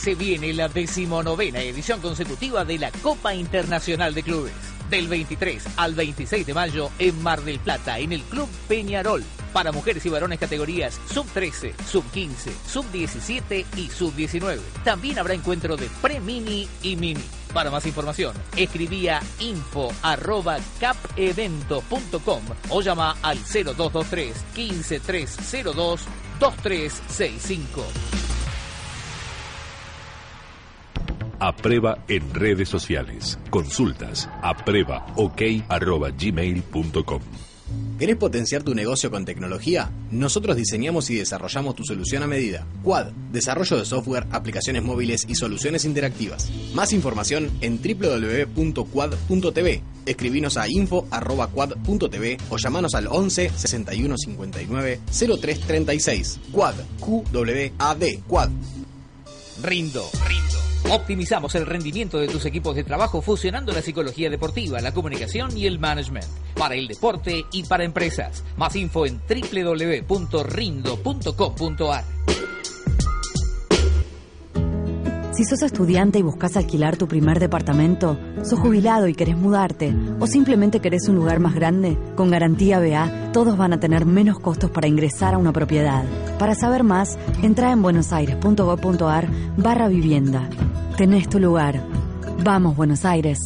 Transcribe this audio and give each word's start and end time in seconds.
se 0.00 0.14
viene 0.14 0.54
la 0.54 0.68
decimonovena 0.68 1.60
edición 1.60 2.00
consecutiva 2.00 2.64
de 2.64 2.78
la 2.78 2.90
Copa 2.90 3.34
Internacional 3.34 4.14
de 4.14 4.22
Clubes. 4.22 4.54
Del 4.88 5.08
23 5.08 5.62
al 5.76 5.94
26 5.94 6.46
de 6.46 6.54
mayo 6.54 6.90
en 6.98 7.22
Mar 7.22 7.42
del 7.42 7.58
Plata, 7.58 7.98
en 7.98 8.12
el 8.12 8.22
Club 8.22 8.48
Peñarol. 8.66 9.22
Para 9.52 9.72
mujeres 9.72 10.04
y 10.06 10.08
varones 10.08 10.38
categorías 10.38 10.98
sub 11.12 11.26
13, 11.34 11.74
sub 11.86 12.04
15, 12.12 12.50
sub 12.66 12.90
17 12.90 13.66
y 13.76 13.90
sub 13.90 14.14
19. 14.14 14.62
También 14.84 15.18
habrá 15.18 15.34
encuentro 15.34 15.76
de 15.76 15.88
pre-mini 16.00 16.66
y 16.82 16.96
mini. 16.96 17.24
Para 17.52 17.70
más 17.70 17.84
información, 17.84 18.34
escribía 18.56 19.20
info 19.38 19.92
arroba 20.02 20.58
capevento.com 20.80 22.42
o 22.70 22.80
llama 22.80 23.16
al 23.22 23.38
0223 23.38 24.34
15302 24.54 26.00
2365. 26.40 28.39
Aprueba 31.40 32.04
en 32.08 32.34
redes 32.34 32.68
sociales. 32.68 33.38
Consultas 33.50 34.28
apruebaok.gmail.com 34.42 37.22
¿Querés 37.98 38.16
potenciar 38.16 38.62
tu 38.62 38.74
negocio 38.74 39.10
con 39.10 39.26
tecnología? 39.26 39.90
Nosotros 40.10 40.56
diseñamos 40.56 41.10
y 41.10 41.16
desarrollamos 41.16 41.76
tu 41.76 41.84
solución 41.84 42.22
a 42.22 42.26
medida. 42.26 42.66
Quad, 42.82 43.08
desarrollo 43.30 43.76
de 43.76 43.84
software, 43.84 44.26
aplicaciones 44.30 44.82
móviles 44.82 45.26
y 45.28 45.34
soluciones 45.34 45.84
interactivas. 45.84 46.50
Más 46.74 46.94
información 46.94 47.50
en 47.60 47.78
www.quad.tv. 47.82 49.82
Escribinos 50.06 50.56
a 50.56 50.66
info.quad.tv 50.66 52.38
o 52.48 52.56
llamanos 52.56 52.94
al 52.94 53.06
11 53.06 53.50
61 53.50 54.16
59 54.16 55.00
03 55.40 55.60
36. 55.60 56.40
Quad, 56.52 56.76
QWAD, 57.00 58.02
Quad. 58.26 58.48
Rindo, 59.62 60.08
rindo. 60.26 60.69
Optimizamos 60.88 61.54
el 61.54 61.66
rendimiento 61.66 62.18
de 62.18 62.28
tus 62.28 62.46
equipos 62.46 62.74
de 62.74 62.84
trabajo 62.84 63.20
fusionando 63.20 63.72
la 63.72 63.82
psicología 63.82 64.30
deportiva, 64.30 64.80
la 64.80 64.94
comunicación 64.94 65.54
y 65.56 65.66
el 65.66 65.78
management 65.78 66.26
para 66.56 66.74
el 66.74 66.88
deporte 66.88 67.44
y 67.52 67.64
para 67.64 67.84
empresas. 67.84 68.42
Más 68.56 68.74
info 68.76 69.04
en 69.06 69.20
www.rindo.com.ar. 69.28 72.04
Si 75.40 75.46
sos 75.46 75.62
estudiante 75.62 76.18
y 76.18 76.22
buscas 76.22 76.58
alquilar 76.58 76.98
tu 76.98 77.08
primer 77.08 77.40
departamento, 77.40 78.18
sos 78.42 78.58
jubilado 78.58 79.08
y 79.08 79.14
querés 79.14 79.38
mudarte, 79.38 79.96
o 80.18 80.26
simplemente 80.26 80.80
querés 80.80 81.08
un 81.08 81.16
lugar 81.16 81.40
más 81.40 81.54
grande, 81.54 81.96
con 82.14 82.30
Garantía 82.30 82.78
BA, 82.78 83.32
todos 83.32 83.56
van 83.56 83.72
a 83.72 83.80
tener 83.80 84.04
menos 84.04 84.38
costos 84.38 84.70
para 84.70 84.86
ingresar 84.86 85.32
a 85.32 85.38
una 85.38 85.50
propiedad. 85.50 86.04
Para 86.38 86.54
saber 86.54 86.84
más, 86.84 87.18
entra 87.40 87.72
en 87.72 87.80
buenosaires.gov.ar 87.80 89.28
barra 89.56 89.88
vivienda. 89.88 90.46
Tenés 90.98 91.26
tu 91.26 91.38
lugar. 91.38 91.82
Vamos, 92.44 92.76
Buenos 92.76 93.06
Aires. 93.06 93.38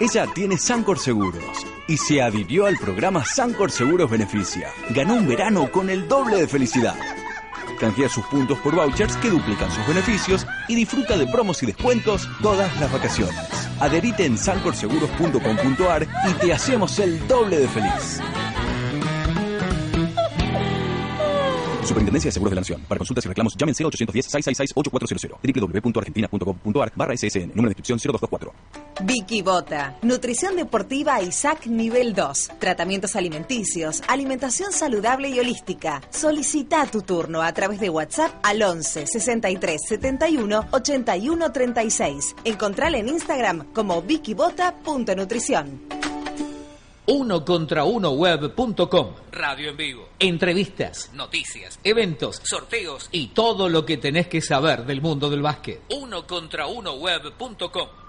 Ella 0.00 0.26
tiene 0.34 0.56
Sancor 0.56 0.98
Seguros 0.98 1.75
y 1.88 1.96
se 1.96 2.22
adhirió 2.22 2.66
al 2.66 2.76
programa 2.76 3.24
Sancor 3.24 3.70
Seguros 3.70 4.10
Beneficia. 4.10 4.70
Ganó 4.90 5.14
un 5.14 5.26
verano 5.26 5.70
con 5.70 5.90
el 5.90 6.08
doble 6.08 6.36
de 6.36 6.48
felicidad. 6.48 6.96
Canjea 7.78 8.08
sus 8.08 8.24
puntos 8.26 8.58
por 8.58 8.74
vouchers 8.74 9.16
que 9.16 9.30
duplican 9.30 9.70
sus 9.70 9.86
beneficios 9.86 10.46
y 10.68 10.74
disfruta 10.74 11.16
de 11.16 11.26
promos 11.26 11.62
y 11.62 11.66
descuentos 11.66 12.28
todas 12.40 12.74
las 12.80 12.92
vacaciones. 12.92 13.36
Adherite 13.80 14.24
en 14.24 14.38
sancorseguros.com.ar 14.38 16.06
y 16.30 16.32
te 16.34 16.52
hacemos 16.52 16.98
el 16.98 17.26
doble 17.28 17.58
de 17.58 17.68
feliz. 17.68 18.20
Superintendencia 21.86 22.28
de 22.28 22.32
Seguros 22.32 22.50
de 22.50 22.56
la 22.56 22.60
Nación. 22.62 22.82
Para 22.88 22.98
consultas 22.98 23.24
y 23.26 23.28
reclamos, 23.28 23.56
llamen 23.56 23.74
0810-666-8400 23.74 25.82
www.argentina.gov.ar 25.82 26.92
barra 26.96 27.16
SSN. 27.16 27.52
Número 27.54 27.68
de 27.68 27.78
inscripción 27.78 27.98
0224. 27.98 28.85
Vicky 29.02 29.42
Bota. 29.42 29.96
Nutrición 30.02 30.56
deportiva 30.56 31.20
Isaac 31.20 31.66
nivel 31.66 32.14
2. 32.14 32.52
Tratamientos 32.58 33.16
alimenticios, 33.16 34.02
alimentación 34.08 34.72
saludable 34.72 35.28
y 35.28 35.38
holística. 35.38 36.00
Solicita 36.10 36.86
tu 36.86 37.02
turno 37.02 37.42
a 37.42 37.52
través 37.52 37.80
de 37.80 37.90
WhatsApp 37.90 38.32
al 38.42 38.62
11 38.62 39.06
63 39.06 39.80
71 39.88 40.68
81 40.70 41.52
36. 41.52 42.36
Encontrala 42.44 42.98
en 42.98 43.08
Instagram 43.08 43.72
como 43.72 44.02
vickybota.nutrición. 44.02 45.82
Uno 47.08 47.44
contra 47.44 47.84
uno 47.84 48.10
web.com. 48.10 49.14
Radio 49.30 49.70
en 49.70 49.76
vivo. 49.76 50.08
Entrevistas, 50.18 51.10
noticias, 51.14 51.78
eventos, 51.84 52.40
sorteos 52.42 53.08
y 53.12 53.28
todo 53.28 53.68
lo 53.68 53.86
que 53.86 53.96
tenés 53.96 54.26
que 54.26 54.40
saber 54.40 54.84
del 54.84 55.00
mundo 55.00 55.30
del 55.30 55.40
básquet. 55.40 55.82
Uno 55.90 56.26
contra 56.26 56.66
uno 56.66 56.94
web.com. 56.94 58.05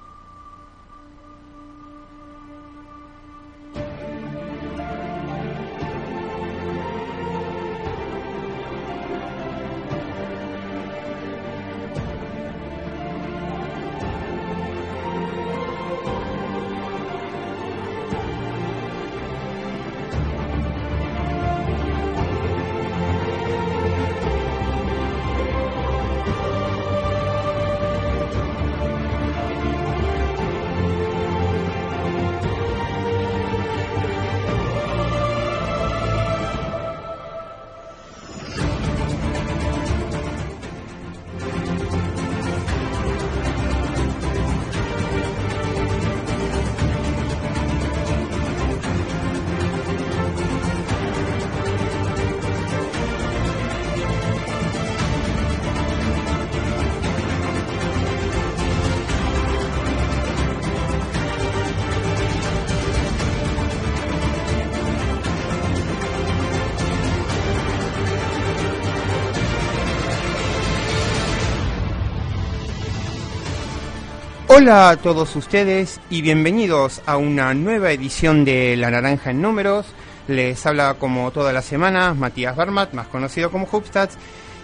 Hola 74.59 74.90
a 74.90 74.97
todos 74.97 75.35
ustedes 75.35 76.01
y 76.09 76.23
bienvenidos 76.23 77.03
a 77.06 77.18
una 77.18 77.53
nueva 77.53 77.91
edición 77.91 78.44
de 78.44 78.75
La 78.75 78.90
Naranja 78.90 79.29
en 79.29 79.40
Números. 79.40 79.85
Les 80.28 80.66
habla 80.66 80.95
como 80.95 81.29
todas 81.29 81.53
las 81.53 81.63
semanas 81.63 82.18
Matías 82.18 82.56
Barmat, 82.56 82.91
más 82.94 83.06
conocido 83.06 83.51
como 83.51 83.67
Hubstats. 83.72 84.17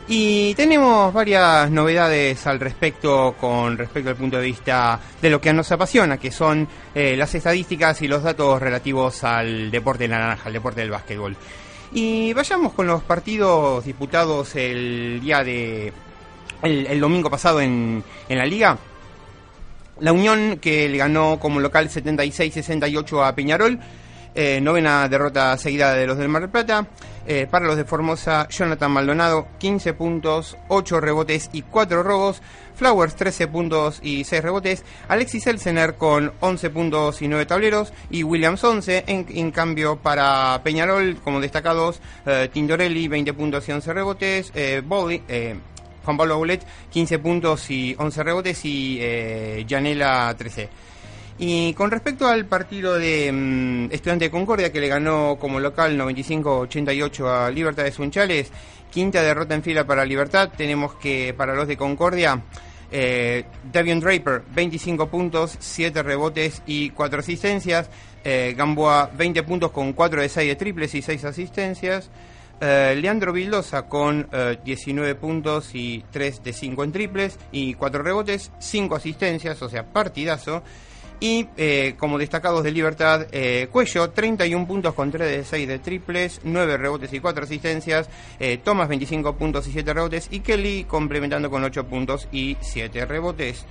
Y 0.08 0.56
tenemos 0.56 1.14
varias 1.14 1.70
novedades 1.70 2.48
al 2.48 2.60
respecto 2.60 3.36
con 3.40 3.78
respecto 3.78 4.10
al 4.10 4.16
punto 4.16 4.40
de 4.40 4.48
vista 4.48 5.00
de 5.22 5.30
lo 5.30 5.40
que 5.40 5.54
nos 5.54 5.72
apasiona, 5.72 6.18
que 6.18 6.32
son 6.32 6.68
eh, 6.96 7.16
las 7.16 7.36
estadísticas 7.36 8.02
y 8.02 8.08
los 8.08 8.24
datos 8.24 8.60
relativos 8.60 9.24
al 9.24 9.70
deporte 9.70 10.06
de 10.06 10.08
la 10.08 10.18
naranja, 10.18 10.48
al 10.48 10.54
deporte 10.54 10.82
del 10.82 10.90
básquetbol. 10.90 11.38
Y 11.92 12.34
vayamos 12.34 12.74
con 12.74 12.88
los 12.88 13.04
partidos 13.04 13.86
disputados 13.86 14.56
el 14.56 15.20
día 15.22 15.44
de... 15.44 15.94
el, 16.64 16.88
el 16.88 17.00
domingo 17.00 17.30
pasado 17.30 17.62
en, 17.62 18.04
en 18.28 18.38
la 18.40 18.46
liga. 18.48 18.76
La 20.04 20.12
Unión 20.12 20.60
que 20.62 20.90
le 20.90 20.98
ganó 20.98 21.40
como 21.40 21.62
local 21.62 21.88
76-68 21.88 23.26
a 23.26 23.34
Peñarol. 23.34 23.80
Eh, 24.36 24.60
novena 24.62 25.08
derrota 25.08 25.58
seguida 25.58 25.94
de 25.94 26.06
los 26.06 26.18
del 26.18 26.28
Mar 26.28 26.42
del 26.42 26.52
Plata. 26.52 26.88
Eh, 27.26 27.48
para 27.50 27.68
los 27.68 27.78
de 27.78 27.86
Formosa, 27.86 28.50
Jonathan 28.50 28.92
Maldonado, 28.92 29.48
15 29.60 29.94
puntos, 29.94 30.58
8 30.68 31.00
rebotes 31.00 31.50
y 31.54 31.62
4 31.62 32.04
robos. 32.04 32.42
Flowers, 32.76 33.16
13 33.16 33.48
puntos 33.48 34.02
y 34.04 34.26
6 34.26 34.44
rebotes. 34.44 34.84
Alexis 35.08 35.48
Elsener 35.48 35.96
con 35.96 36.34
11 36.42 36.70
puntos 36.70 37.22
y 37.22 37.30
9 37.30 37.46
tableros. 37.46 37.94
Y 38.10 38.24
Williams 38.24 38.62
11. 38.62 39.06
En, 39.08 39.26
en 39.30 39.52
cambio, 39.52 39.96
para 39.96 40.60
Peñarol, 40.66 41.16
como 41.24 41.40
destacados, 41.40 42.02
eh, 42.26 42.50
Tindorelli, 42.52 43.08
20 43.08 43.32
puntos 43.32 43.70
y 43.70 43.72
11 43.72 43.94
rebotes. 43.94 44.52
Eh, 44.54 44.82
Bowley, 44.86 45.24
eh, 45.30 45.56
Juan 46.04 46.18
Pablo 46.18 46.38
Boulet, 46.38 46.66
15 46.90 47.20
puntos 47.20 47.70
y 47.70 47.96
11 47.98 48.24
rebotes. 48.24 48.66
Y 48.66 48.98
eh, 49.02 49.66
Janela, 49.68 50.34
13. 50.38 50.70
Y 51.40 51.74
con 51.74 51.90
respecto 51.90 52.28
al 52.28 52.46
partido 52.46 52.96
de 52.96 53.32
mm, 53.32 53.92
Estudiante 53.92 54.26
de 54.26 54.32
Concordia, 54.32 54.72
que 54.72 54.80
le 54.80 54.88
ganó 54.88 55.38
como 55.40 55.60
local 55.60 55.98
95-88 55.98 57.28
a 57.28 57.50
Libertad 57.50 57.84
de 57.84 57.92
Sunchales, 57.92 58.52
quinta 58.92 59.22
derrota 59.22 59.56
en 59.56 59.64
fila 59.64 59.86
para 59.86 60.06
Libertad, 60.06 60.52
tenemos 60.56 60.94
que 60.96 61.34
para 61.36 61.56
los 61.56 61.68
de 61.68 61.76
Concordia, 61.76 62.44
eh, 62.92 63.46
Davion 63.72 64.00
Draper, 64.00 64.44
25 64.54 65.08
puntos, 65.08 65.58
7 65.60 66.04
rebotes 66.04 66.62
y 66.68 66.92
4 66.92 67.20
asistencias. 67.20 67.90
Eh, 68.24 68.54
Gamboa, 68.56 69.10
20 69.18 69.42
puntos 69.44 69.72
con 69.72 69.94
4 69.94 70.22
de 70.22 70.30
6 70.30 70.48
de 70.48 70.56
triples 70.56 70.94
y 70.94 71.02
6 71.02 71.26
asistencias. 71.26 72.12
Eh, 72.66 72.96
Leandro 72.96 73.34
Vildosa 73.34 73.90
con 73.90 74.30
19 74.64 75.16
puntos 75.16 75.76
y 75.76 76.06
3 76.12 76.44
de 76.44 76.54
5 76.54 76.84
en 76.86 76.92
triples 76.94 77.38
y 77.52 77.74
4 77.74 78.02
rebotes, 78.02 78.52
5 78.58 78.96
asistencias, 78.96 79.62
o 79.62 79.68
sea, 79.68 79.92
partidazo. 79.92 80.64
Y 81.20 81.48
eh, 81.56 81.96
como 81.98 82.18
destacados 82.18 82.66
de 82.66 82.72
Libertad, 82.72 83.28
eh, 83.32 83.70
Cuello, 83.72 84.10
31 84.10 84.68
puntos 84.68 84.94
con 84.94 85.10
3 85.10 85.38
de 85.38 85.44
6 85.46 85.68
de 85.70 85.80
triples, 85.80 86.42
9 86.44 86.76
rebotes 86.76 87.14
y 87.14 87.22
4 87.22 87.46
asistencias. 87.46 88.10
Eh, 88.42 88.60
Thomas, 88.62 88.90
25 88.90 89.36
puntos 89.36 89.66
y 89.68 89.72
7 89.72 89.94
rebotes. 89.94 90.28
Y 90.32 90.42
Kelly 90.42 90.84
complementando 90.84 91.50
con 91.50 91.64
8 91.64 91.86
puntos 91.86 92.28
y 92.32 92.58
7 92.60 93.06
rebotes. 93.06 93.66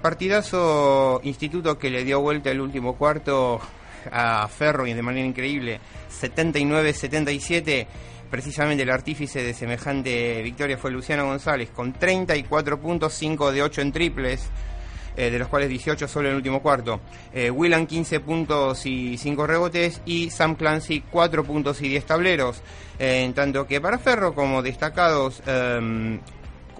partidazo 0.00 1.20
Instituto 1.22 1.78
que 1.78 1.90
le 1.90 2.02
dio 2.04 2.20
vuelta 2.20 2.50
el 2.50 2.60
último 2.60 2.96
cuarto 2.96 3.60
a 4.12 4.46
Ferro 4.48 4.86
y 4.86 4.94
de 4.94 5.02
manera 5.02 5.26
increíble, 5.26 5.80
79-77. 6.20 7.86
Precisamente 8.30 8.82
el 8.82 8.90
artífice 8.90 9.42
de 9.42 9.54
semejante 9.54 10.42
victoria 10.42 10.76
fue 10.76 10.90
Luciano 10.90 11.26
González 11.26 11.70
con 11.70 11.92
34 11.92 12.80
puntos, 12.80 13.14
5 13.14 13.52
de 13.52 13.62
8 13.62 13.80
en 13.82 13.92
triples. 13.92 14.50
Eh, 15.18 15.30
de 15.30 15.38
los 15.38 15.48
cuales 15.48 15.70
18 15.70 16.08
solo 16.08 16.28
en 16.28 16.32
el 16.32 16.36
último 16.36 16.60
cuarto. 16.60 17.00
Eh, 17.32 17.50
15 17.88 18.20
puntos 18.20 18.84
y 18.84 19.16
5 19.16 19.46
rebotes 19.46 20.02
y 20.04 20.28
Sam 20.28 20.56
Clancy 20.56 21.04
4 21.10 21.42
puntos 21.42 21.80
y 21.80 21.88
10 21.88 22.04
tableros. 22.04 22.62
Eh, 22.98 23.22
en 23.24 23.32
tanto 23.32 23.66
que 23.66 23.80
para 23.80 23.98
Ferro, 23.98 24.34
como 24.34 24.62
destacados, 24.62 25.42
em, 25.46 26.20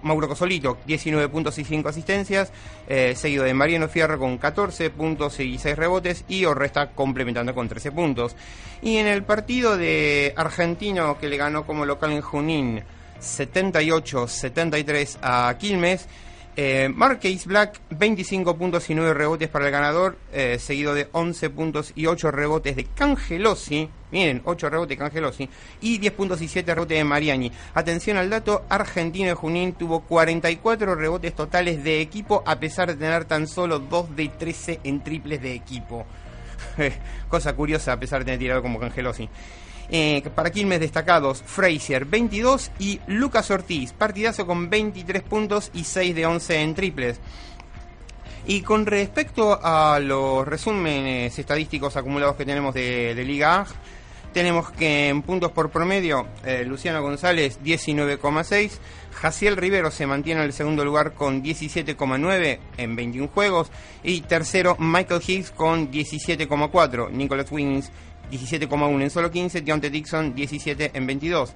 Mauro 0.03 0.27
Cosolito, 0.27 0.77
19 0.85 1.29
puntos 1.29 1.57
y 1.59 1.63
5 1.63 1.89
asistencias, 1.89 2.51
eh, 2.87 3.13
seguido 3.15 3.43
de 3.43 3.53
Mariano 3.53 3.87
Fierro 3.87 4.19
con 4.19 4.37
14 4.37 4.89
puntos 4.89 5.39
y 5.39 5.57
6 5.57 5.75
rebotes 5.75 6.25
y 6.27 6.45
Orresta 6.45 6.91
complementando 6.91 7.53
con 7.53 7.67
13 7.67 7.91
puntos. 7.91 8.35
Y 8.81 8.97
en 8.97 9.07
el 9.07 9.23
partido 9.23 9.77
de 9.77 10.33
Argentino 10.35 11.17
que 11.19 11.27
le 11.29 11.37
ganó 11.37 11.65
como 11.65 11.85
local 11.85 12.11
en 12.11 12.21
Junín 12.21 12.83
78-73 13.19 15.17
a 15.21 15.55
Quilmes, 15.57 16.07
eh, 16.55 16.89
Marquez 16.93 17.45
Black, 17.45 17.79
25 17.91 18.57
puntos 18.57 18.89
y 18.89 18.95
9 18.95 19.13
rebotes 19.13 19.47
para 19.49 19.65
el 19.65 19.71
ganador, 19.71 20.17
eh, 20.31 20.57
seguido 20.59 20.95
de 20.95 21.07
11 21.11 21.51
puntos 21.51 21.91
y 21.95 22.07
8 22.07 22.31
rebotes 22.31 22.75
de 22.75 22.85
Cangelosi. 22.85 23.89
Miren, 24.11 24.41
8 24.45 24.69
rebotes 24.69 24.89
de 24.89 24.97
Cangelosi. 24.97 25.49
Y 25.81 25.97
10 25.97 26.13
puntos 26.13 26.41
y 26.41 26.47
7 26.47 26.73
rebotes 26.73 26.97
de 26.97 27.03
Mariani. 27.03 27.51
Atención 27.73 28.17
al 28.17 28.29
dato, 28.29 28.65
Argentino 28.69 29.27
de 29.27 29.33
Junín 29.33 29.73
tuvo 29.73 30.01
44 30.01 30.95
rebotes 30.95 31.35
totales 31.35 31.83
de 31.83 32.01
equipo, 32.01 32.43
a 32.45 32.59
pesar 32.59 32.89
de 32.89 32.95
tener 32.95 33.25
tan 33.25 33.47
solo 33.47 33.79
2 33.79 34.15
de 34.15 34.29
13 34.29 34.79
en 34.83 35.03
triples 35.03 35.41
de 35.41 35.53
equipo. 35.53 36.05
Cosa 37.29 37.53
curiosa, 37.53 37.93
a 37.93 37.99
pesar 37.99 38.19
de 38.19 38.25
tener 38.25 38.39
tirado 38.39 38.61
como 38.61 38.79
Cangelosi. 38.79 39.29
Eh, 39.89 40.21
para 40.35 40.51
Quilmes 40.51 40.81
destacados, 40.81 41.41
Frazier 41.45 42.03
22 42.05 42.71
y 42.77 42.99
Lucas 43.07 43.49
Ortiz, 43.51 43.93
partidazo 43.93 44.45
con 44.45 44.69
23 44.69 45.23
puntos 45.23 45.71
y 45.73 45.85
6 45.85 46.13
de 46.13 46.25
11 46.25 46.61
en 46.61 46.75
triples. 46.75 47.19
Y 48.49 48.61
con 48.61 48.85
respecto 48.85 49.59
a 49.61 49.99
los 49.99 50.47
resúmenes 50.47 51.37
estadísticos 51.37 51.97
acumulados 51.97 52.35
que 52.37 52.45
tenemos 52.45 52.73
de, 52.73 53.13
Liga 53.25 53.61
A, 53.61 53.67
tenemos 54.33 54.71
que 54.71 55.09
en 55.09 55.21
puntos 55.21 55.51
por 55.51 55.69
promedio, 55.69 56.27
eh, 56.45 56.63
Luciano 56.65 57.01
González 57.01 57.59
19,6, 57.63 58.79
Jaciel 59.13 59.57
Rivero 59.57 59.89
se 59.89 60.05
mantiene 60.05 60.41
en 60.41 60.47
el 60.47 60.53
segundo 60.53 60.85
lugar 60.85 61.13
con 61.13 61.43
17,9 61.43 62.59
en 62.77 62.95
21 62.95 63.27
juegos. 63.29 63.71
Y 64.03 64.21
tercero 64.21 64.75
Michael 64.79 65.21
Higgs 65.25 65.51
con 65.51 65.91
17,4, 65.91 67.09
Nicholas 67.11 67.51
Wiggins 67.51 67.91
17,1 68.31 69.01
en 69.01 69.09
solo 69.09 69.31
15, 69.31 69.61
Deontay 69.61 69.89
Dixon 69.89 70.35
17 70.35 70.91
en 70.93 71.07
22. 71.07 71.53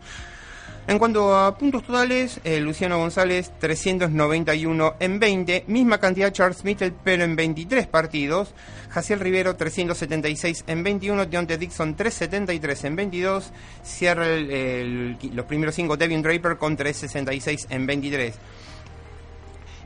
En 0.87 0.97
cuanto 0.97 1.37
a 1.37 1.57
puntos 1.57 1.83
totales, 1.83 2.41
eh, 2.43 2.59
Luciano 2.59 2.97
González 2.97 3.51
391 3.59 4.95
en 4.99 5.19
20, 5.19 5.65
misma 5.67 5.99
cantidad 5.99 6.33
Charles 6.33 6.65
Mitchell 6.65 6.93
pero 7.03 7.23
en 7.23 7.35
23 7.35 7.87
partidos, 7.87 8.53
Jaciel 8.89 9.19
Rivero 9.19 9.55
376 9.55 10.63
en 10.67 10.83
21, 10.83 11.27
Deontay 11.27 11.57
Dixon 11.57 11.95
373 11.95 12.83
en 12.85 12.95
22, 12.95 13.51
cierra 13.83 14.25
los 14.27 15.45
primeros 15.45 15.75
5 15.75 15.97
Devin 15.97 16.23
Draper 16.23 16.57
con 16.57 16.75
366 16.75 17.67
en 17.69 17.85
23. 17.85 18.35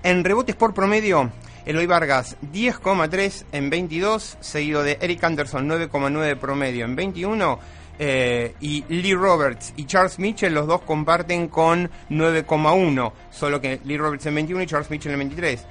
En 0.04 0.24
rebotes 0.24 0.56
por 0.56 0.74
promedio, 0.74 1.30
Eloy 1.66 1.88
Vargas 1.88 2.38
10,3 2.54 3.46
en 3.52 3.70
22, 3.70 4.38
seguido 4.40 4.84
de 4.84 4.98
Eric 5.02 5.24
Anderson 5.24 5.68
9,9 5.68 6.38
promedio 6.38 6.86
en 6.86 6.96
21. 6.96 7.60
Eh, 7.98 8.54
y 8.60 8.84
Lee 8.90 9.14
Roberts 9.14 9.74
y 9.78 9.86
Charles 9.86 10.20
Mitchell, 10.20 10.54
los 10.54 10.68
dos 10.68 10.82
comparten 10.82 11.48
con 11.48 11.90
9,1, 12.10 13.12
solo 13.32 13.62
que 13.62 13.80
Lee 13.86 13.98
Roberts 13.98 14.26
en 14.26 14.36
21 14.36 14.64
y 14.64 14.68
Charles 14.68 14.90
Mitchell 14.90 15.14
en 15.14 15.20
23. 15.20 15.66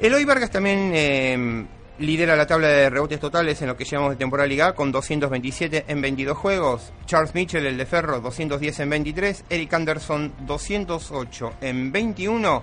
Eloy 0.00 0.24
Vargas 0.24 0.50
también 0.50 0.90
eh, 0.92 1.64
lidera 1.98 2.34
la 2.34 2.46
tabla 2.46 2.68
de 2.68 2.90
rebotes 2.90 3.20
totales 3.20 3.62
en 3.62 3.68
lo 3.68 3.76
que 3.76 3.84
llevamos 3.84 4.10
de 4.10 4.16
temporada 4.16 4.48
Liga 4.48 4.74
con 4.74 4.90
227 4.90 5.84
en 5.86 6.00
22 6.00 6.36
juegos. 6.36 6.92
Charles 7.06 7.34
Mitchell, 7.34 7.64
el 7.66 7.76
de 7.76 7.86
Ferro, 7.86 8.20
210 8.20 8.80
en 8.80 8.90
23. 8.90 9.44
Eric 9.50 9.72
Anderson, 9.72 10.32
208 10.46 11.52
en 11.60 11.92
21. 11.92 12.62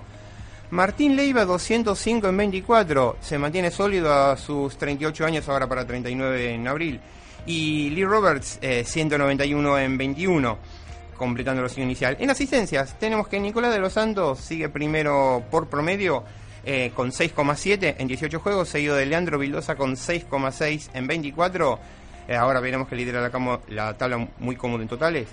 Martín 0.72 1.16
Leiva 1.16 1.44
205 1.44 2.30
en 2.30 2.36
24, 2.38 3.18
se 3.20 3.38
mantiene 3.38 3.70
sólido 3.70 4.10
a 4.10 4.38
sus 4.38 4.78
38 4.78 5.26
años, 5.26 5.46
ahora 5.46 5.68
para 5.68 5.86
39 5.86 6.54
en 6.54 6.66
abril. 6.66 6.98
Y 7.46 7.90
Lee 7.90 8.04
Roberts 8.04 8.60
191 8.60 9.78
eh, 9.78 9.84
en 9.84 9.98
21, 9.98 10.58
completando 11.16 11.62
la 11.62 11.68
signo 11.68 11.84
inicial. 11.84 12.16
En 12.20 12.30
asistencias 12.30 12.98
tenemos 12.98 13.28
que 13.28 13.40
Nicolás 13.40 13.72
de 13.72 13.80
los 13.80 13.92
Santos 13.92 14.38
sigue 14.40 14.68
primero 14.68 15.42
por 15.50 15.68
promedio 15.68 16.24
eh, 16.64 16.92
con 16.94 17.10
6,7 17.10 17.96
en 17.98 18.06
18 18.06 18.38
juegos, 18.38 18.68
seguido 18.68 18.94
de 18.94 19.06
Leandro 19.06 19.38
Vildosa 19.38 19.74
con 19.74 19.96
6,6 19.96 20.90
en 20.94 21.06
24. 21.06 21.78
Eh, 22.28 22.36
ahora 22.36 22.60
veremos 22.60 22.86
que 22.86 22.94
lidera 22.94 23.20
la, 23.20 23.60
la 23.68 23.98
tabla 23.98 24.28
muy 24.38 24.54
cómodo 24.54 24.82
en 24.82 24.88
totales. 24.88 25.28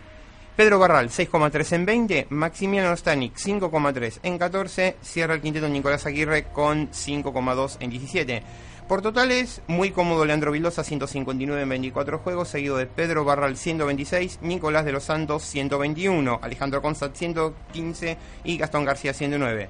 Pedro 0.55 0.77
Barral, 0.77 1.09
6,3 1.09 1.73
en 1.73 1.85
20. 1.85 2.27
Maximiano 2.31 2.95
Stanik, 2.97 3.35
5,3 3.35 4.19
en 4.23 4.37
14. 4.37 4.97
Cierra 5.01 5.35
el 5.35 5.41
quinteto 5.41 5.69
Nicolás 5.69 6.05
Aguirre 6.05 6.47
con 6.51 6.89
5,2 6.91 7.77
en 7.79 7.89
17. 7.91 8.43
Por 8.89 9.03
totales, 9.03 9.61
muy 9.67 9.91
cómodo 9.91 10.25
Leandro 10.25 10.51
Vildosa, 10.51 10.83
159 10.83 11.61
en 11.61 11.69
24 11.69 12.17
juegos, 12.17 12.47
seguido 12.47 12.75
de 12.75 12.87
Pedro 12.87 13.23
Barral, 13.23 13.55
126, 13.55 14.39
Nicolás 14.41 14.83
de 14.83 14.91
los 14.91 15.03
Santos, 15.03 15.43
121, 15.43 16.39
Alejandro 16.41 16.81
Constat, 16.81 17.15
115 17.15 18.17
y 18.45 18.57
Gastón 18.57 18.85
García, 18.85 19.13
109. 19.13 19.69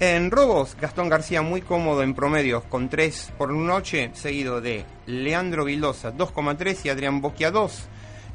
En 0.00 0.30
robos, 0.30 0.78
Gastón 0.80 1.10
García 1.10 1.42
muy 1.42 1.60
cómodo 1.60 2.02
en 2.02 2.14
promedios 2.14 2.64
con 2.64 2.88
3 2.88 3.34
por 3.36 3.50
noche, 3.50 4.12
seguido 4.14 4.62
de 4.62 4.86
Leandro 5.04 5.66
Vildosa, 5.66 6.14
2,3 6.14 6.86
y 6.86 6.88
Adrián 6.88 7.20
Boquia, 7.20 7.50
2. 7.50 7.82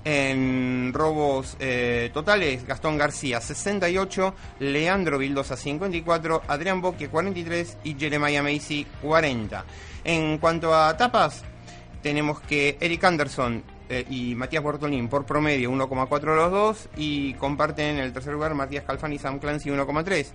En 0.05 0.91
robos 0.93 1.57
eh, 1.59 2.11
totales, 2.13 2.67
Gastón 2.67 2.99
García 2.99 3.41
68, 3.41 4.35
Leandro 4.59 5.17
Vildosa 5.17 5.57
54, 5.57 6.43
Adrián 6.47 6.81
Boque 6.81 7.07
43 7.07 7.77
y 7.85 7.95
Jeremiah 7.95 8.43
Macy 8.43 8.85
40. 9.01 9.65
En 10.03 10.37
cuanto 10.37 10.73
a 10.73 10.95
tapas, 10.97 11.43
tenemos 12.01 12.41
que 12.41 12.77
Eric 12.79 13.03
Anderson 13.03 13.63
eh, 13.89 14.05
y 14.09 14.35
Matías 14.35 14.63
Bortolín 14.63 15.07
por 15.07 15.25
promedio 15.25 15.71
1,4 15.71 16.35
los 16.35 16.51
dos 16.51 16.89
y 16.97 17.33
comparten 17.35 17.95
en 17.95 17.99
el 17.99 18.13
tercer 18.13 18.33
lugar 18.33 18.53
Matías 18.53 18.83
Calfani 18.83 19.15
y 19.15 19.19
Sam 19.19 19.39
Clancy 19.39 19.69
1,3. 19.69 20.27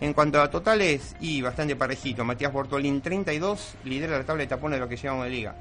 En 0.00 0.14
cuanto 0.14 0.40
a 0.40 0.50
totales, 0.50 1.14
y 1.20 1.42
bastante 1.42 1.76
parejito, 1.76 2.24
Matías 2.24 2.52
Bortolín 2.52 3.00
32, 3.00 3.74
lidera 3.84 4.18
la 4.18 4.24
tabla 4.24 4.42
de 4.42 4.48
tapones 4.48 4.76
de 4.76 4.80
lo 4.80 4.88
que 4.88 4.96
llevamos 4.96 5.24
de 5.24 5.30
liga. 5.30 5.54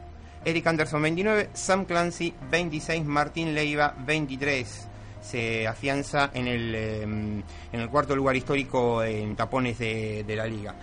Eric 0.43 0.65
Anderson 0.65 1.01
29, 1.03 1.50
Sam 1.53 1.86
Clancy 1.86 2.34
26, 2.50 3.05
Martín 3.05 3.53
Leiva 3.53 3.93
23. 4.00 4.88
Se 5.22 5.67
afianza 5.67 6.31
en 6.34 6.48
el, 6.48 6.74
em, 6.74 7.43
en 7.72 7.79
el 7.79 7.89
cuarto 7.89 8.15
lugar 8.15 8.36
histórico 8.36 9.03
en 9.03 9.36
tapones 9.36 9.77
de, 9.77 10.25
la 10.27 10.48
liga. 10.48 10.74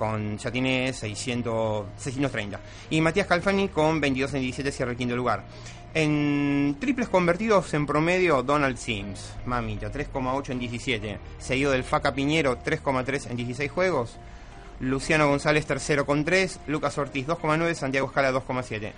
Con, 0.00 0.38
ya 0.38 0.50
tiene 0.50 0.94
600, 0.94 1.88
630. 1.98 2.58
Y 2.88 3.02
Matías 3.02 3.26
Calfani 3.26 3.68
con 3.68 4.00
22 4.00 4.32
en 4.32 4.40
17 4.40 4.72
cierra 4.72 4.92
el 4.92 4.96
quinto 4.96 5.14
lugar. 5.14 5.44
En 5.92 6.78
triples 6.80 7.10
convertidos 7.10 7.74
en 7.74 7.84
promedio, 7.84 8.42
Donald 8.42 8.78
Sims, 8.78 9.34
mamita, 9.44 9.92
3,8 9.92 10.52
en 10.52 10.58
17. 10.58 11.18
Seguido 11.38 11.72
del 11.72 11.84
Faca 11.84 12.14
Piñero, 12.14 12.58
3,3 12.58 13.30
en 13.30 13.36
16 13.36 13.70
juegos. 13.70 14.16
Luciano 14.80 15.28
González 15.28 15.66
tercero 15.66 16.06
con 16.06 16.24
3, 16.24 16.60
Lucas 16.68 16.96
Ortiz 16.96 17.26
2,9, 17.26 17.74
Santiago 17.74 18.06
Escala 18.06 18.32
2,7. 18.32 18.92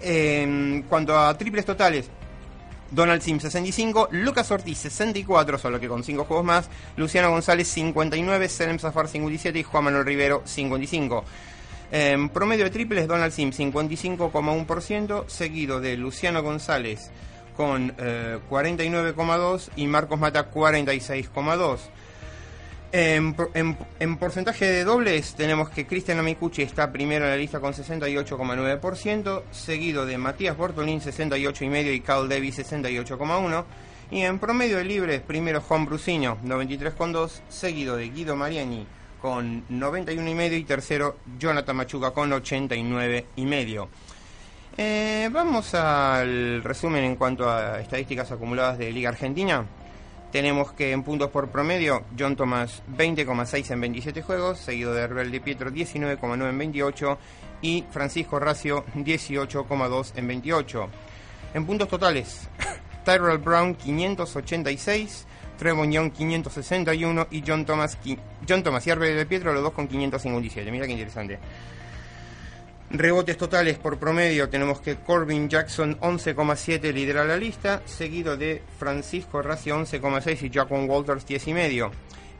En 0.00 0.84
cuanto 0.88 1.16
a 1.16 1.38
triples 1.38 1.64
totales, 1.64 2.10
Donald 2.92 3.22
Sim 3.22 3.40
65, 3.40 4.08
Lucas 4.12 4.50
Ortiz 4.50 4.78
64, 4.78 5.58
solo 5.58 5.80
que 5.80 5.88
con 5.88 6.04
5 6.04 6.24
juegos 6.24 6.44
más, 6.44 6.70
Luciano 6.96 7.30
González 7.30 7.66
59, 7.68 8.48
Selem 8.48 8.78
Zafar 8.78 9.08
57 9.08 9.58
y 9.58 9.62
Juan 9.62 9.84
Manuel 9.84 10.04
Rivero 10.04 10.42
55. 10.44 11.24
En 11.90 12.28
promedio 12.28 12.64
de 12.64 12.70
triples, 12.70 13.08
Donald 13.08 13.32
Sim 13.32 13.50
55,1%, 13.50 15.26
seguido 15.26 15.80
de 15.80 15.96
Luciano 15.96 16.42
González 16.42 17.10
con 17.56 17.94
49,2 17.96 19.70
y 19.76 19.86
Marcos 19.86 20.18
Mata 20.18 20.50
46,2. 20.50 21.78
En, 22.94 23.34
en, 24.00 24.16
porcentaje 24.18 24.66
de 24.66 24.84
dobles 24.84 25.34
tenemos 25.34 25.70
que 25.70 25.86
Cristian 25.86 26.18
Amicucci 26.18 26.60
está 26.60 26.92
primero 26.92 27.24
en 27.24 27.30
la 27.30 27.38
lista 27.38 27.58
con 27.58 27.72
68,9%, 27.72 29.42
seguido 29.50 30.04
de 30.04 30.18
Matías 30.18 30.58
Bortolín 30.58 31.00
68,5% 31.00 31.94
y 31.94 32.00
Carl 32.00 32.28
Davis 32.28 32.58
68,1%. 32.58 33.64
Y 34.10 34.20
en 34.20 34.38
promedio 34.38 34.76
de 34.76 34.84
libres, 34.84 35.22
primero 35.22 35.62
Juan 35.62 35.86
Brusinho 35.86 36.36
93,2%, 36.44 37.30
seguido 37.48 37.96
de 37.96 38.10
Guido 38.10 38.36
Mariani 38.36 38.86
con 39.22 39.66
91,5% 39.68 40.58
y 40.58 40.64
tercero 40.64 41.16
Jonathan 41.38 41.76
Machuca 41.76 42.10
con 42.10 42.30
89,5%. 42.30 43.88
Eh, 44.76 45.30
vamos 45.32 45.74
al 45.74 46.62
resumen 46.62 47.04
en 47.04 47.16
cuanto 47.16 47.48
a 47.48 47.80
estadísticas 47.80 48.30
acumuladas 48.32 48.76
de 48.76 48.92
Liga 48.92 49.08
Argentina. 49.08 49.64
Tenemos 50.32 50.72
que 50.72 50.92
en 50.92 51.02
puntos 51.02 51.28
por 51.28 51.50
promedio, 51.50 52.04
John 52.18 52.36
Thomas 52.36 52.82
20,6 52.96 53.70
en 53.70 53.80
27 53.82 54.22
juegos, 54.22 54.58
seguido 54.58 54.94
de 54.94 55.02
Herbel 55.02 55.30
de 55.30 55.42
Pietro 55.42 55.70
19,9 55.70 56.48
en 56.48 56.58
28 56.58 57.18
y 57.60 57.84
Francisco 57.90 58.40
Racio 58.40 58.86
18,2 58.94 60.12
en 60.16 60.26
28. 60.26 60.88
En 61.52 61.66
puntos 61.66 61.86
totales, 61.86 62.48
Tyrell 63.04 63.36
Brown 63.36 63.74
586, 63.74 65.26
Trevon 65.58 65.92
Young 65.92 66.10
561 66.10 67.26
y 67.30 67.44
John 67.46 67.66
Thomas, 67.66 67.98
John 68.48 68.62
Thomas 68.62 68.86
y 68.86 68.90
Herbel 68.90 69.14
de 69.14 69.26
Pietro 69.26 69.52
los 69.52 69.62
dos 69.62 69.74
con 69.74 69.86
557. 69.86 70.72
Mira 70.72 70.86
qué 70.86 70.92
interesante. 70.92 71.38
Rebotes 72.94 73.38
totales 73.38 73.78
por 73.78 73.98
promedio 73.98 74.50
tenemos 74.50 74.82
que 74.82 74.96
Corbin 74.96 75.48
Jackson 75.48 75.98
11,7 75.98 76.92
lidera 76.92 77.24
la 77.24 77.38
lista, 77.38 77.80
seguido 77.86 78.36
de 78.36 78.60
Francisco 78.78 79.40
Racio 79.40 79.78
11,6 79.78 80.42
y 80.42 80.50
Jaquan 80.52 80.90
Walters 80.90 81.26
10,5. 81.26 81.90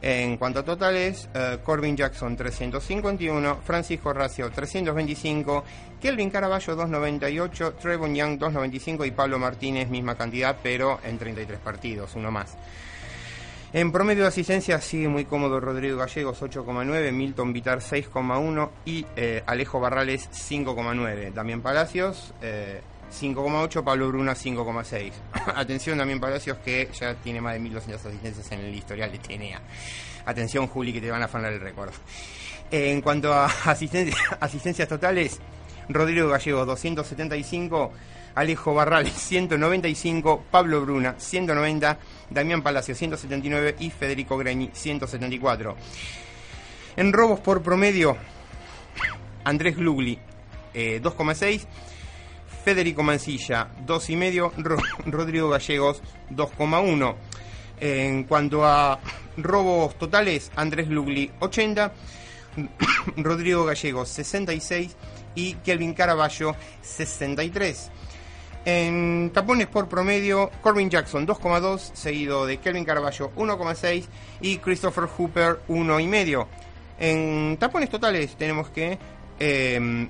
En 0.02 0.37
cuanto 0.37 0.59
a 0.59 0.62
totales, 0.62 1.26
uh, 1.35 1.62
Corbin 1.62 1.97
Jackson 1.97 2.37
351, 2.37 3.61
Francisco 3.64 4.12
Racio 4.12 4.50
325, 4.50 5.64
Kelvin 5.99 6.28
Caraballo 6.28 6.76
298, 6.76 7.75
Trevon 7.80 8.14
Young 8.14 8.37
295 8.37 9.06
y 9.06 9.11
Pablo 9.12 9.38
Martínez 9.38 9.88
misma 9.88 10.16
cantidad, 10.16 10.59
pero 10.62 11.00
en 11.02 11.16
33 11.16 11.61
partidos, 11.61 12.14
uno 12.14 12.30
más. 12.30 12.59
En 13.75 13.91
promedio 13.91 14.25
de 14.25 14.29
asistencia 14.29 14.79
sigue 14.83 15.09
muy 15.09 15.25
cómodo 15.25 15.59
Rodrigo 15.59 15.97
Gallegos 15.97 16.43
8,9, 16.43 17.11
Milton 17.11 17.55
Vitar 17.55 17.79
6,1 17.79 18.69
y 18.85 19.07
eh, 19.17 19.43
Alejo 19.47 19.81
Barrales 19.81 20.29
5,9. 20.31 21.33
Damián 21.33 21.62
Palacios 21.62 22.35
5,8, 22.43 23.81
eh, 23.81 23.83
Pablo 23.83 24.09
Bruna 24.09 24.35
5,6. 24.35 25.12
Atención 25.57 25.97
Damián 25.97 26.21
Palacios 26.21 26.59
que 26.59 26.87
ya 26.93 27.14
tiene 27.14 27.41
más 27.41 27.55
de 27.55 27.61
1.200 27.61 27.95
asistencias 27.95 28.52
en 28.52 28.61
el 28.61 28.75
historial 28.75 29.11
de 29.11 29.19
TNA. 29.19 29.62
Atención 30.26 30.67
Juli 30.67 30.93
que 30.93 31.00
te 31.00 31.11
van 31.11 31.23
a 31.23 31.25
afanar 31.25 31.55
el 31.55 31.61
récord. 31.61 31.95
en 32.71 33.00
cuanto 33.00 33.33
a 33.33 33.47
asistencias 34.41 34.87
totales, 34.87 35.41
Rodrigo 35.88 36.29
Gallegos 36.29 36.67
275. 36.67 37.91
Alejo 38.35 38.75
Barrales 38.75 39.12
195, 39.17 40.45
Pablo 40.51 40.81
Bruna 40.81 41.15
190, 41.19 41.99
Damián 42.31 42.62
Palacio 42.62 42.95
179 42.95 43.77
y 43.79 43.91
Federico 43.91 44.37
Greñi 44.37 44.71
174. 44.73 45.77
En 46.97 47.12
robos 47.12 47.41
por 47.41 47.62
promedio, 47.62 48.17
Andrés 49.45 49.77
Glugli 49.77 50.19
2,6, 50.75 51.43
eh, 51.43 51.61
Federico 52.65 53.03
Mancilla 53.03 53.69
2,5, 53.87 54.83
Rodrigo 55.07 55.49
Gallegos 55.49 56.03
2,1. 56.31 57.17
En 57.81 58.25
cuanto 58.25 58.65
a 58.65 59.01
robos 59.37 59.99
totales, 59.99 60.53
Andrés 60.55 60.89
Glugli 60.89 61.31
80, 61.41 61.93
Rodrigo 63.17 63.65
Gallegos 63.65 64.09
66 64.11 64.97
y 65.35 65.55
Kelvin 65.55 65.95
Caraballo 65.95 66.55
63. 66.83 67.91
En 68.64 69.31
tapones 69.33 69.66
por 69.66 69.88
promedio, 69.88 70.50
Corbin 70.62 70.88
Jackson 70.88 71.26
2,2, 71.26 71.95
seguido 71.95 72.47
de 72.47 72.59
Kelvin 72.59 72.85
Caraballo 72.85 73.33
1,6 73.35 74.04
y 74.40 74.59
Christopher 74.59 75.04
Hooper 75.04 75.61
1,5. 75.69 76.47
En 77.00 77.57
tapones 77.59 77.90
totales 77.90 78.37
tenemos 78.37 78.71
que 78.71 78.99
eh, 79.40 80.09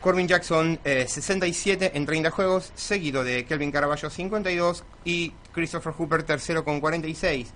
Corbin 0.00 0.28
Jackson 0.28 0.78
67 0.84 1.84
eh, 1.84 1.90
en 1.94 2.06
30 2.06 2.30
juegos, 2.30 2.72
seguido 2.74 3.24
de 3.24 3.44
Kelvin 3.44 3.72
Caraballo 3.72 4.08
52 4.08 4.84
y 5.04 5.32
Christopher 5.52 5.92
Hooper 5.92 6.22
tercero 6.22 6.64
con 6.64 6.80
46. 6.80 7.52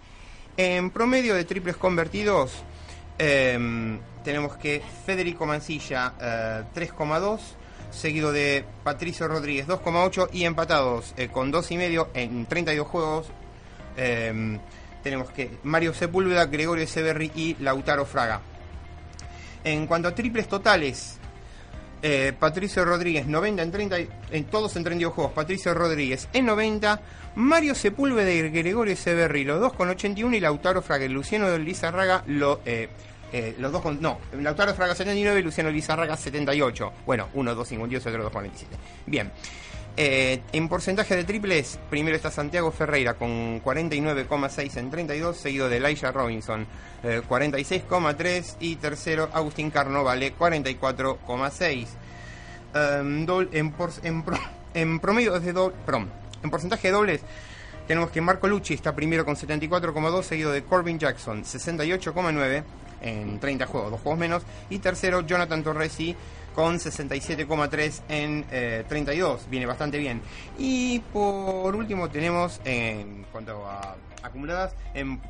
En 0.56 0.90
promedio 0.90 1.34
de 1.34 1.44
triples 1.44 1.76
convertidos 1.76 2.52
em, 3.18 3.98
tenemos 4.24 4.56
que 4.56 4.82
Federico 5.06 5.46
Mancilla 5.46 6.12
3,2 6.74 7.38
eh, 7.38 7.59
seguido 7.90 8.32
de 8.32 8.64
Patricio 8.84 9.28
Rodríguez 9.28 9.66
2,8 9.66 10.28
y 10.32 10.44
empatados 10.44 11.14
eh, 11.16 11.28
con 11.28 11.52
2,5 11.52 12.08
en 12.14 12.46
32 12.46 12.86
juegos. 12.86 13.26
Em, 13.96 14.58
tenemos 15.02 15.30
que 15.30 15.58
Mario 15.62 15.94
Sepúlveda, 15.94 16.46
Gregorio 16.46 16.86
Severri 16.86 17.32
y 17.34 17.56
Lautaro 17.60 18.04
Fraga. 18.04 18.40
En 19.64 19.86
cuanto 19.86 20.08
a 20.08 20.14
triples 20.14 20.48
totales, 20.48 21.18
eh, 22.02 22.32
Patricio 22.38 22.84
Rodríguez 22.84 23.26
90 23.26 23.62
en 23.62 23.70
30, 23.70 23.96
en 24.30 24.44
todos 24.44 24.76
en 24.76 24.84
32 24.84 25.12
juegos. 25.12 25.32
Patricio 25.32 25.74
Rodríguez 25.74 26.28
en 26.32 26.46
90, 26.46 27.00
Mario 27.34 27.74
Sepúlveda 27.74 28.30
y 28.30 28.48
Gregorio 28.50 28.96
Severri 28.96 29.44
los 29.44 29.60
dos 29.60 29.72
con 29.74 29.88
81 29.88 30.34
y 30.34 30.40
Lautaro 30.40 30.82
Fraga 30.82 31.04
y 31.04 31.08
Luciano 31.08 31.56
Lizarraga 31.58 32.24
lo, 32.26 32.60
eh, 32.64 32.88
eh, 33.32 33.54
los 33.58 33.72
dos 33.72 33.82
con. 33.82 34.00
No, 34.00 34.18
Lautaro 34.32 34.74
Fraga 34.74 34.94
79 34.94 35.40
y 35.40 35.42
Luciano 35.42 35.70
Lizarraga 35.70 36.16
78. 36.16 36.92
Bueno, 37.06 37.28
uno 37.34 37.54
2.52 37.54 37.90
y 37.90 37.96
otro 37.96 38.30
2.47. 38.30 38.50
Bien. 39.06 39.30
Eh, 39.96 40.42
en 40.52 40.68
porcentaje 40.68 41.16
de 41.16 41.24
triples, 41.24 41.78
primero 41.90 42.16
está 42.16 42.30
Santiago 42.30 42.70
Ferreira 42.70 43.14
con 43.14 43.62
49,6 43.62 44.76
en 44.76 44.90
32, 44.90 45.36
seguido 45.36 45.68
de 45.68 45.76
Elijah 45.78 46.12
Robinson 46.12 46.66
46,3 47.02 48.24
eh, 48.24 48.44
y 48.60 48.76
tercero 48.76 49.28
Agustín 49.32 49.70
Carnovale 49.70 50.34
44,6. 50.36 51.86
Em, 52.72 53.26
en, 53.28 53.74
en, 54.04 54.24
en, 54.74 55.00
promedio 55.00 55.40
doble, 55.40 55.74
en 56.42 56.50
porcentaje 56.50 56.88
de 56.88 56.92
dobles 56.92 57.20
tenemos 57.88 58.10
que 58.10 58.20
Marco 58.20 58.46
Lucci 58.46 58.74
está 58.74 58.94
primero 58.94 59.24
con 59.24 59.34
74,2, 59.34 60.22
seguido 60.22 60.52
de 60.52 60.62
Corbin 60.62 61.00
Jackson 61.00 61.42
68,9 61.42 62.62
en 63.00 63.40
30 63.40 63.66
juegos, 63.66 63.90
dos 63.92 64.00
juegos 64.00 64.18
menos. 64.18 64.42
Y 64.68 64.78
tercero, 64.78 65.26
Jonathan 65.26 65.62
Torresi 65.62 66.14
con 66.54 66.78
67,3 66.78 68.00
en 68.08 68.44
32. 68.86 69.40
Eh, 69.40 69.44
Viene 69.50 69.66
bastante 69.66 69.98
bien. 69.98 70.22
Y 70.58 71.00
por 71.12 71.74
último 71.74 72.08
tenemos, 72.10 72.60
en 72.64 73.24
cuanto 73.32 73.66
a 73.66 73.96
acumuladas, 74.22 74.74
en, 74.94 75.20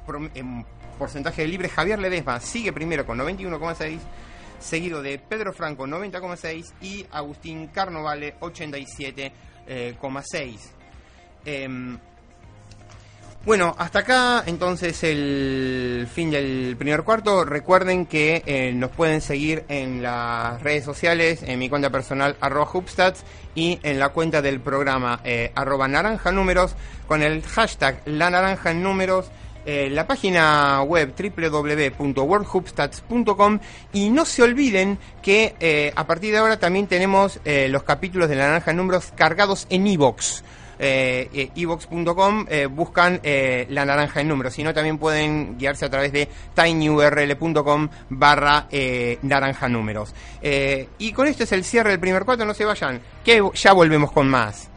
porcentaje 0.99 1.43
de 1.43 1.49
libre, 1.49 1.69
Javier 1.69 1.99
Ledesma 1.99 2.41
sigue 2.41 2.73
primero 2.73 3.05
con 3.07 3.19
91,6 3.19 3.99
seguido 4.59 5.03
de 5.03 5.19
Pedro 5.19 5.53
Franco 5.55 5.87
90,6 5.87 6.73
y 6.83 7.07
Agustín 7.11 7.69
Carnovale 7.69 8.39
87,6. 8.41 10.59
Eh, 11.47 11.99
bueno, 13.47 13.75
hasta 13.79 14.01
acá 14.01 14.45
entonces 14.47 15.03
el 15.03 16.07
fin 16.13 16.31
del 16.31 16.77
primer 16.79 17.05
cuarto. 17.05 17.47
Recuerden 17.47 18.05
que 18.05 18.43
eh, 18.45 18.73
nos 18.75 18.91
pueden 18.91 19.23
seguir 19.23 19.65
en 19.69 20.03
las 20.03 20.63
redes 20.63 20.85
sociales, 20.85 21.43
en 21.43 21.59
mi 21.59 21.71
cuenta 21.71 21.89
personal 21.89 22.37
arroba 22.41 22.71
hubstats 22.73 23.25
y 23.55 23.79
en 23.83 23.99
la 23.99 24.11
cuenta 24.11 24.43
del 24.43 24.61
programa 24.61 25.21
eh, 25.25 25.53
arroba 25.55 25.89
naranja 25.89 26.33
números 26.33 26.77
con 27.09 27.23
el 27.23 27.43
hashtag 27.43 28.03
la 28.05 28.29
naranja 28.29 28.73
en 28.73 28.83
números. 28.83 29.31
Eh, 29.67 29.91
la 29.91 30.07
página 30.07 30.81
web 30.83 31.15
www.worldhubstats.com 31.15 33.59
y 33.93 34.09
no 34.09 34.25
se 34.25 34.43
olviden 34.43 34.99
que 35.23 35.93
a 35.95 36.07
partir 36.07 36.33
de 36.33 36.39
ahora 36.39 36.59
también 36.59 36.87
tenemos 36.87 37.39
los 37.45 37.83
capítulos 37.83 38.31
de 38.31 38.37
la 38.37 38.47
naranja 38.49 38.71
en 38.71 38.79
números 38.79 39.13
cargados 39.15 39.67
en 39.69 39.87
iVoox 39.87 40.41
evox.com, 40.81 42.47
buscan 42.71 43.21
La 43.69 43.85
Naranja 43.85 44.21
en 44.21 44.29
Números. 44.29 44.55
Si 44.55 44.63
no, 44.63 44.73
también 44.73 44.99
pueden 44.99 45.59
guiarse 45.59 45.85
a 45.85 45.91
través 45.91 46.13
de 46.13 46.29
tinyurl.com 46.55 47.89
barra 48.09 48.67
Naranja 49.23 49.69
Números. 49.69 50.15
y 50.99 51.13
con 51.13 51.27
esto 51.27 51.45
es 51.45 51.53
el 51.53 51.65
cierre 51.65 51.91
del 51.91 52.01
primer 52.01 52.25
cuarto, 52.25 52.45
no 52.45 52.55
se 52.55 52.65
vayan, 52.65 53.01
que 53.25 53.43
ya 53.55 53.73
volvemos 53.73 54.11
con 54.13 54.29
más. 54.29 54.71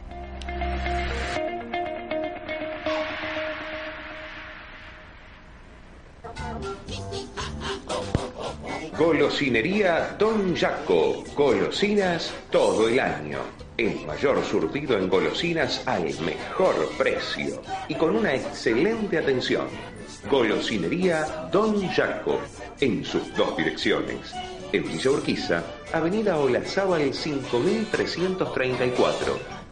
Golosinería 8.96 10.14
Don 10.18 10.54
Jaco. 10.54 11.24
Golosinas 11.34 12.32
todo 12.50 12.88
el 12.88 13.00
año. 13.00 13.63
El 13.76 14.06
mayor 14.06 14.44
surtido 14.44 14.96
en 14.96 15.08
golosinas 15.08 15.82
al 15.86 16.04
mejor 16.20 16.88
precio 16.96 17.60
y 17.88 17.96
con 17.96 18.14
una 18.14 18.32
excelente 18.32 19.18
atención. 19.18 19.66
Golosinería 20.30 21.48
Don 21.50 21.84
Jaco. 21.88 22.38
En 22.80 23.04
sus 23.04 23.34
dos 23.34 23.56
direcciones. 23.56 24.32
En 24.72 24.84
Villa 24.84 25.10
Urquiza, 25.10 25.64
Avenida 25.92 26.38
Olazábal 26.38 27.12
5334 27.12 29.53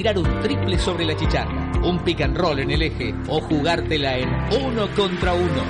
Tirar 0.00 0.16
un 0.16 0.40
triple 0.40 0.78
sobre 0.78 1.04
la 1.04 1.14
chicharra, 1.14 1.72
un 1.84 1.98
pick 1.98 2.22
and 2.22 2.34
roll 2.34 2.58
en 2.58 2.70
el 2.70 2.80
eje 2.80 3.14
o 3.28 3.38
jugártela 3.38 4.16
en 4.16 4.30
uno 4.64 4.88
contra 4.96 5.34
uno. 5.34 5.62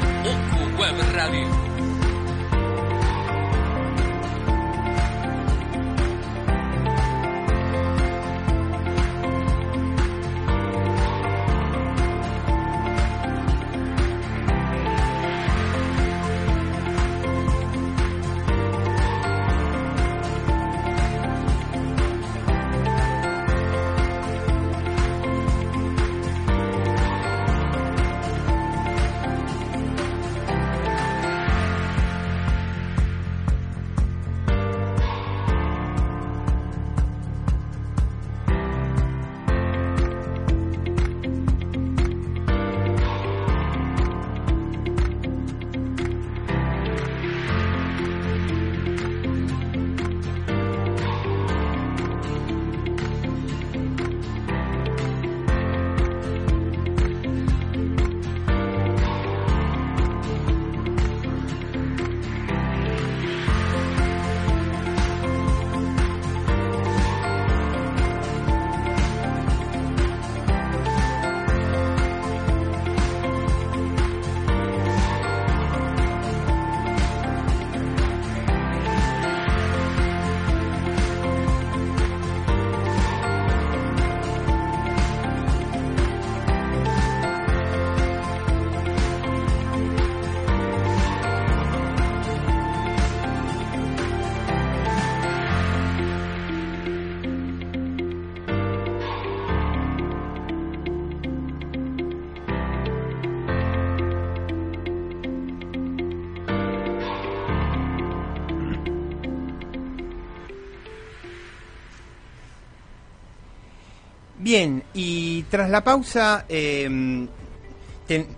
Bien, 114.53 114.83
y 114.95 115.45
tras 115.45 115.71
la 115.71 115.85
pausa, 115.85 116.45
em, 116.49 117.29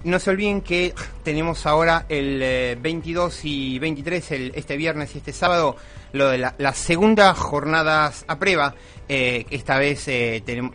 no 0.04 0.18
se 0.18 0.28
olviden 0.28 0.60
que 0.60 0.92
tenemos 1.22 1.64
ahora 1.64 2.04
el 2.06 2.76
22 2.76 3.34
eh, 3.34 3.48
y 3.48 3.78
23, 3.78 4.32
el, 4.32 4.52
este 4.54 4.76
viernes 4.76 5.14
y 5.14 5.18
este 5.18 5.32
sábado, 5.32 5.74
lo 6.12 6.28
de 6.28 6.36
las 6.36 6.76
segundas 6.76 7.38
jornadas 7.38 8.26
a 8.28 8.38
prueba. 8.38 8.74
Eh, 9.08 9.46
esta 9.48 9.78
vez 9.78 10.06
eh, 10.08 10.42
tenemos, 10.44 10.74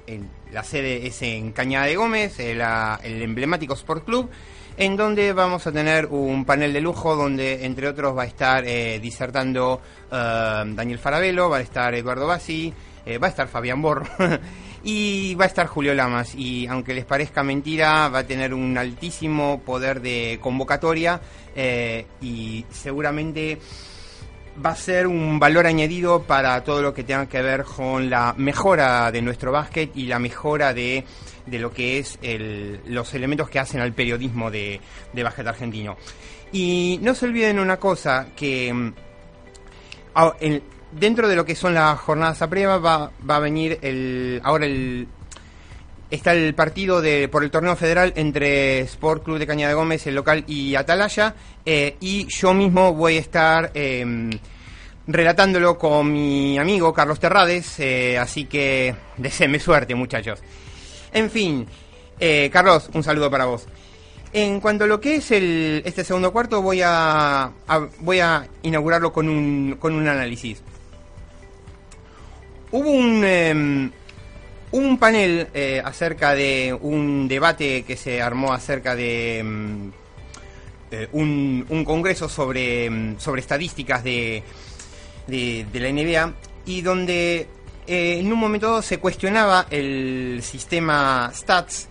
la 0.52 0.64
sede 0.64 1.06
es 1.06 1.22
en 1.22 1.52
Cañada 1.52 1.86
de 1.86 1.98
Gómez, 1.98 2.40
el 2.40 2.60
emblemático 3.04 3.76
Sport 3.76 4.06
Club 4.06 4.32
en 4.76 4.98
donde 4.98 5.34
vamos 5.34 5.68
a 5.68 5.72
tener 5.72 6.08
un 6.08 6.46
panel 6.46 6.74
de 6.74 6.82
lujo 6.82 7.16
donde 7.16 7.64
entre 7.64 7.88
otros 7.88 8.18
va 8.18 8.24
a 8.24 8.26
estar 8.26 8.64
disertando 8.64 9.82
Daniel 10.10 10.98
Farabelo, 10.98 11.48
va 11.48 11.58
a 11.58 11.62
estar 11.62 11.94
Eduardo 11.94 12.26
Bassi, 12.26 12.74
va 13.22 13.28
a 13.28 13.30
estar 13.30 13.48
Fabián 13.48 13.84
Borro 13.84 14.08
Y 14.84 15.36
va 15.36 15.46
a 15.46 15.48
estar 15.48 15.68
Julio 15.68 15.94
Lamas 15.94 16.36
y 16.36 16.68
aunque 16.68 16.94
les 16.94 17.06
parezca 17.06 17.44
mentira, 17.44 18.10
va 18.10 18.20
a 18.20 18.28
tener 18.28 18.54
un 18.54 18.78
altísimo 18.78 19.62
poder 19.66 20.02
de 20.02 20.40
convocatoria 20.42 21.20
eh, 21.56 22.06
y 22.22 22.66
seguramente 22.70 23.58
va 24.64 24.72
a 24.72 24.76
ser 24.76 25.08
un 25.08 25.40
valor 25.40 25.68
añadido 25.68 26.24
para 26.24 26.64
todo 26.64 26.82
lo 26.82 26.94
que 26.94 27.04
tenga 27.04 27.28
que 27.28 27.42
ver 27.42 27.64
con 27.64 28.10
la 28.10 28.34
mejora 28.38 29.12
de 29.12 29.22
nuestro 29.22 29.52
básquet 29.52 29.96
y 29.96 30.08
la 30.08 30.20
mejora 30.20 30.74
de, 30.74 31.04
de 31.46 31.60
lo 31.60 31.72
que 31.72 32.00
es 32.00 32.18
el, 32.22 32.82
los 32.88 33.14
elementos 33.14 33.50
que 33.50 33.60
hacen 33.60 33.82
al 33.82 33.94
periodismo 33.94 34.50
de, 34.50 34.80
de 35.14 35.24
básquet 35.24 35.48
argentino. 35.48 35.98
Y 36.52 37.00
no 37.02 37.14
se 37.14 37.26
olviden 37.26 37.60
una 37.60 37.78
cosa, 37.78 38.28
que 38.36 38.74
mm, 38.74 38.94
en, 40.40 40.64
dentro 41.00 41.28
de 41.28 41.36
lo 41.36 41.46
que 41.46 41.56
son 41.56 41.74
las 41.74 42.00
jornadas 42.00 42.42
a 42.42 42.50
prueba 42.50 42.78
va, 42.78 43.12
va 43.30 43.36
a 43.36 43.40
venir 43.40 43.80
el 43.82 44.42
ahora 44.44 44.66
el 44.66 45.08
está 46.10 46.34
el 46.34 46.54
partido 46.56 47.02
de 47.02 47.28
por 47.28 47.44
el 47.44 47.52
torneo 47.52 47.76
federal 47.76 48.14
entre 48.16 48.80
Sport 48.82 49.24
Club 49.24 49.40
de 49.40 49.48
Cañada 49.48 49.74
Gómez, 49.74 50.08
el 50.08 50.16
local, 50.16 50.44
y 50.48 50.76
Atalaya, 50.76 51.36
eh, 51.66 51.98
y 52.00 52.28
yo 52.28 52.54
mismo 52.54 52.94
voy 52.94 53.18
a 53.18 53.20
estar 53.20 53.72
em, 53.74 54.30
relatándolo 55.06 55.78
con 55.78 56.12
mi 56.12 56.58
amigo 56.58 56.94
Carlos 56.94 57.20
Terrades, 57.20 57.80
eh, 57.80 58.18
así 58.18 58.46
que 58.46 58.96
deseenme 59.18 59.60
suerte, 59.60 59.96
muchachos. 59.96 60.40
En 61.12 61.30
fin, 61.30 61.68
eh, 62.20 62.50
Carlos, 62.52 62.90
un 62.94 63.04
saludo 63.04 63.30
para 63.30 63.46
vos. 63.46 63.68
En 64.34 64.60
cuanto 64.60 64.84
a 64.84 64.88
lo 64.88 65.00
que 65.00 65.16
es 65.16 65.32
el, 65.32 65.82
este 65.86 66.04
segundo 66.04 66.32
cuarto, 66.32 66.62
voy 66.62 66.82
a, 66.84 67.50
voy 68.00 68.20
a 68.20 68.48
inaugurarlo 68.62 69.12
con 69.12 69.30
un, 69.30 69.78
con 69.80 69.94
un 69.94 70.08
análisis. 70.08 70.62
Hubo 72.70 72.92
un, 72.92 73.24
em, 73.24 73.92
un 74.72 74.98
panel 74.98 75.48
eh, 75.54 75.82
acerca 75.84 76.36
de 76.36 76.78
un 76.80 77.28
debate 77.28 77.84
que 77.84 77.96
se 77.96 78.22
armó 78.22 78.52
acerca 78.52 78.94
de 78.94 79.40
em, 79.40 79.92
eh, 80.92 81.08
un, 81.14 81.66
un, 81.70 81.86
congreso 81.86 82.28
sobre, 82.28 82.86
em, 82.86 83.18
sobre 83.20 83.40
estadísticas 83.40 84.04
de, 84.04 84.44
de, 85.28 85.66
la 85.74 85.90
NBA 85.90 86.34
y 86.66 86.82
donde 86.82 87.48
eh, 87.88 88.20
en 88.20 88.34
un 88.34 88.38
momento 88.38 88.82
se 88.82 89.00
cuestionaba 89.00 89.68
el 89.70 90.42
sistema 90.44 91.32
stats 91.34 91.88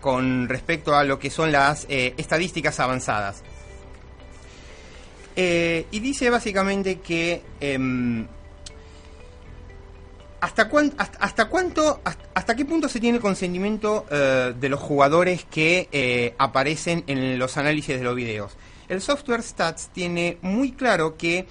con 0.00 0.48
respecto 0.48 0.96
a 0.96 1.04
lo 1.04 1.20
que 1.20 1.30
son 1.30 1.52
las 1.52 1.86
estadísticas 1.88 2.80
avanzadas. 2.80 3.44
y 5.36 6.00
dice 6.00 6.28
básicamente 6.28 6.98
que 6.98 7.40
hasta, 10.44 10.68
cuánto, 10.68 12.00
hasta, 12.34 12.56
qué 12.56 12.64
punto 12.64 12.88
se 12.88 13.00
tiene 13.00 13.16
el 13.16 13.22
consentimiento 13.22 14.04
de 14.10 14.68
los 14.68 14.80
jugadores 14.80 15.44
que 15.44 16.34
aparecen 16.38 17.04
en 17.06 17.38
los 17.38 17.56
análisis 17.56 17.98
de 17.98 18.04
los 18.04 18.14
videos. 18.14 18.56
El 18.88 19.00
software 19.00 19.42
stats 19.42 19.88
tiene 19.92 20.38
muy 20.42 20.72
claro 20.72 21.16
que 21.16 21.46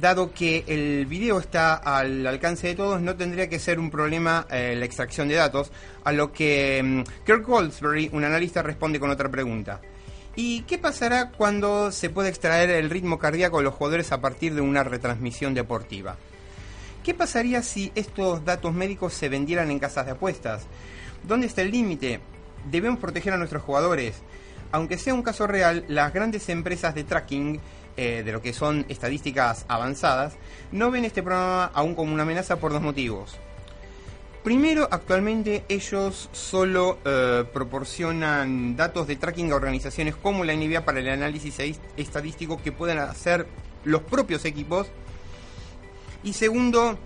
dado 0.00 0.32
que 0.32 0.64
el 0.66 1.06
video 1.06 1.38
está 1.38 1.74
al 1.74 2.26
alcance 2.26 2.68
de 2.68 2.74
todos, 2.74 3.00
no 3.00 3.16
tendría 3.16 3.48
que 3.48 3.58
ser 3.58 3.78
un 3.78 3.90
problema 3.90 4.46
eh, 4.50 4.74
la 4.76 4.84
extracción 4.84 5.28
de 5.28 5.36
datos, 5.36 5.72
a 6.04 6.12
lo 6.12 6.32
que 6.32 6.82
mm, 6.82 7.24
Kirk 7.24 7.46
Goldsberry, 7.46 8.10
un 8.12 8.24
analista, 8.24 8.62
responde 8.62 9.00
con 9.00 9.10
otra 9.10 9.30
pregunta. 9.30 9.80
¿Y 10.34 10.62
qué 10.62 10.76
pasará 10.76 11.30
cuando 11.30 11.90
se 11.90 12.10
puede 12.10 12.28
extraer 12.28 12.68
el 12.68 12.90
ritmo 12.90 13.18
cardíaco 13.18 13.58
de 13.58 13.64
los 13.64 13.74
jugadores 13.74 14.12
a 14.12 14.20
partir 14.20 14.54
de 14.54 14.60
una 14.60 14.84
retransmisión 14.84 15.54
deportiva? 15.54 16.16
¿Qué 17.06 17.14
pasaría 17.14 17.62
si 17.62 17.92
estos 17.94 18.44
datos 18.44 18.74
médicos 18.74 19.14
se 19.14 19.28
vendieran 19.28 19.70
en 19.70 19.78
casas 19.78 20.06
de 20.06 20.10
apuestas? 20.10 20.66
¿Dónde 21.22 21.46
está 21.46 21.62
el 21.62 21.70
límite? 21.70 22.18
Debemos 22.68 22.98
proteger 22.98 23.32
a 23.32 23.36
nuestros 23.36 23.62
jugadores. 23.62 24.16
Aunque 24.72 24.98
sea 24.98 25.14
un 25.14 25.22
caso 25.22 25.46
real, 25.46 25.84
las 25.86 26.12
grandes 26.12 26.48
empresas 26.48 26.96
de 26.96 27.04
tracking 27.04 27.60
eh, 27.96 28.24
de 28.24 28.32
lo 28.32 28.42
que 28.42 28.52
son 28.52 28.86
estadísticas 28.88 29.66
avanzadas, 29.68 30.34
no 30.72 30.90
ven 30.90 31.04
este 31.04 31.22
programa 31.22 31.66
aún 31.66 31.94
como 31.94 32.12
una 32.12 32.24
amenaza 32.24 32.56
por 32.56 32.72
dos 32.72 32.82
motivos. 32.82 33.36
Primero, 34.42 34.88
actualmente 34.90 35.64
ellos 35.68 36.28
solo 36.32 36.98
eh, 37.04 37.44
proporcionan 37.52 38.74
datos 38.74 39.06
de 39.06 39.14
tracking 39.14 39.52
a 39.52 39.54
organizaciones 39.54 40.16
como 40.16 40.42
la 40.42 40.56
NBA 40.56 40.84
para 40.84 40.98
el 40.98 41.08
análisis 41.08 41.56
estadístico 41.96 42.60
que 42.60 42.72
puedan 42.72 42.98
hacer 42.98 43.46
los 43.84 44.02
propios 44.02 44.44
equipos. 44.44 44.88
Y 46.26 46.32
segundo, 46.32 46.98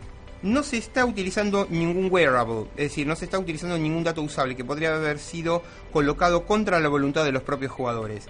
no 0.42 0.62
se 0.62 0.78
está 0.78 1.04
utilizando 1.04 1.66
ningún 1.68 2.10
wearable, 2.10 2.68
es 2.78 2.88
decir, 2.88 3.06
no 3.06 3.14
se 3.14 3.26
está 3.26 3.38
utilizando 3.38 3.76
ningún 3.76 4.02
dato 4.02 4.22
usable 4.22 4.56
que 4.56 4.64
podría 4.64 4.94
haber 4.94 5.18
sido 5.18 5.62
colocado 5.92 6.46
contra 6.46 6.80
la 6.80 6.88
voluntad 6.88 7.26
de 7.26 7.32
los 7.32 7.42
propios 7.42 7.70
jugadores. 7.70 8.28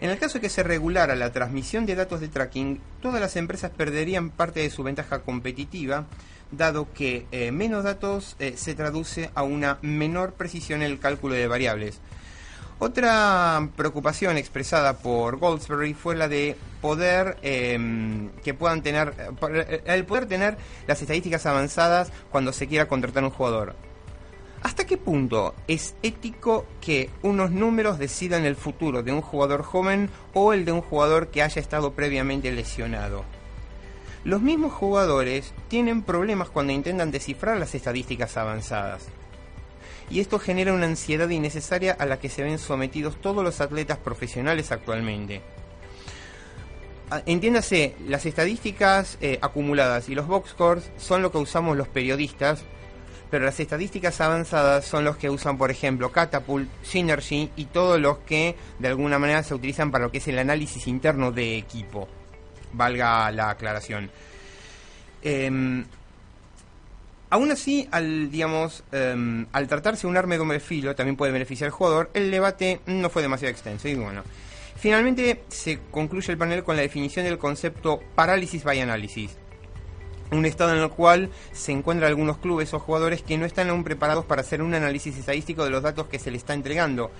En 0.00 0.08
el 0.08 0.20
caso 0.20 0.34
de 0.34 0.42
que 0.42 0.48
se 0.48 0.62
regulara 0.62 1.16
la 1.16 1.32
transmisión 1.32 1.84
de 1.84 1.96
datos 1.96 2.20
de 2.20 2.28
tracking, 2.28 2.80
todas 3.02 3.20
las 3.20 3.34
empresas 3.34 3.72
perderían 3.76 4.30
parte 4.30 4.60
de 4.60 4.70
su 4.70 4.84
ventaja 4.84 5.22
competitiva, 5.22 6.06
dado 6.52 6.86
que 6.94 7.26
eh, 7.32 7.50
menos 7.50 7.82
datos 7.82 8.36
eh, 8.38 8.54
se 8.56 8.76
traduce 8.76 9.32
a 9.34 9.42
una 9.42 9.78
menor 9.82 10.34
precisión 10.34 10.82
en 10.82 10.92
el 10.92 11.00
cálculo 11.00 11.34
de 11.34 11.48
variables. 11.48 11.98
Otra 12.82 13.68
preocupación 13.76 14.38
expresada 14.38 14.96
por 14.96 15.36
Goldsberry 15.36 15.92
fue 15.92 16.16
la 16.16 16.28
de 16.28 16.56
poder 16.80 17.36
em, 17.42 18.30
que 18.42 18.54
puedan 18.54 18.82
tener 18.82 19.12
eh, 19.52 19.82
el 19.84 20.06
poder 20.06 20.24
tener 20.24 20.56
las 20.86 21.02
estadísticas 21.02 21.44
avanzadas 21.44 22.10
cuando 22.30 22.54
se 22.54 22.68
quiera 22.68 22.88
contratar 22.88 23.22
un 23.22 23.30
jugador. 23.30 23.76
¿Hasta 24.62 24.86
qué 24.86 24.96
punto 24.96 25.54
es 25.68 25.94
ético 26.02 26.64
que 26.80 27.10
unos 27.20 27.50
números 27.50 27.98
decidan 27.98 28.46
el 28.46 28.56
futuro 28.56 29.02
de 29.02 29.12
un 29.12 29.20
jugador 29.20 29.62
joven 29.62 30.08
o 30.32 30.54
el 30.54 30.64
de 30.64 30.72
un 30.72 30.80
jugador 30.80 31.28
que 31.28 31.42
haya 31.42 31.60
estado 31.60 31.92
previamente 31.92 32.50
lesionado? 32.50 33.26
Los 34.24 34.40
mismos 34.40 34.72
jugadores 34.72 35.52
tienen 35.68 36.00
problemas 36.02 36.48
cuando 36.48 36.72
intentan 36.72 37.10
descifrar 37.10 37.58
las 37.58 37.74
estadísticas 37.74 38.38
avanzadas. 38.38 39.06
Y 40.10 40.20
esto 40.20 40.38
genera 40.38 40.72
una 40.72 40.86
ansiedad 40.86 41.28
innecesaria 41.28 41.92
a 41.92 42.04
la 42.04 42.18
que 42.18 42.28
se 42.28 42.42
ven 42.42 42.58
sometidos 42.58 43.20
todos 43.20 43.44
los 43.44 43.60
atletas 43.60 43.98
profesionales 43.98 44.72
actualmente. 44.72 45.40
Ah, 47.10 47.22
entiéndase, 47.26 47.94
las 48.06 48.26
estadísticas 48.26 49.18
eh, 49.20 49.38
acumuladas 49.40 50.08
y 50.08 50.14
los 50.14 50.26
box 50.26 50.50
scores 50.50 50.90
son 50.96 51.22
lo 51.22 51.32
que 51.32 51.38
usamos 51.38 51.76
los 51.76 51.88
periodistas 51.88 52.64
pero 53.30 53.44
las 53.44 53.60
estadísticas 53.60 54.20
avanzadas 54.20 54.84
son 54.84 55.04
los 55.04 55.16
que 55.16 55.30
usan, 55.30 55.56
por 55.56 55.70
ejemplo, 55.70 56.10
Catapult, 56.10 56.68
Synergy 56.82 57.50
y 57.56 57.66
todos 57.66 58.00
los 58.00 58.18
que 58.18 58.56
de 58.78 58.88
alguna 58.88 59.18
manera 59.18 59.42
se 59.44 59.54
utilizan 59.54 59.90
para 59.90 60.04
lo 60.04 60.10
que 60.10 60.18
es 60.18 60.28
el 60.28 60.38
análisis 60.38 60.88
interno 60.88 61.30
de 61.30 61.56
equipo. 61.56 62.08
Valga 62.72 63.30
la 63.30 63.50
aclaración. 63.50 64.10
Em, 65.22 65.84
aún 67.30 67.50
así, 67.50 67.88
al, 67.90 68.30
digamos, 68.30 68.84
em, 68.92 69.46
al 69.52 69.68
tratarse 69.68 70.06
un 70.06 70.16
arma 70.16 70.34
de 70.34 70.38
doble 70.38 70.60
filo, 70.60 70.94
también 70.94 71.16
puede 71.16 71.32
beneficiar 71.32 71.68
al 71.68 71.72
jugador, 71.72 72.10
el 72.14 72.30
debate 72.30 72.80
no 72.86 73.08
fue 73.08 73.22
demasiado 73.22 73.50
extenso. 73.50 73.88
Y 73.88 73.94
bueno, 73.94 74.22
finalmente 74.76 75.44
se 75.48 75.78
concluye 75.90 76.32
el 76.32 76.38
panel 76.38 76.64
con 76.64 76.76
la 76.76 76.82
definición 76.82 77.24
del 77.24 77.38
concepto 77.38 78.00
parálisis 78.14 78.64
by 78.64 78.80
analysis 78.80 79.36
un 80.32 80.46
estado 80.46 80.72
en 80.74 80.82
el 80.82 80.90
cual 80.90 81.30
se 81.52 81.72
encuentran 81.72 82.08
algunos 82.08 82.38
clubes 82.38 82.72
o 82.74 82.78
jugadores 82.78 83.22
que 83.22 83.38
no 83.38 83.46
están 83.46 83.68
aún 83.70 83.84
preparados 83.84 84.24
para 84.24 84.42
hacer 84.42 84.62
un 84.62 84.74
análisis 84.74 85.16
estadístico 85.16 85.64
de 85.64 85.70
los 85.70 85.82
datos 85.82 86.06
que 86.06 86.18
se 86.18 86.30
les 86.30 86.42
está 86.42 86.54
entregando. 86.54 87.10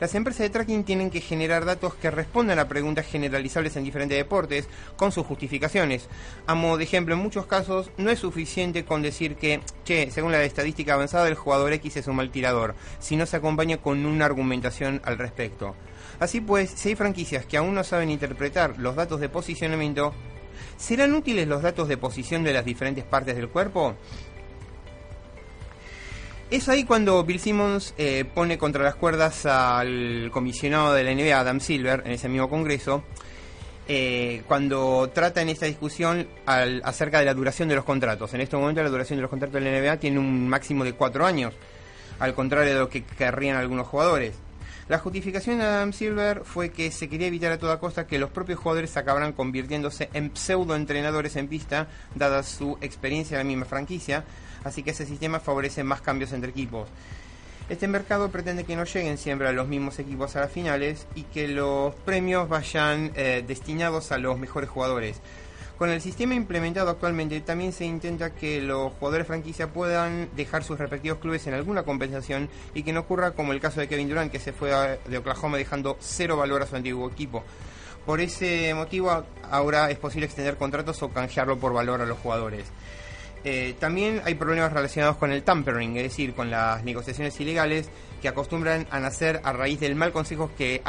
Las 0.00 0.14
empresas 0.14 0.40
de 0.40 0.50
tracking 0.50 0.84
tienen 0.84 1.10
que 1.10 1.20
generar 1.20 1.66
datos 1.66 1.94
que 1.94 2.10
respondan 2.10 2.58
a 2.58 2.68
preguntas 2.68 3.06
generalizables 3.06 3.76
en 3.76 3.84
diferentes 3.84 4.16
deportes 4.16 4.66
con 4.96 5.12
sus 5.12 5.26
justificaciones. 5.26 6.08
A 6.46 6.54
modo 6.54 6.78
de 6.78 6.84
ejemplo, 6.84 7.14
en 7.14 7.20
muchos 7.20 7.44
casos 7.44 7.90
no 7.98 8.10
es 8.10 8.18
suficiente 8.18 8.86
con 8.86 9.02
decir 9.02 9.36
que, 9.36 9.60
che, 9.84 10.10
según 10.10 10.32
la 10.32 10.42
estadística 10.42 10.94
avanzada, 10.94 11.28
el 11.28 11.34
jugador 11.34 11.74
X 11.74 11.98
es 11.98 12.06
un 12.06 12.16
mal 12.16 12.30
tirador, 12.30 12.74
si 12.98 13.16
no 13.16 13.26
se 13.26 13.36
acompaña 13.36 13.76
con 13.76 14.06
una 14.06 14.24
argumentación 14.24 15.02
al 15.04 15.18
respecto. 15.18 15.76
Así 16.18 16.40
pues, 16.40 16.70
si 16.70 16.88
hay 16.88 16.94
franquicias 16.96 17.44
que 17.44 17.58
aún 17.58 17.74
no 17.74 17.84
saben 17.84 18.10
interpretar 18.10 18.78
los 18.78 18.96
datos 18.96 19.20
de 19.20 19.28
posicionamiento, 19.28 20.14
¿Serán 20.76 21.14
útiles 21.14 21.46
los 21.46 21.62
datos 21.62 21.88
de 21.88 21.96
posición 21.96 22.42
de 22.42 22.52
las 22.52 22.64
diferentes 22.64 23.04
partes 23.04 23.36
del 23.36 23.48
cuerpo? 23.48 23.96
Es 26.50 26.68
ahí 26.68 26.82
cuando 26.82 27.22
Bill 27.22 27.38
Simmons 27.38 27.94
eh, 27.96 28.24
pone 28.24 28.58
contra 28.58 28.82
las 28.82 28.96
cuerdas 28.96 29.46
al 29.46 30.30
comisionado 30.32 30.92
de 30.92 31.04
la 31.04 31.14
NBA, 31.14 31.38
Adam 31.38 31.60
Silver, 31.60 32.02
en 32.04 32.10
ese 32.10 32.28
mismo 32.28 32.50
congreso, 32.50 33.04
eh, 33.86 34.42
cuando 34.48 35.08
trata 35.14 35.42
en 35.42 35.48
esta 35.48 35.66
discusión 35.66 36.26
acerca 36.46 37.20
de 37.20 37.26
la 37.26 37.34
duración 37.34 37.68
de 37.68 37.76
los 37.76 37.84
contratos. 37.84 38.34
En 38.34 38.40
este 38.40 38.56
momento 38.56 38.82
la 38.82 38.88
duración 38.88 39.18
de 39.18 39.22
los 39.22 39.30
contratos 39.30 39.62
de 39.62 39.70
la 39.70 39.78
NBA 39.78 39.98
tiene 39.98 40.18
un 40.18 40.48
máximo 40.48 40.82
de 40.82 40.92
cuatro 40.94 41.24
años, 41.24 41.54
al 42.18 42.34
contrario 42.34 42.74
de 42.74 42.80
lo 42.80 42.88
que 42.88 43.04
querrían 43.04 43.56
algunos 43.56 43.86
jugadores. 43.86 44.34
La 44.88 44.98
justificación 44.98 45.58
de 45.58 45.64
Adam 45.66 45.92
Silver 45.92 46.42
fue 46.42 46.70
que 46.70 46.90
se 46.90 47.08
quería 47.08 47.28
evitar 47.28 47.52
a 47.52 47.58
toda 47.58 47.78
costa 47.78 48.08
que 48.08 48.18
los 48.18 48.30
propios 48.30 48.58
jugadores 48.58 48.96
acabaran 48.96 49.34
convirtiéndose 49.34 50.10
en 50.14 50.36
pseudo 50.36 50.74
entrenadores 50.74 51.36
en 51.36 51.46
pista, 51.46 51.86
dada 52.16 52.42
su 52.42 52.76
experiencia 52.80 53.36
en 53.36 53.46
la 53.46 53.48
misma 53.48 53.66
franquicia, 53.66 54.24
así 54.64 54.82
que 54.82 54.90
ese 54.90 55.06
sistema 55.06 55.40
favorece 55.40 55.84
más 55.84 56.00
cambios 56.00 56.32
entre 56.32 56.50
equipos. 56.50 56.88
Este 57.68 57.86
mercado 57.86 58.30
pretende 58.30 58.64
que 58.64 58.74
no 58.74 58.84
lleguen 58.84 59.16
siempre 59.16 59.46
a 59.46 59.52
los 59.52 59.68
mismos 59.68 59.98
equipos 60.00 60.34
a 60.34 60.40
las 60.40 60.50
finales 60.50 61.06
y 61.14 61.22
que 61.22 61.46
los 61.46 61.94
premios 61.94 62.48
vayan 62.48 63.12
eh, 63.14 63.44
destinados 63.46 64.10
a 64.10 64.18
los 64.18 64.38
mejores 64.38 64.68
jugadores. 64.68 65.20
Con 65.80 65.88
el 65.88 66.02
sistema 66.02 66.34
implementado 66.34 66.90
actualmente 66.90 67.40
también 67.40 67.72
se 67.72 67.86
intenta 67.86 68.34
que 68.34 68.60
los 68.60 68.92
jugadores 68.94 69.26
franquicia 69.26 69.72
puedan 69.72 70.28
dejar 70.36 70.62
sus 70.62 70.78
respectivos 70.78 71.20
clubes 71.20 71.46
en 71.46 71.54
alguna 71.54 71.84
compensación 71.84 72.50
y 72.74 72.82
que 72.82 72.92
no 72.92 73.00
ocurra 73.00 73.30
como 73.30 73.52
el 73.52 73.60
caso 73.60 73.80
de 73.80 73.88
Kevin 73.88 74.08
Durant 74.08 74.30
que 74.30 74.40
se 74.40 74.52
fue 74.52 74.98
de 75.06 75.18
Oklahoma 75.18 75.56
dejando 75.56 75.96
cero 76.00 76.36
valor 76.36 76.60
a 76.60 76.66
su 76.66 76.76
antiguo 76.76 77.08
equipo. 77.08 77.44
Por 78.04 78.20
ese 78.20 78.74
motivo 78.74 79.24
ahora 79.50 79.90
es 79.90 79.96
posible 79.96 80.26
extender 80.26 80.56
contratos 80.56 81.02
o 81.02 81.08
canjearlo 81.08 81.58
por 81.58 81.72
valor 81.72 82.02
a 82.02 82.04
los 82.04 82.18
jugadores. 82.18 82.66
Eh, 83.44 83.74
también 83.78 84.20
hay 84.24 84.34
problemas 84.34 84.72
relacionados 84.72 85.16
con 85.16 85.32
el 85.32 85.42
tampering, 85.42 85.96
es 85.96 86.02
decir, 86.02 86.34
con 86.34 86.50
las 86.50 86.84
negociaciones 86.84 87.38
ilegales 87.40 87.88
que 88.20 88.28
acostumbran 88.28 88.86
a 88.90 89.00
nacer 89.00 89.40
a 89.44 89.52
raíz 89.52 89.80
del 89.80 89.94
mal 89.94 90.12
consejo 90.12 90.50
que, 90.58 90.82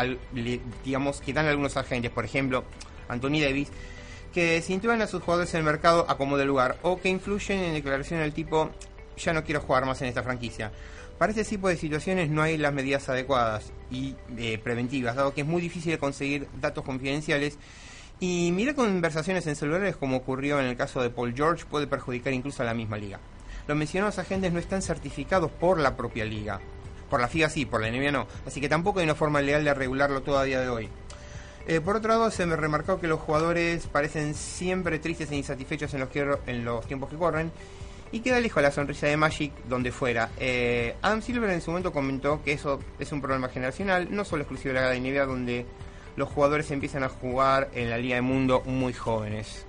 digamos, 0.83 1.21
que 1.21 1.31
dan 1.31 1.45
algunos 1.45 1.77
agentes. 1.77 2.11
Por 2.11 2.25
ejemplo, 2.25 2.65
Anthony 3.07 3.39
Davis 3.41 3.69
que 4.33 4.61
sitúan 4.61 5.01
a 5.01 5.07
sus 5.07 5.21
jugadores 5.21 5.53
en 5.53 5.59
el 5.59 5.65
mercado 5.65 6.05
a 6.09 6.17
como 6.17 6.37
de 6.37 6.45
lugar 6.45 6.77
o 6.83 6.99
que 7.01 7.09
influyen 7.09 7.59
en 7.59 7.73
declaraciones 7.73 8.25
del 8.25 8.33
tipo 8.33 8.71
ya 9.17 9.33
no 9.33 9.43
quiero 9.43 9.61
jugar 9.61 9.85
más 9.85 10.01
en 10.01 10.07
esta 10.07 10.23
franquicia. 10.23 10.71
Para 11.17 11.31
este 11.31 11.43
tipo 11.43 11.67
de 11.67 11.77
situaciones 11.77 12.29
no 12.29 12.41
hay 12.41 12.57
las 12.57 12.73
medidas 12.73 13.07
adecuadas 13.09 13.71
y 13.91 14.15
eh, 14.37 14.57
preventivas, 14.57 15.15
dado 15.15 15.33
que 15.33 15.41
es 15.41 15.47
muy 15.47 15.61
difícil 15.61 15.97
conseguir 15.99 16.47
datos 16.59 16.83
confidenciales 16.83 17.57
y 18.21 18.51
mirar 18.51 18.75
conversaciones 18.75 19.47
en 19.47 19.55
celulares 19.55 19.97
como 19.97 20.17
ocurrió 20.17 20.59
en 20.59 20.67
el 20.67 20.77
caso 20.77 21.01
de 21.01 21.09
Paul 21.09 21.33
George 21.35 21.65
puede 21.65 21.87
perjudicar 21.87 22.31
incluso 22.31 22.61
a 22.61 22.67
la 22.67 22.75
misma 22.75 22.97
liga. 22.97 23.19
Los 23.67 23.75
mencionados 23.75 24.19
agentes 24.19 24.53
no 24.53 24.59
están 24.59 24.83
certificados 24.83 25.49
por 25.51 25.79
la 25.79 25.97
propia 25.97 26.23
liga. 26.23 26.61
Por 27.09 27.19
la 27.19 27.27
FIA 27.27 27.49
sí, 27.49 27.65
por 27.65 27.81
la 27.81 27.89
NBA 27.89 28.11
no. 28.11 28.27
Así 28.45 28.61
que 28.61 28.69
tampoco 28.69 28.99
hay 28.99 29.05
una 29.05 29.15
forma 29.15 29.41
legal 29.41 29.63
de 29.65 29.73
regularlo 29.73 30.21
todo 30.21 30.37
a 30.37 30.43
día 30.43 30.61
de 30.61 30.69
hoy. 30.69 30.87
Eh, 31.67 31.81
por 31.81 31.95
otro 31.95 32.09
lado, 32.09 32.29
se 32.29 32.45
me 32.45 32.55
remarcó 32.55 32.99
que 32.99 33.07
los 33.07 33.19
jugadores 33.19 33.87
parecen 33.87 34.35
siempre 34.35 34.99
tristes 34.99 35.31
e 35.31 35.35
insatisfechos 35.35 35.91
en 35.95 36.01
los, 36.01 36.09
en 36.45 36.63
los 36.63 36.85
tiempos 36.85 37.09
que 37.09 37.17
corren 37.17 37.51
y 38.11 38.19
queda 38.19 38.39
lejos 38.39 38.61
la 38.61 38.71
sonrisa 38.71 39.07
de 39.07 39.17
Magic 39.17 39.51
donde 39.67 39.91
fuera. 39.91 40.29
Eh, 40.37 40.95
Adam 41.01 41.23
Silver 41.23 41.49
en 41.49 41.61
su 41.61 41.71
momento 41.71 41.91
comentó 41.91 42.43
que 42.43 42.53
eso 42.53 42.79
es 42.99 43.11
un 43.11 43.19
problema 43.19 43.49
generacional, 43.49 44.07
no 44.11 44.25
solo 44.25 44.43
exclusivo 44.43 44.75
de 44.75 44.81
la 44.81 44.93
NBA, 44.93 45.25
donde 45.25 45.65
los 46.15 46.29
jugadores 46.29 46.71
empiezan 46.71 47.03
a 47.03 47.09
jugar 47.09 47.69
en 47.73 47.89
la 47.89 47.97
Liga 47.97 48.15
de 48.15 48.21
Mundo 48.21 48.61
muy 48.65 48.93
jóvenes. 48.93 49.65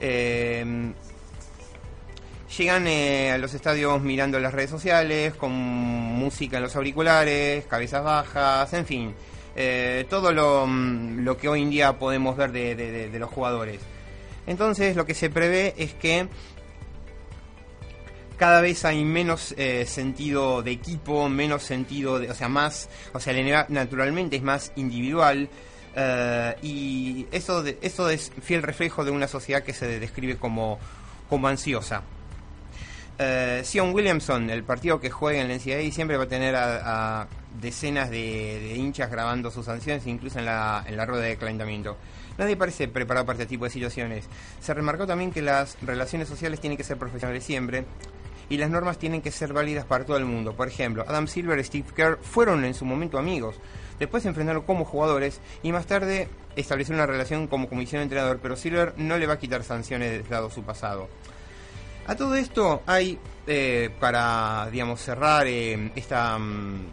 Eh, 0.00 0.92
llegan 2.56 2.86
eh, 2.86 3.32
a 3.32 3.38
los 3.38 3.54
estadios 3.54 4.00
mirando 4.02 4.38
las 4.38 4.54
redes 4.54 4.70
sociales, 4.70 5.34
con 5.34 5.52
música 5.52 6.56
en 6.56 6.62
los 6.62 6.76
auriculares, 6.76 7.64
cabezas 7.66 8.04
bajas, 8.04 8.72
en 8.72 8.86
fin, 8.86 9.14
todo 10.08 10.32
lo, 10.32 10.66
lo, 10.66 11.36
que 11.36 11.48
hoy 11.48 11.62
en 11.62 11.70
día 11.70 11.98
podemos 11.98 12.36
ver 12.36 12.52
de, 12.52 12.74
de 12.74 13.18
los 13.18 13.30
jugadores. 13.30 13.80
Entonces 14.46 14.96
lo 14.96 15.06
que 15.06 15.14
se 15.14 15.30
prevé 15.30 15.74
es 15.78 15.94
que 15.94 16.28
cada 18.36 18.60
vez 18.60 18.84
hay 18.84 19.04
menos 19.04 19.54
eh, 19.56 19.86
sentido 19.86 20.62
de 20.62 20.72
equipo, 20.72 21.28
menos 21.28 21.62
sentido 21.62 22.18
de, 22.18 22.30
o 22.30 22.34
sea, 22.34 22.48
más, 22.48 22.88
o 23.12 23.20
sea, 23.20 23.32
la 23.32 23.66
naturalmente 23.68 24.36
es 24.36 24.42
más 24.42 24.72
individual 24.76 25.48
eh, 25.96 26.56
y 26.62 27.26
eso, 27.30 27.64
eso 27.80 28.08
es 28.08 28.32
fiel 28.42 28.62
reflejo 28.62 29.04
de 29.04 29.10
una 29.10 29.28
sociedad 29.28 29.62
que 29.62 29.72
se 29.72 30.00
describe 30.00 30.36
como, 30.36 30.78
como 31.28 31.48
ansiosa. 31.48 32.02
Eh, 33.16 33.62
Sion 33.64 33.94
Williamson, 33.94 34.50
el 34.50 34.64
partido 34.64 34.98
que 34.98 35.08
juega 35.08 35.40
en 35.40 35.48
la 35.48 35.54
NCAA, 35.54 35.92
siempre 35.92 36.16
va 36.16 36.24
a 36.24 36.28
tener 36.28 36.56
a, 36.56 37.28
decenas 37.60 38.10
de, 38.10 38.74
hinchas 38.74 39.08
grabando 39.08 39.50
sus 39.52 39.66
sanciones, 39.66 40.04
incluso 40.08 40.40
en 40.40 40.46
la, 40.46 40.84
en 40.86 40.96
la 40.96 41.06
rueda 41.06 41.24
de 41.24 41.36
calentamiento. 41.36 41.96
Nadie 42.36 42.56
parece 42.56 42.88
preparado 42.88 43.24
para 43.24 43.38
este 43.38 43.46
tipo 43.46 43.64
de 43.64 43.70
situaciones. 43.70 44.24
Se 44.60 44.74
remarcó 44.74 45.06
también 45.06 45.30
que 45.30 45.40
las 45.40 45.76
relaciones 45.82 46.28
sociales 46.28 46.60
tienen 46.60 46.76
que 46.76 46.82
ser 46.82 46.96
profesionales 46.96 47.44
siempre, 47.44 47.84
y 48.48 48.56
las 48.56 48.70
normas 48.70 48.98
tienen 48.98 49.22
que 49.22 49.30
ser 49.30 49.52
válidas 49.52 49.84
para 49.84 50.04
todo 50.04 50.16
el 50.16 50.24
mundo. 50.24 50.54
Por 50.54 50.68
ejemplo, 50.68 51.04
Adam 51.06 51.26
Silver 51.26 51.58
y 51.58 51.64
Steve 51.64 51.86
Kerr 51.94 52.18
fueron 52.22 52.64
en 52.64 52.74
su 52.74 52.84
momento 52.84 53.18
amigos, 53.18 53.56
después 53.98 54.22
se 54.22 54.28
enfrentaron 54.28 54.62
como 54.62 54.84
jugadores 54.84 55.40
y 55.62 55.72
más 55.72 55.86
tarde 55.86 56.28
establecieron 56.56 57.00
una 57.00 57.06
relación 57.06 57.46
como 57.46 57.68
comisión 57.68 58.00
de 58.00 58.04
entrenador, 58.04 58.38
pero 58.40 58.56
Silver 58.56 58.94
no 58.96 59.18
le 59.18 59.26
va 59.26 59.34
a 59.34 59.38
quitar 59.38 59.64
sanciones 59.64 60.28
dado 60.28 60.50
su 60.50 60.62
pasado. 60.62 61.08
A 62.06 62.16
todo 62.16 62.34
esto 62.34 62.82
hay, 62.86 63.18
eh, 63.46 63.90
para 63.98 64.68
digamos 64.70 65.00
cerrar 65.00 65.46
eh, 65.46 65.90
esta, 65.94 66.38
mm, 66.38 66.86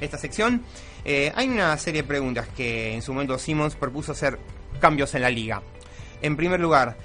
esta 0.00 0.18
sección, 0.18 0.62
eh, 1.04 1.32
hay 1.34 1.48
una 1.48 1.76
serie 1.78 2.02
de 2.02 2.08
preguntas 2.08 2.46
que 2.54 2.92
en 2.94 3.00
su 3.00 3.12
momento 3.12 3.38
Simmons 3.38 3.74
propuso 3.74 4.12
hacer 4.12 4.38
cambios 4.80 5.14
en 5.14 5.22
la 5.22 5.30
liga. 5.30 5.62
En 6.20 6.36
primer 6.36 6.60
lugar, 6.60 6.96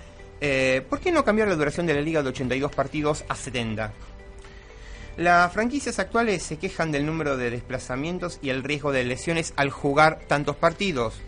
eh, 0.45 0.82
¿Por 0.89 0.99
qué 0.99 1.10
no 1.10 1.23
cambiar 1.23 1.47
la 1.47 1.56
duración 1.56 1.86
de 1.86 1.93
la 1.93 2.01
liga 2.01 2.21
de 2.21 2.27
82 2.27 2.75
partidos 2.75 3.23
a 3.29 3.36
70? 3.36 3.93
Las 5.15 5.53
franquicias 5.53 5.99
actuales 5.99 6.43
se 6.43 6.58
quejan 6.58 6.91
del 6.91 7.06
número 7.06 7.38
de 7.38 7.49
desplazamientos 7.49 8.39
y 8.41 8.49
el 8.49 8.62
riesgo 8.62 8.91
de 8.91 9.06
lesiones 9.06 9.53
al 9.56 9.69
jugar 9.69 10.19
tantos 10.27 10.58
partidos. 10.58 11.21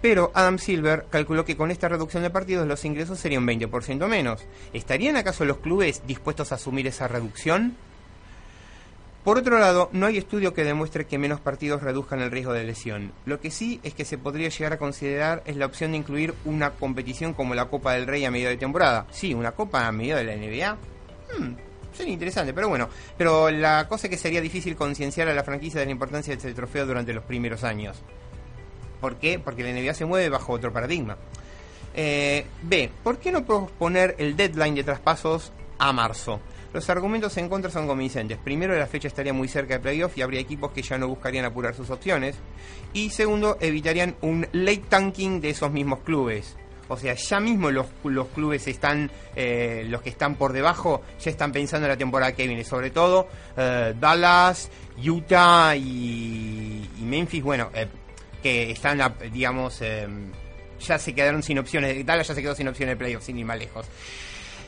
Pero 0.00 0.30
Adam 0.34 0.58
Silver 0.58 1.04
calculó 1.10 1.44
que 1.44 1.58
con 1.58 1.70
esta 1.70 1.90
reducción 1.90 2.22
de 2.22 2.30
partidos 2.30 2.66
los 2.66 2.86
ingresos 2.86 3.18
serían 3.18 3.46
20% 3.46 4.06
menos. 4.06 4.46
¿Estarían 4.72 5.16
acaso 5.16 5.44
los 5.44 5.58
clubes 5.58 6.02
dispuestos 6.06 6.50
a 6.50 6.54
asumir 6.54 6.86
esa 6.86 7.06
reducción? 7.06 7.76
Por 9.24 9.38
otro 9.38 9.58
lado, 9.58 9.88
no 9.92 10.04
hay 10.04 10.18
estudio 10.18 10.52
que 10.52 10.64
demuestre 10.64 11.06
que 11.06 11.16
menos 11.16 11.40
partidos 11.40 11.82
reduzcan 11.82 12.20
el 12.20 12.30
riesgo 12.30 12.52
de 12.52 12.62
lesión. 12.62 13.10
Lo 13.24 13.40
que 13.40 13.50
sí 13.50 13.80
es 13.82 13.94
que 13.94 14.04
se 14.04 14.18
podría 14.18 14.50
llegar 14.50 14.74
a 14.74 14.78
considerar 14.78 15.42
es 15.46 15.56
la 15.56 15.64
opción 15.64 15.92
de 15.92 15.96
incluir 15.96 16.34
una 16.44 16.72
competición 16.72 17.32
como 17.32 17.54
la 17.54 17.64
Copa 17.64 17.94
del 17.94 18.06
Rey 18.06 18.26
a 18.26 18.30
medio 18.30 18.50
de 18.50 18.58
temporada. 18.58 19.06
Sí, 19.10 19.32
una 19.32 19.52
Copa 19.52 19.86
a 19.86 19.92
medio 19.92 20.16
de 20.16 20.24
la 20.24 20.36
NBA. 20.36 20.76
Hmm, 21.38 21.54
sería 21.94 22.12
interesante, 22.12 22.52
pero 22.52 22.68
bueno. 22.68 22.90
Pero 23.16 23.50
la 23.50 23.88
cosa 23.88 24.08
es 24.08 24.10
que 24.10 24.18
sería 24.18 24.42
difícil 24.42 24.76
concienciar 24.76 25.26
a 25.28 25.34
la 25.34 25.42
franquicia 25.42 25.80
de 25.80 25.86
la 25.86 25.92
importancia 25.92 26.32
de 26.32 26.36
este 26.36 26.52
trofeo 26.52 26.84
durante 26.84 27.14
los 27.14 27.24
primeros 27.24 27.64
años. 27.64 27.96
¿Por 29.00 29.16
qué? 29.16 29.38
Porque 29.38 29.62
la 29.62 29.72
NBA 29.72 29.94
se 29.94 30.04
mueve 30.04 30.28
bajo 30.28 30.52
otro 30.52 30.70
paradigma. 30.70 31.16
Eh, 31.94 32.44
B. 32.60 32.90
¿Por 33.02 33.16
qué 33.16 33.32
no 33.32 33.42
posponer 33.46 34.16
el 34.18 34.36
deadline 34.36 34.74
de 34.74 34.84
traspasos 34.84 35.50
a 35.78 35.94
marzo? 35.94 36.40
Los 36.74 36.90
argumentos 36.90 37.36
en 37.36 37.48
contra 37.48 37.70
son 37.70 37.86
convincentes. 37.86 38.36
Primero, 38.36 38.76
la 38.76 38.88
fecha 38.88 39.06
estaría 39.06 39.32
muy 39.32 39.46
cerca 39.46 39.74
de 39.74 39.80
playoff 39.80 40.18
y 40.18 40.22
habría 40.22 40.40
equipos 40.40 40.72
que 40.72 40.82
ya 40.82 40.98
no 40.98 41.06
buscarían 41.06 41.44
apurar 41.44 41.72
sus 41.72 41.88
opciones. 41.88 42.34
Y 42.92 43.10
segundo, 43.10 43.56
evitarían 43.60 44.16
un 44.22 44.48
late 44.50 44.82
tanking 44.88 45.40
de 45.40 45.50
esos 45.50 45.70
mismos 45.70 46.00
clubes. 46.00 46.56
O 46.88 46.96
sea, 46.96 47.14
ya 47.14 47.38
mismo 47.38 47.70
los, 47.70 47.86
los 48.02 48.26
clubes 48.26 48.66
están, 48.66 49.08
eh, 49.36 49.86
los 49.88 50.02
que 50.02 50.10
están 50.10 50.34
por 50.34 50.52
debajo, 50.52 51.02
ya 51.20 51.30
están 51.30 51.52
pensando 51.52 51.86
en 51.86 51.92
la 51.92 51.96
temporada 51.96 52.32
que 52.32 52.44
viene. 52.44 52.64
Sobre 52.64 52.90
todo 52.90 53.28
eh, 53.56 53.94
Dallas, 53.96 54.68
Utah 54.98 55.76
y, 55.76 56.90
Memphis, 57.02 57.44
bueno, 57.44 57.70
eh, 57.72 57.86
que 58.42 58.72
están, 58.72 59.00
digamos, 59.32 59.80
ya 60.80 60.98
se 60.98 61.14
quedaron 61.14 61.44
sin 61.44 61.56
opciones. 61.56 62.04
Dallas 62.04 62.26
ya 62.26 62.34
se 62.34 62.42
quedó 62.42 62.56
sin 62.56 62.66
opciones 62.66 62.94
de 62.94 62.96
playoff, 62.96 63.22
sin 63.22 63.38
ir 63.38 63.44
más 63.44 63.60
lejos. 63.60 63.86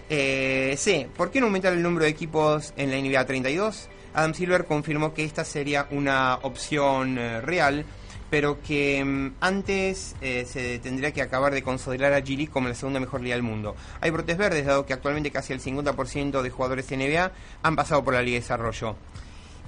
Eh, 0.09 0.75
sí, 0.79 1.07
¿por 1.17 1.31
qué 1.31 1.41
no 1.41 1.47
aumentar 1.47 1.73
el 1.73 1.83
número 1.83 2.05
de 2.05 2.11
equipos 2.11 2.73
en 2.77 2.91
la 2.91 2.97
NBA 2.99 3.27
32? 3.27 3.89
Adam 4.15 4.35
Silver 4.35 4.65
confirmó 4.65 5.13
que 5.13 5.25
esta 5.25 5.45
sería 5.45 5.89
una 5.91 6.37
opción 6.43 7.19
eh, 7.19 7.41
real, 7.41 7.85
pero 8.31 8.63
que 8.63 9.05
mm, 9.05 9.35
antes 9.41 10.15
eh, 10.21 10.47
se 10.47 10.79
tendría 10.79 11.11
que 11.11 11.23
acabar 11.23 11.53
de 11.53 11.63
considerar 11.63 12.13
a 12.13 12.21
G 12.21 12.49
como 12.49 12.69
la 12.69 12.75
segunda 12.75 13.01
mejor 13.01 13.21
liga 13.21 13.35
del 13.35 13.43
mundo. 13.43 13.75
Hay 14.01 14.11
brotes 14.11 14.39
verdes, 14.39 14.65
dado 14.65 14.87
que 14.87 14.93
actualmente 14.93 15.31
casi 15.31 15.53
el 15.53 15.61
50% 15.61 16.41
de 16.41 16.51
jugadores 16.51 16.89
de 16.89 16.97
NBA 16.97 17.33
han 17.63 17.77
pasado 17.77 18.05
por 18.05 18.15
la 18.15 18.23
Liga 18.23 18.37
de 18.37 18.41
Desarrollo. 18.41 18.97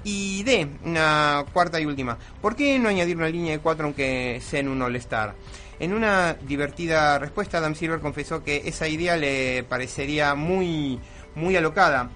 Y 0.04 0.44
D, 0.44 0.68
una 0.84 1.44
cuarta 1.52 1.80
y 1.80 1.86
última. 1.86 2.16
¿Por 2.40 2.54
qué 2.54 2.78
no 2.78 2.88
añadir 2.88 3.16
una 3.16 3.28
línea 3.28 3.52
de 3.52 3.58
cuatro 3.58 3.84
aunque 3.86 4.40
sea 4.40 4.60
en 4.60 4.68
un 4.68 4.80
All-Star? 4.80 5.34
En 5.80 5.92
una 5.92 6.34
divertida 6.34 7.18
respuesta, 7.18 7.58
Adam 7.58 7.74
Silver 7.74 8.00
confesó 8.00 8.42
que 8.42 8.62
esa 8.64 8.88
idea 8.88 9.16
le 9.16 9.62
parecería 9.62 10.34
muy, 10.34 10.98
muy 11.36 11.56
alocada, 11.56 12.10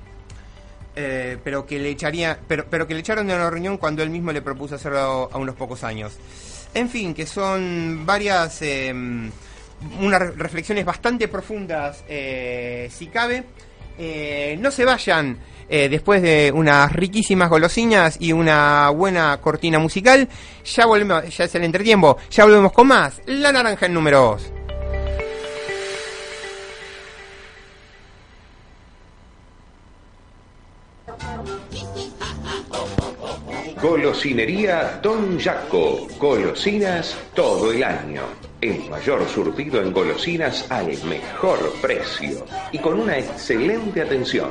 eh, 0.97 1.39
pero, 1.45 1.65
que 1.65 1.79
le 1.79 1.91
echaría, 1.91 2.39
pero, 2.49 2.87
que 2.87 2.95
le 2.95 3.01
echaron 3.01 3.27
de 3.27 3.35
una 3.35 3.49
reunión 3.49 3.79
cuando 3.79 4.03
él 4.03 4.11
mismo 4.11 4.33
le 4.33 4.43
propuso 4.43 4.75
hacerlo 4.75 5.31
a 5.33 5.39
unos 5.39 5.55
pocos 5.55 5.85
años. 5.85 6.19
En 6.75 6.89
fin, 6.89 7.15
que 7.15 7.25
son 7.25 8.05
varias, 8.05 8.63
em, 8.63 9.31
unas 10.01 10.37
reflexiones 10.37 10.85
bastante 10.85 11.29
profundas, 11.29 12.03
eh, 12.09 12.89
si 12.91 13.07
cabe. 13.07 13.45
Eh, 13.99 14.57
no 14.59 14.71
se 14.71 14.85
vayan. 14.85 15.39
Eh, 15.75 15.89
después 15.89 16.21
de 16.21 16.53
unas 16.55 16.93
riquísimas 16.93 17.49
golosinas 17.49 18.19
y 18.21 18.35
una 18.35 18.91
buena 18.91 19.39
cortina 19.41 19.79
musical, 19.79 20.29
ya 20.67 20.85
volvemos, 20.85 21.35
ya 21.35 21.45
es 21.47 21.55
el 21.55 21.65
entretiempo, 21.65 22.19
ya 22.31 22.45
volvemos 22.45 22.73
con 22.73 22.89
más. 22.89 23.23
La 23.25 23.51
naranja 23.51 23.87
en 23.87 23.95
números. 23.95 24.53
Golosinería 33.81 35.01
Don 35.03 35.41
Jaco. 35.41 36.07
Golosinas 36.19 37.17
todo 37.35 37.73
el 37.73 37.83
año. 37.83 38.25
El 38.61 38.91
mayor 38.91 39.27
surtido 39.27 39.81
en 39.81 39.91
golosinas 39.91 40.71
al 40.71 40.89
mejor 41.05 41.73
precio 41.81 42.45
y 42.73 42.79
con 42.79 43.01
una 43.01 43.17
excelente 43.17 44.03
atención. 44.03 44.51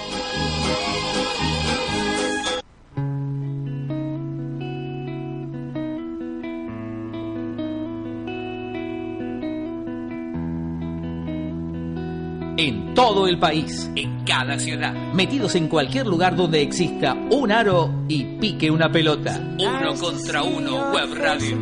En 12.67 12.93
todo 12.93 13.27
el 13.27 13.39
país, 13.39 13.89
en 13.95 14.23
cada 14.23 14.59
ciudad, 14.59 14.93
metidos 15.13 15.55
en 15.55 15.67
cualquier 15.67 16.05
lugar 16.05 16.35
donde 16.35 16.61
exista 16.61 17.15
un 17.31 17.51
aro 17.51 18.03
y 18.07 18.23
pique 18.23 18.69
una 18.69 18.91
pelota. 18.91 19.41
Uno 19.57 19.95
contra 19.99 20.43
uno, 20.43 20.91
Web 20.91 21.13
Radio. 21.15 21.57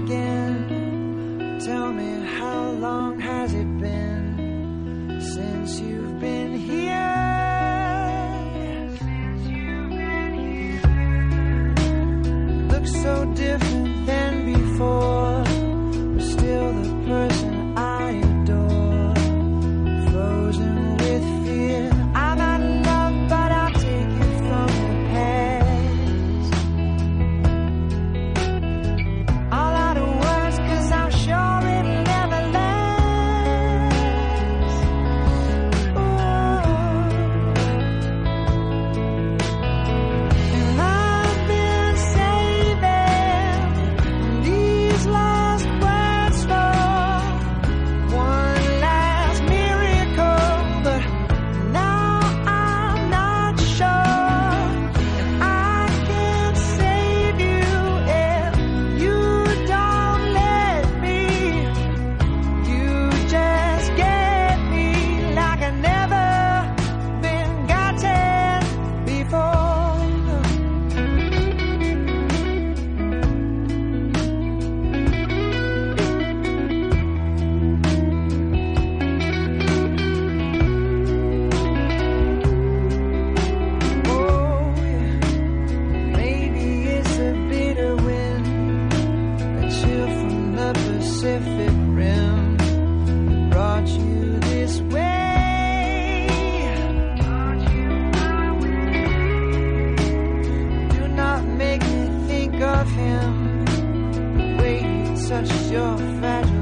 Just 105.46 105.72
your 105.72 105.98
fragile. 106.20 106.59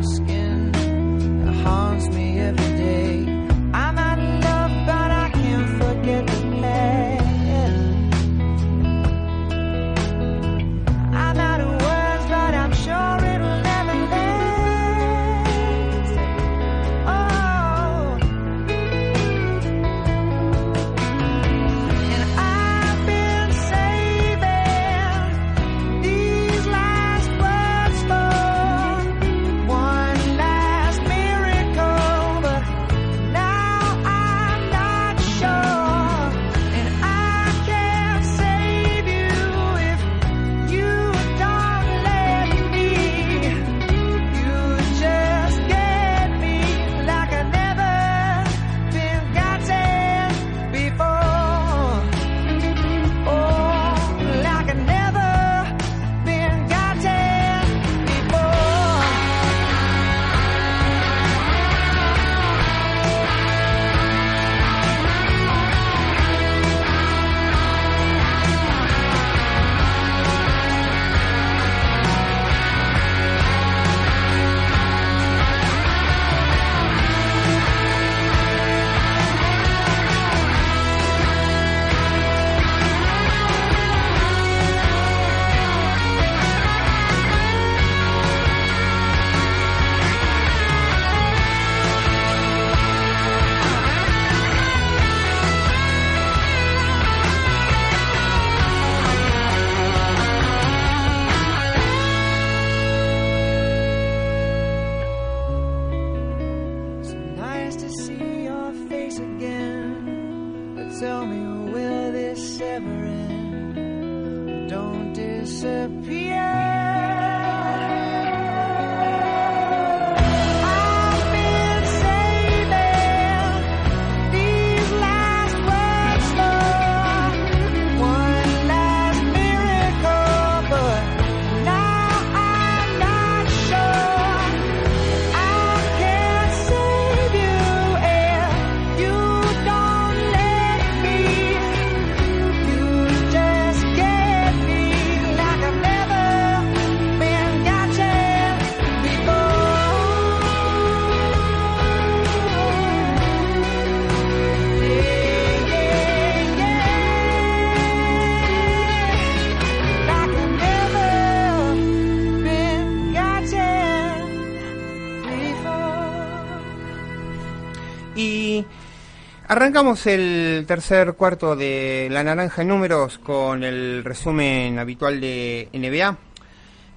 Arrancamos 169.57 170.05
el 170.05 170.65
tercer 170.67 171.13
cuarto 171.13 171.55
de 171.55 172.09
La 172.11 172.23
Naranja 172.23 172.61
en 172.61 172.67
Números 172.67 173.17
con 173.17 173.63
el 173.63 174.03
resumen 174.03 174.77
habitual 174.77 175.19
de 175.19 175.67
NBA. 175.73 176.15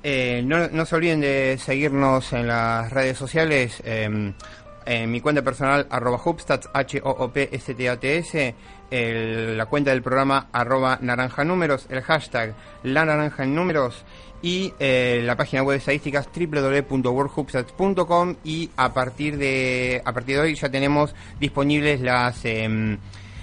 Eh, 0.02 0.42
no, 0.44 0.84
se 0.84 0.94
olviden 0.94 1.22
de 1.22 1.56
seguirnos 1.58 2.34
en 2.34 2.48
las 2.48 2.92
redes 2.92 3.16
sociales. 3.16 3.80
Em, 3.82 4.34
eh, 4.92 5.06
mi 5.06 5.20
cuenta 5.20 5.42
personal, 5.42 5.86
arroba 5.88 6.20
Hopstats, 6.24 6.68
H-O-O-P-S-T-A-T-S, 6.74 8.54
la 8.90 9.66
cuenta 9.66 9.92
del 9.92 10.02
programa, 10.02 10.48
arroba 10.50 10.98
Naranja 11.00 11.44
Números, 11.44 11.86
el 11.90 12.02
hashtag 12.02 12.56
La 12.82 13.04
Naranja 13.04 13.44
en 13.44 13.54
Números 13.54 14.04
y 14.42 14.74
eh, 14.80 15.22
la 15.24 15.36
página 15.36 15.62
web 15.62 15.74
de 15.74 15.78
estadísticas 15.78 16.28
www.worldhubstats.com 16.34 18.34
y 18.42 18.70
a 18.76 18.92
partir 18.92 19.38
de 19.38 20.02
a 20.04 20.12
partir 20.12 20.34
de 20.34 20.42
hoy 20.42 20.56
ya 20.56 20.68
tenemos 20.68 21.14
disponibles 21.38 22.00
las 22.00 22.44
em, 22.44 22.98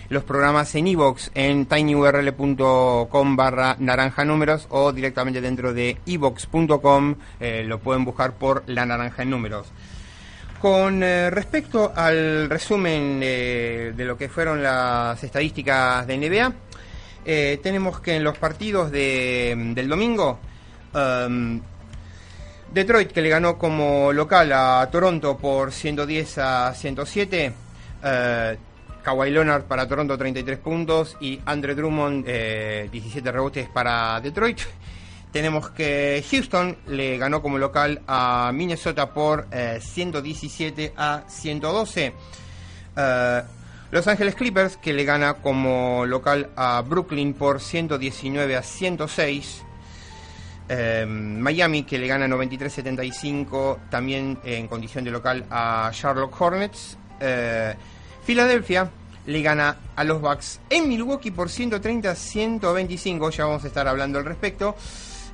los 0.09 0.25
programas 0.25 0.75
en 0.75 0.87
iBox 0.87 1.31
e 1.33 1.49
en 1.49 1.65
tinyurl.com 1.65 3.35
barra 3.37 3.77
naranja 3.79 4.25
números 4.25 4.67
o 4.69 4.91
directamente 4.91 5.39
dentro 5.39 5.73
de 5.73 5.95
iBox.com 6.07 7.15
eh, 7.39 7.63
lo 7.65 7.79
pueden 7.79 8.03
buscar 8.03 8.33
por 8.33 8.63
la 8.67 8.85
naranja 8.85 9.23
en 9.23 9.29
números. 9.29 9.71
Con 10.61 11.03
eh, 11.03 11.29
respecto 11.29 11.93
al 11.95 12.49
resumen 12.49 13.19
de 13.19 13.93
lo 14.05 14.17
que 14.17 14.27
fueron 14.27 14.63
las 14.63 15.23
estadísticas 15.23 16.07
de 16.07 16.17
NBA, 16.17 16.53
eh, 17.25 17.59
tenemos 17.61 17.99
que 17.99 18.15
en 18.15 18.23
los 18.23 18.37
partidos 18.39 18.89
de- 18.91 19.55
del 19.75 19.87
domingo, 19.87 20.39
um, 20.95 21.61
Detroit 22.73 23.11
que 23.11 23.21
le 23.21 23.29
ganó 23.29 23.57
como 23.57 24.11
local 24.11 24.51
a 24.51 24.87
Toronto 24.91 25.37
por 25.37 25.71
110 25.71 26.37
a 26.39 26.73
107, 26.73 27.53
eh, 28.03 28.57
Kawhi 29.03 29.29
Leonard 29.31 29.63
para 29.63 29.87
Toronto 29.87 30.17
33 30.17 30.57
puntos 30.57 31.15
y 31.21 31.39
Andre 31.45 31.75
Drummond 31.75 32.25
eh, 32.27 32.89
17 32.91 33.31
rebotes 33.31 33.69
para 33.69 34.19
Detroit. 34.21 34.59
Tenemos 35.31 35.69
que 35.69 36.23
Houston 36.31 36.77
le 36.87 37.17
ganó 37.17 37.41
como 37.41 37.57
local 37.57 38.01
a 38.07 38.51
Minnesota 38.53 39.13
por 39.13 39.47
eh, 39.51 39.79
117 39.81 40.93
a 40.95 41.23
112. 41.27 42.13
Eh, 42.95 43.41
Los 43.91 44.07
Ángeles 44.07 44.35
Clippers 44.35 44.77
que 44.77 44.93
le 44.93 45.03
gana 45.03 45.35
como 45.35 46.05
local 46.05 46.49
a 46.55 46.81
Brooklyn 46.81 47.33
por 47.33 47.61
119 47.61 48.55
a 48.55 48.63
106. 48.63 49.63
Eh, 50.69 51.05
Miami 51.07 51.83
que 51.83 51.97
le 51.97 52.07
gana 52.07 52.27
93-75 52.27 53.89
también 53.89 54.37
en 54.43 54.67
condición 54.67 55.03
de 55.05 55.11
local 55.11 55.45
a 55.49 55.89
Charlotte 55.93 56.33
Hornets. 56.37 56.97
Eh, 57.19 57.75
Filadelfia 58.23 58.89
le 59.25 59.41
gana 59.41 59.77
a 59.95 60.03
los 60.03 60.21
Bucks 60.21 60.59
en 60.69 60.87
Milwaukee 60.89 61.31
por 61.31 61.47
130-125, 61.49 63.29
ya 63.31 63.45
vamos 63.45 63.63
a 63.63 63.67
estar 63.67 63.87
hablando 63.87 64.19
al 64.19 64.25
respecto. 64.25 64.75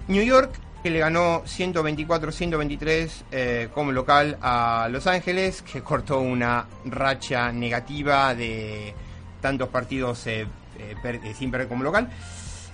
New 0.08 0.24
York 0.24 0.60
que 0.84 0.90
le 0.90 1.00
ganó 1.00 1.44
124-123 1.46 3.10
eh, 3.32 3.70
como 3.74 3.94
local 3.94 4.38
a 4.42 4.90
Los 4.92 5.08
Ángeles, 5.08 5.62
que 5.62 5.82
cortó 5.84 6.20
una 6.20 6.68
racha 6.86 7.54
negativa 7.54 8.36
de 8.36 8.94
tantos 9.40 9.70
partidos 9.70 10.28
eh, 10.28 10.46
eh, 10.78 11.34
sin 11.38 11.50
perder 11.50 11.70
como 11.70 11.84
local. 11.84 12.10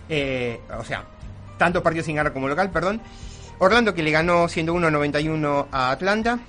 O 0.10 0.84
sea, 0.84 1.04
tantos 1.58 1.84
partidos 1.84 2.08
sin 2.08 2.16
ganar 2.16 2.34
como 2.34 2.48
local, 2.48 2.72
perdón. 2.72 3.00
Orlando 3.60 3.94
que 3.94 4.02
le 4.02 4.12
ganó 4.12 4.46
101-91 4.46 5.68
a 5.72 5.92
Atlanta. 5.92 6.40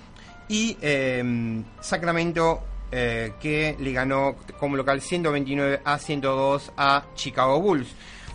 Y 0.48 0.76
eh, 0.80 1.62
Sacramento 1.80 2.64
que 2.90 3.76
le 3.78 3.92
ganó 3.92 4.34
como 4.58 4.76
local 4.76 5.00
129 5.00 5.80
a 5.84 5.98
102 5.98 6.72
a 6.76 7.04
Chicago 7.14 7.60
Bulls. 7.60 7.86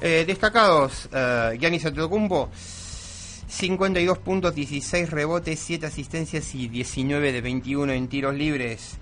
Eh, 0.02 0.26
destacados, 0.28 1.10
eh, 1.12 1.58
Giannis 1.60 1.86
Antetokounmpo 1.86 2.50
52 3.48 4.18
puntos, 4.18 4.54
16 4.54 5.10
rebotes, 5.10 5.60
7 5.60 5.86
asistencias 5.86 6.54
y 6.56 6.68
19 6.68 7.32
de 7.32 7.42
21 7.42 7.94
en 7.94 8.08
tiros 8.08 8.36
libres 8.36 8.98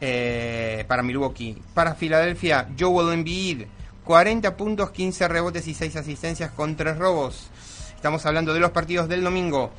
eh, 0.00 0.84
para 0.86 1.02
Milwaukee. 1.02 1.56
Para 1.72 1.94
Filadelfia, 1.94 2.68
Joel 2.78 3.14
Embiid, 3.14 3.62
40 4.04 4.56
puntos, 4.56 4.90
15 4.90 5.28
rebotes 5.28 5.66
y 5.68 5.74
6 5.74 5.96
asistencias 5.96 6.50
con 6.50 6.76
3 6.76 6.98
robos. 6.98 7.48
Estamos 7.94 8.26
hablando 8.26 8.52
de 8.52 8.60
los 8.60 8.70
partidos 8.70 9.08
del 9.08 9.24
domingo. 9.24 9.70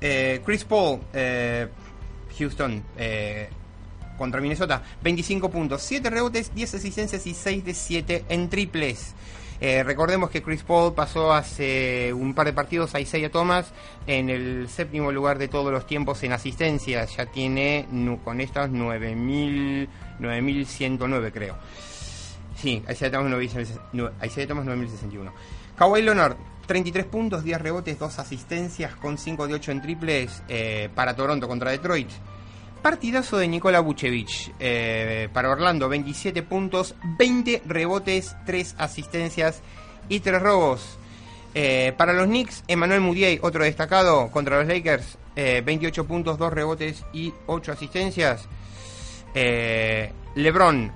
Eh, 0.00 0.40
Chris 0.44 0.64
Paul, 0.64 1.00
eh, 1.12 1.68
Houston, 2.38 2.82
contra 4.16 4.40
Minnesota, 4.40 4.82
25 5.02 5.50
puntos, 5.50 5.82
7 5.82 6.08
rebotes, 6.10 6.54
10 6.54 6.74
asistencias 6.74 7.26
y 7.26 7.34
6 7.34 7.64
de 7.64 7.74
7 7.74 8.24
en 8.28 8.48
triples. 8.48 9.14
Eh, 9.60 9.82
recordemos 9.82 10.30
que 10.30 10.42
Chris 10.42 10.62
Paul 10.62 10.94
pasó 10.94 11.32
hace 11.32 12.12
un 12.12 12.34
par 12.34 12.46
de 12.46 12.52
partidos 12.52 12.94
a 12.94 13.00
Isaiah 13.00 13.30
Thomas 13.30 13.72
en 14.06 14.30
el 14.30 14.68
séptimo 14.68 15.10
lugar 15.10 15.38
de 15.38 15.48
todos 15.48 15.72
los 15.72 15.86
tiempos 15.86 16.22
en 16.22 16.32
asistencias. 16.32 17.16
Ya 17.16 17.26
tiene 17.26 17.86
con 18.24 18.40
estas 18.40 18.70
9.000 18.70 19.88
9.109 20.20 21.32
creo. 21.32 21.56
Sí, 22.56 22.82
Isaiah 22.90 23.12
Thomas 23.12 23.32
9.000 23.32 23.80
no, 23.92 24.10
Isaiah 24.24 24.48
Thomas 24.48 24.66
9.061. 24.66 25.30
Kawhi 25.76 26.02
Leonard, 26.02 26.36
33 26.66 27.06
puntos, 27.06 27.44
10 27.44 27.60
rebotes, 27.60 27.98
2 27.98 28.18
asistencias 28.18 28.94
con 28.96 29.16
5 29.16 29.46
de 29.46 29.54
8 29.54 29.72
en 29.72 29.82
triples 29.82 30.42
eh, 30.48 30.88
para 30.94 31.14
Toronto 31.14 31.46
contra 31.46 31.70
Detroit. 31.70 32.10
Partidazo 32.82 33.36
de 33.38 33.48
Nikola 33.48 33.80
Vucevic 33.80 34.52
eh, 34.60 35.28
para 35.32 35.50
Orlando, 35.50 35.88
27 35.88 36.42
puntos, 36.42 36.94
20 37.18 37.62
rebotes, 37.66 38.36
3 38.46 38.76
asistencias 38.78 39.60
y 40.08 40.20
3 40.20 40.40
robos. 40.40 40.98
Eh, 41.54 41.92
para 41.96 42.12
los 42.12 42.26
Knicks, 42.26 42.62
Emmanuel 42.68 43.00
Mudiay, 43.00 43.40
otro 43.42 43.64
destacado 43.64 44.30
contra 44.30 44.58
los 44.58 44.68
Lakers, 44.68 45.18
eh, 45.34 45.62
28 45.64 46.06
puntos, 46.06 46.38
2 46.38 46.52
rebotes 46.52 47.04
y 47.12 47.32
8 47.46 47.72
asistencias. 47.72 48.46
Eh, 49.34 50.12
LeBron, 50.36 50.92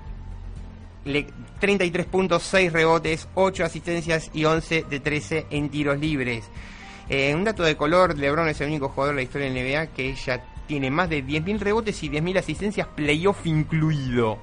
le- 1.05 1.27
33 1.59 2.05
puntos, 2.05 2.43
6 2.43 2.71
rebotes, 2.71 3.27
8 3.35 3.65
asistencias 3.65 4.29
y 4.33 4.45
11 4.45 4.85
de 4.89 4.99
13 4.99 5.45
en 5.49 5.69
tiros 5.69 5.99
libres. 5.99 6.45
Eh, 7.09 7.33
un 7.35 7.43
dato 7.43 7.63
de 7.63 7.75
color, 7.75 8.17
LeBron 8.17 8.47
es 8.47 8.61
el 8.61 8.67
único 8.69 8.89
jugador 8.89 9.15
de 9.15 9.21
la 9.21 9.23
historia 9.23 9.47
del 9.51 9.57
NBA 9.57 9.87
que 9.87 10.13
ya 10.15 10.41
tiene 10.67 10.89
más 10.89 11.09
de 11.09 11.23
10.000 11.23 11.59
rebotes 11.59 12.01
y 12.03 12.09
10.000 12.09 12.39
asistencias, 12.39 12.87
playoff 12.87 13.45
incluido. 13.45 14.37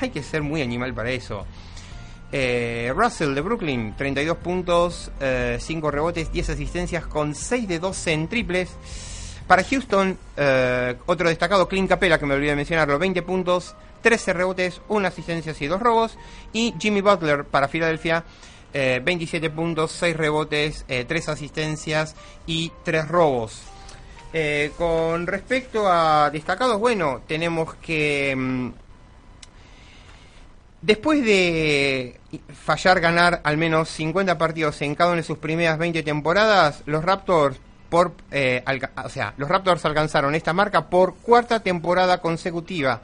Hay 0.00 0.10
que 0.10 0.22
ser 0.22 0.42
muy 0.42 0.62
animal 0.62 0.94
para 0.94 1.10
eso. 1.10 1.46
Eh, 2.30 2.92
Russell 2.94 3.34
de 3.34 3.40
Brooklyn, 3.40 3.94
32 3.96 4.36
puntos, 4.38 5.10
5 5.58 5.90
rebotes, 5.90 6.30
10 6.30 6.50
asistencias 6.50 7.06
con 7.06 7.34
6 7.34 7.68
de 7.68 7.78
12 7.78 8.12
en 8.12 8.28
triples. 8.28 8.70
Para 9.46 9.64
Houston, 9.64 10.18
eh, 10.36 10.96
otro 11.06 11.28
destacado, 11.28 11.66
Clint 11.68 11.88
Capella, 11.88 12.18
que 12.18 12.26
me 12.26 12.34
olvidé 12.34 12.54
mencionarlo, 12.54 12.98
20 12.98 13.22
puntos, 13.22 13.74
13 14.02 14.34
rebotes, 14.34 14.82
1 14.88 15.08
asistencia 15.08 15.54
y 15.58 15.66
2 15.66 15.80
robos. 15.80 16.18
Y 16.52 16.74
Jimmy 16.78 17.00
Butler 17.00 17.44
para 17.44 17.66
Filadelfia, 17.66 18.24
eh, 18.74 19.00
27 19.02 19.48
puntos, 19.48 19.92
6 19.92 20.14
rebotes, 20.14 20.84
3 20.86 21.28
asistencias 21.30 22.14
y 22.46 22.72
3 22.84 23.08
robos. 23.08 23.62
Eh, 24.32 24.72
con 24.76 25.26
respecto 25.26 25.90
a 25.90 26.28
destacados, 26.30 26.78
bueno, 26.78 27.22
tenemos 27.26 27.74
que... 27.76 28.34
mm, 28.36 28.68
Después 30.80 31.24
de 31.24 32.20
fallar 32.64 33.00
ganar 33.00 33.40
al 33.42 33.56
menos 33.56 33.88
50 33.88 34.38
partidos 34.38 34.80
en 34.82 34.94
cada 34.94 35.10
una 35.10 35.16
de 35.18 35.22
sus 35.24 35.38
primeras 35.38 35.76
20 35.76 36.04
temporadas, 36.04 36.82
los 36.86 37.04
Raptors 37.04 37.56
por 37.88 38.12
eh, 38.30 38.62
o 39.04 39.08
sea, 39.08 39.34
los 39.38 39.48
Raptors 39.48 39.84
alcanzaron 39.86 40.36
esta 40.36 40.52
marca 40.52 40.88
por 40.88 41.16
cuarta 41.16 41.58
temporada 41.60 42.18
consecutiva. 42.20 43.00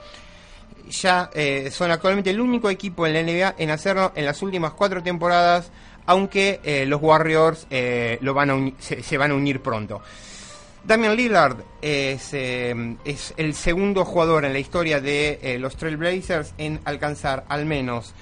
Ya 0.88 1.30
eh, 1.34 1.68
son 1.72 1.90
actualmente 1.90 2.30
el 2.30 2.40
único 2.40 2.70
equipo 2.70 3.08
en 3.08 3.14
la 3.14 3.22
NBA 3.22 3.54
en 3.58 3.70
hacerlo 3.70 4.12
en 4.14 4.24
las 4.26 4.40
últimas 4.42 4.72
cuatro 4.74 5.02
temporadas, 5.02 5.72
aunque 6.06 6.60
eh, 6.62 6.86
los 6.86 7.02
Warriors 7.02 7.66
eh, 7.70 8.18
lo 8.20 8.34
van 8.34 8.50
a 8.50 8.72
se- 8.78 9.02
se 9.02 9.18
van 9.18 9.32
a 9.32 9.34
unir 9.34 9.60
pronto. 9.62 10.00
Damian 10.86 11.16
Lillard 11.16 11.56
es, 11.80 12.34
eh, 12.34 12.96
es 13.06 13.32
el 13.38 13.54
segundo 13.54 14.04
jugador 14.04 14.44
en 14.44 14.52
la 14.52 14.58
historia 14.58 15.00
de 15.00 15.38
eh, 15.42 15.58
los 15.58 15.76
Trailblazers 15.76 16.52
en 16.58 16.78
alcanzar 16.84 17.44
al 17.48 17.64
menos 17.64 18.12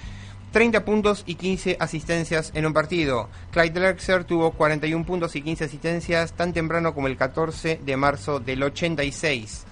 30 0.53 0.85
puntos 0.85 1.23
y 1.25 1.35
15 1.35 1.75
asistencias 1.79 2.51
en 2.55 2.65
un 2.65 2.71
partido. 2.71 3.27
Clyde 3.51 3.81
Drexler 3.81 4.23
tuvo 4.23 4.51
41 4.51 5.05
puntos 5.05 5.35
y 5.35 5.41
15 5.41 5.65
asistencias 5.65 6.33
tan 6.33 6.53
temprano 6.53 6.93
como 6.93 7.07
el 7.07 7.17
14 7.17 7.81
de 7.83 7.97
marzo 7.97 8.39
del 8.39 8.63
86. 8.63 9.65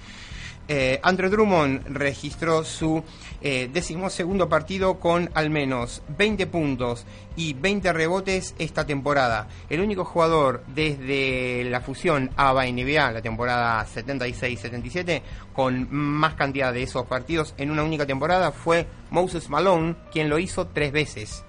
Eh, 0.68 1.00
Andrew 1.04 1.30
Drummond 1.30 1.88
registró 1.88 2.64
su 2.64 3.04
eh, 3.42 3.70
decimosegundo 3.72 4.48
partido 4.48 5.00
con 5.00 5.30
al 5.34 5.50
menos 5.50 6.02
20 6.18 6.48
puntos 6.48 7.06
y 7.36 7.54
20 7.54 7.92
rebotes 7.94 8.56
esta 8.58 8.86
temporada. 8.86 9.48
El 9.70 9.82
único 9.82 10.06
jugador 10.06 10.64
desde 10.68 11.64
la 11.66 11.82
fusión 11.82 12.30
ABA-NBA, 12.36 13.12
la 13.12 13.22
temporada 13.22 13.86
76-77, 13.86 15.22
con 15.54 15.88
más 15.92 16.36
cantidad 16.36 16.72
de 16.72 16.84
esos 16.84 17.06
partidos 17.06 17.54
en 17.58 17.72
una 17.72 17.84
única 17.84 18.06
temporada 18.06 18.52
fue 18.52 18.88
Moses 19.10 19.50
Malone, 19.50 19.96
quien 20.12 20.30
lo 20.30 20.40
hizo 20.40 20.68
tres 20.68 20.92
veces. 20.92 21.44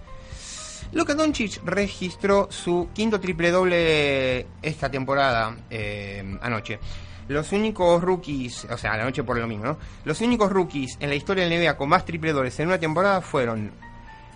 Luka 0.93 1.15
Doncic 1.15 1.63
registró 1.65 2.49
su 2.51 2.91
quinto 2.93 3.19
triple 3.19 3.51
doble 3.51 4.47
esta 4.61 4.91
temporada, 4.91 5.57
eh, 5.71 6.23
anoche. 6.43 6.79
Los 7.29 7.53
únicos 7.53 8.03
rookies, 8.03 8.67
o 8.71 8.77
sea, 8.77 8.97
la 8.97 9.05
noche 9.05 9.23
por 9.23 9.39
lo 9.39 9.47
mismo, 9.47 9.65
¿no? 9.65 9.79
Los 10.05 10.21
únicos 10.21 10.51
rookies 10.51 10.97
en 11.01 11.09
la 11.09 11.15
historia 11.15 11.47
del 11.47 11.61
NBA 11.61 11.77
con 11.77 11.89
más 11.89 12.05
triple 12.05 12.33
dobles 12.33 12.59
en 12.61 12.69
una 12.69 12.79
temporada 12.79 13.21
fueron 13.21 13.73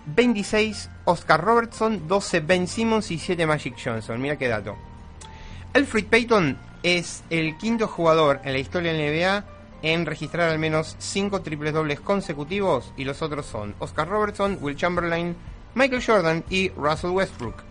26 0.07 0.89
Oscar 1.05 1.43
Robertson, 1.43 2.07
12 2.07 2.39
Ben 2.39 2.67
Simmons 2.67 3.11
y 3.11 3.19
7 3.19 3.45
Magic 3.45 3.75
Johnson. 3.83 4.21
Mira 4.21 4.37
qué 4.37 4.47
dato. 4.47 4.75
Alfred 5.73 6.05
Payton 6.05 6.57
es 6.83 7.23
el 7.29 7.57
quinto 7.57 7.87
jugador 7.87 8.39
en 8.43 8.53
la 8.53 8.59
historia 8.59 8.93
del 8.93 9.13
NBA 9.13 9.45
en 9.83 10.05
registrar 10.05 10.49
al 10.49 10.59
menos 10.59 10.95
5 10.99 11.41
triples 11.41 11.73
dobles 11.73 11.99
consecutivos 11.99 12.93
y 12.97 13.03
los 13.03 13.21
otros 13.21 13.45
son 13.45 13.75
Oscar 13.79 14.07
Robertson, 14.07 14.57
Will 14.61 14.75
Chamberlain, 14.75 15.35
Michael 15.75 16.03
Jordan 16.03 16.43
y 16.49 16.69
Russell 16.69 17.11
Westbrook. 17.11 17.66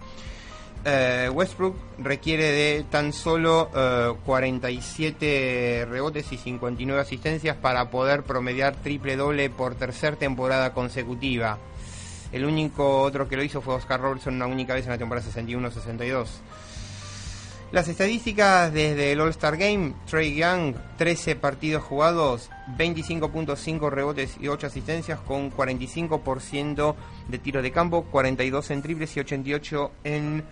Eh, 0.89 1.29
Westbrook 1.35 1.75
requiere 1.99 2.53
de 2.53 2.85
tan 2.89 3.13
solo 3.13 3.69
eh, 3.75 4.13
47 4.25 5.85
rebotes 5.91 6.31
y 6.31 6.39
59 6.39 7.01
asistencias 7.01 7.57
para 7.57 7.91
poder 7.91 8.23
promediar 8.23 8.77
triple 8.77 9.17
doble 9.17 9.51
por 9.51 9.75
tercera 9.75 10.15
temporada 10.15 10.73
consecutiva. 10.73 11.59
El 12.31 12.45
único 12.45 13.01
otro 13.01 13.29
que 13.29 13.37
lo 13.37 13.43
hizo 13.43 13.61
fue 13.61 13.75
Oscar 13.75 14.01
Robertson 14.01 14.37
una 14.37 14.47
única 14.47 14.75
vez 14.75 14.85
en 14.85 14.93
la 14.93 14.99
temporada 14.99 15.27
61-62. 15.29 16.29
Las 17.73 17.89
estadísticas 17.89 18.73
desde 18.73 19.11
el 19.11 19.21
All-Star 19.21 19.57
Game, 19.57 19.93
Trey 20.09 20.37
Young, 20.37 20.77
13 20.99 21.35
partidos 21.35 21.83
jugados, 21.83 22.49
25.5 22.79 23.91
rebotes 23.91 24.37
y 24.41 24.47
8 24.47 24.69
asistencias 24.69 25.19
con 25.19 25.51
45% 25.51 26.95
de 27.27 27.39
tiro 27.39 27.61
de 27.61 27.73
campo, 27.73 28.05
42 28.05 28.71
en 28.71 28.83
triples 28.83 29.17
y 29.17 29.21
88 29.21 29.91
en 30.05 30.45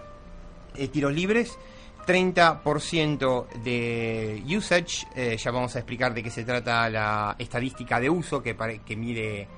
eh, 0.76 0.88
tiros 0.88 1.12
libres. 1.12 1.58
30% 2.06 3.48
de 3.62 4.42
usage, 4.54 5.06
eh, 5.16 5.38
ya 5.38 5.50
vamos 5.50 5.74
a 5.74 5.78
explicar 5.78 6.12
de 6.12 6.22
qué 6.22 6.30
se 6.30 6.44
trata 6.44 6.90
la 6.90 7.34
estadística 7.38 7.98
de 7.98 8.10
uso 8.10 8.42
que, 8.42 8.54
que 8.84 8.94
mide 8.94 9.48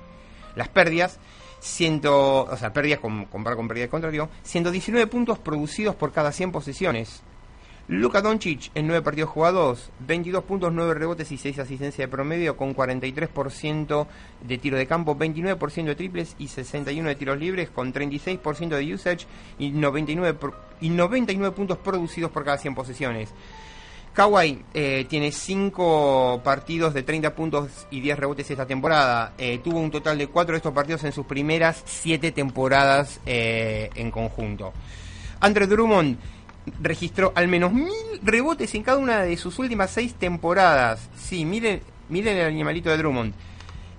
las 0.55 0.69
pérdidas. 0.69 1.19
100, 1.59 2.01
o 2.05 2.57
sea, 2.57 2.71
pérdidas 2.71 2.99
con, 2.99 3.25
comparado 3.25 3.57
con 3.57 3.67
pérdidas 3.67 3.89
contrario, 3.89 4.29
119 4.43 5.07
puntos 5.07 5.39
producidos 5.39 5.95
por 5.95 6.11
cada 6.11 6.31
100 6.31 6.51
posesiones. 6.51 7.23
Luka 7.89 8.21
Doncic 8.21 8.69
en 8.75 8.85
9 8.87 9.01
partidos 9.01 9.29
jugados, 9.29 9.91
22 9.99 10.43
puntos, 10.43 10.73
9 10.73 10.93
rebotes 10.93 11.31
y 11.31 11.37
6 11.37 11.59
asistencias 11.59 11.97
de 11.97 12.07
promedio 12.11 12.57
con 12.57 12.75
43% 12.75 14.07
de 14.41 14.57
tiro 14.57 14.77
de 14.77 14.85
campo, 14.85 15.15
29% 15.15 15.85
de 15.85 15.95
triples 15.95 16.35
y 16.37 16.49
61 16.49 17.07
de 17.07 17.15
tiros 17.15 17.39
libres 17.39 17.69
con 17.69 17.93
36% 17.93 18.75
de 18.75 18.93
usage 18.93 19.25
y 19.57 19.69
99, 19.69 20.33
por- 20.37 20.59
y 20.81 20.89
99 20.89 21.55
puntos 21.55 21.77
producidos 21.77 22.29
por 22.31 22.43
cada 22.43 22.57
100 22.57 22.75
posesiones. 22.75 23.29
Kawhi 24.11 24.63
eh, 24.73 25.05
tiene 25.07 25.31
5 25.31 26.41
partidos 26.43 26.93
de 26.93 27.03
30 27.03 27.35
puntos 27.35 27.87
y 27.89 28.01
10 28.01 28.19
rebotes 28.19 28.51
esta 28.51 28.65
temporada. 28.65 29.33
Eh, 29.37 29.59
tuvo 29.63 29.79
un 29.79 29.91
total 29.91 30.17
de 30.17 30.27
4 30.27 30.53
de 30.53 30.57
estos 30.57 30.73
partidos 30.73 31.05
en 31.05 31.13
sus 31.13 31.25
primeras 31.25 31.83
7 31.85 32.33
temporadas 32.33 33.21
eh, 33.25 33.89
en 33.95 34.11
conjunto. 34.11 34.73
Andre 35.39 35.67
Drummond 35.67 36.17
registró 36.81 37.31
al 37.35 37.47
menos 37.47 37.71
mil 37.71 37.91
rebotes 38.23 38.73
en 38.75 38.83
cada 38.83 38.97
una 38.97 39.21
de 39.21 39.37
sus 39.37 39.59
últimas 39.59 39.91
6 39.91 40.15
temporadas. 40.15 41.09
Sí, 41.17 41.45
miren, 41.45 41.81
miren 42.09 42.37
el 42.37 42.47
animalito 42.47 42.89
de 42.89 42.97
Drummond. 42.97 43.33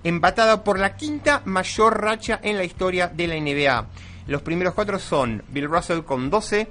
Empatada 0.03 0.63
por 0.63 0.79
la 0.79 0.95
quinta 0.95 1.41
mayor 1.45 2.01
racha 2.01 2.39
en 2.41 2.57
la 2.57 2.63
historia 2.63 3.07
de 3.07 3.27
la 3.27 3.35
NBA. 3.35 3.87
Los 4.27 4.41
primeros 4.41 4.73
cuatro 4.73 4.99
son 4.99 5.43
Bill 5.49 5.67
Russell 5.67 6.01
con 6.01 6.29
12, 6.29 6.69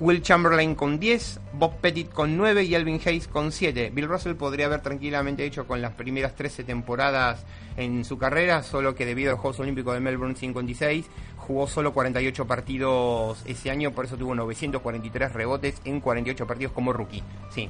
Will 0.00 0.22
Chamberlain 0.22 0.74
con 0.74 0.98
10, 0.98 1.40
Bob 1.52 1.76
Pettit 1.76 2.10
con 2.10 2.36
9 2.36 2.64
y 2.64 2.74
Elvin 2.74 3.00
Hayes 3.04 3.28
con 3.28 3.52
7. 3.52 3.90
Bill 3.94 4.08
Russell 4.08 4.34
podría 4.34 4.66
haber 4.66 4.80
tranquilamente 4.80 5.44
hecho 5.44 5.68
con 5.68 5.80
las 5.80 5.92
primeras 5.92 6.34
13 6.34 6.64
temporadas 6.64 7.44
en 7.76 8.04
su 8.04 8.18
carrera, 8.18 8.64
solo 8.64 8.96
que 8.96 9.06
debido 9.06 9.30
a 9.30 9.32
los 9.32 9.40
Juegos 9.40 9.60
Olímpicos 9.60 9.94
de 9.94 10.00
Melbourne 10.00 10.34
56 10.34 11.06
jugó 11.36 11.68
solo 11.68 11.92
48 11.92 12.46
partidos 12.46 13.42
ese 13.44 13.70
año, 13.70 13.92
por 13.92 14.06
eso 14.06 14.16
tuvo 14.16 14.34
943 14.34 15.32
rebotes 15.32 15.80
en 15.84 16.00
48 16.00 16.46
partidos 16.46 16.72
como 16.72 16.92
rookie. 16.92 17.22
Sí. 17.50 17.68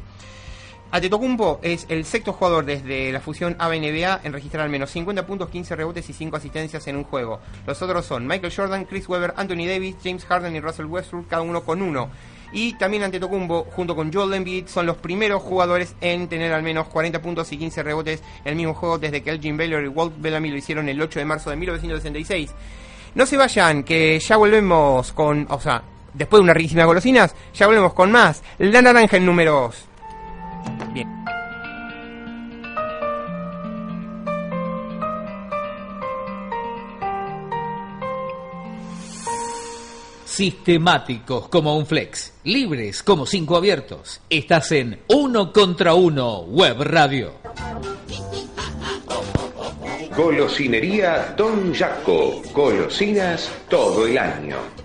Antetokounmpo 0.90 1.58
es 1.62 1.86
el 1.88 2.04
sexto 2.04 2.32
jugador 2.32 2.64
desde 2.64 3.10
la 3.10 3.20
fusión 3.20 3.56
ABA-NBA 3.58 4.20
en 4.22 4.32
registrar 4.32 4.64
al 4.64 4.70
menos 4.70 4.90
50 4.90 5.26
puntos, 5.26 5.50
15 5.50 5.74
rebotes 5.74 6.08
y 6.08 6.12
5 6.12 6.36
asistencias 6.36 6.86
en 6.86 6.96
un 6.96 7.04
juego. 7.04 7.40
Los 7.66 7.82
otros 7.82 8.06
son 8.06 8.26
Michael 8.26 8.52
Jordan, 8.54 8.84
Chris 8.84 9.08
Webber, 9.08 9.34
Anthony 9.36 9.66
Davis, 9.66 9.96
James 10.04 10.24
Harden 10.24 10.54
y 10.54 10.60
Russell 10.60 10.86
Westbrook, 10.86 11.28
cada 11.28 11.42
uno 11.42 11.62
con 11.62 11.82
uno. 11.82 12.10
Y 12.52 12.74
también 12.74 13.02
Antetokounmpo, 13.02 13.64
junto 13.72 13.96
con 13.96 14.12
Joel 14.12 14.32
Embiid, 14.34 14.68
son 14.68 14.86
los 14.86 14.96
primeros 14.96 15.42
jugadores 15.42 15.96
en 16.00 16.28
tener 16.28 16.52
al 16.52 16.62
menos 16.62 16.86
40 16.86 17.20
puntos 17.20 17.50
y 17.50 17.58
15 17.58 17.82
rebotes 17.82 18.22
en 18.44 18.50
el 18.50 18.56
mismo 18.56 18.74
juego 18.74 18.96
desde 18.96 19.22
que 19.24 19.30
Elgin 19.30 19.56
Baylor 19.56 19.82
y 19.82 19.88
Walt 19.88 20.14
Bellamy 20.16 20.50
lo 20.50 20.56
hicieron 20.56 20.88
el 20.88 21.02
8 21.02 21.18
de 21.18 21.24
marzo 21.24 21.50
de 21.50 21.56
1966. 21.56 22.52
No 23.16 23.26
se 23.26 23.36
vayan, 23.36 23.82
que 23.82 24.20
ya 24.20 24.36
volvemos 24.36 25.12
con, 25.12 25.48
o 25.50 25.60
sea, 25.60 25.82
después 26.12 26.38
de 26.38 26.44
unas 26.44 26.56
riquísimas 26.56 26.86
golosinas, 26.86 27.34
ya 27.52 27.66
volvemos 27.66 27.92
con 27.92 28.12
más. 28.12 28.44
La 28.58 28.80
naranja 28.82 29.16
en 29.16 29.26
números. 29.26 29.88
Bien. 30.92 31.08
Sistemáticos 40.24 41.48
como 41.48 41.76
un 41.76 41.86
flex, 41.86 42.34
libres 42.44 43.02
como 43.02 43.24
cinco 43.26 43.56
abiertos. 43.56 44.20
Estás 44.28 44.72
en 44.72 45.00
Uno 45.08 45.52
contra 45.52 45.94
Uno 45.94 46.40
Web 46.40 46.82
Radio. 46.82 47.34
Golosinería 50.16 51.34
Don 51.36 51.74
Jaco. 51.74 52.40
Golosinas 52.52 53.50
todo 53.68 54.06
el 54.06 54.16
año. 54.16 54.83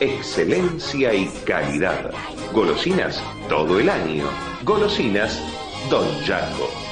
excelencia 0.00 1.14
y 1.14 1.26
calidad. 1.44 2.12
Golosinas 2.52 3.22
todo 3.48 3.78
el 3.80 3.88
año. 3.88 4.24
Golosinas 4.64 5.40
Don 5.90 6.06
Jaco. 6.24 6.87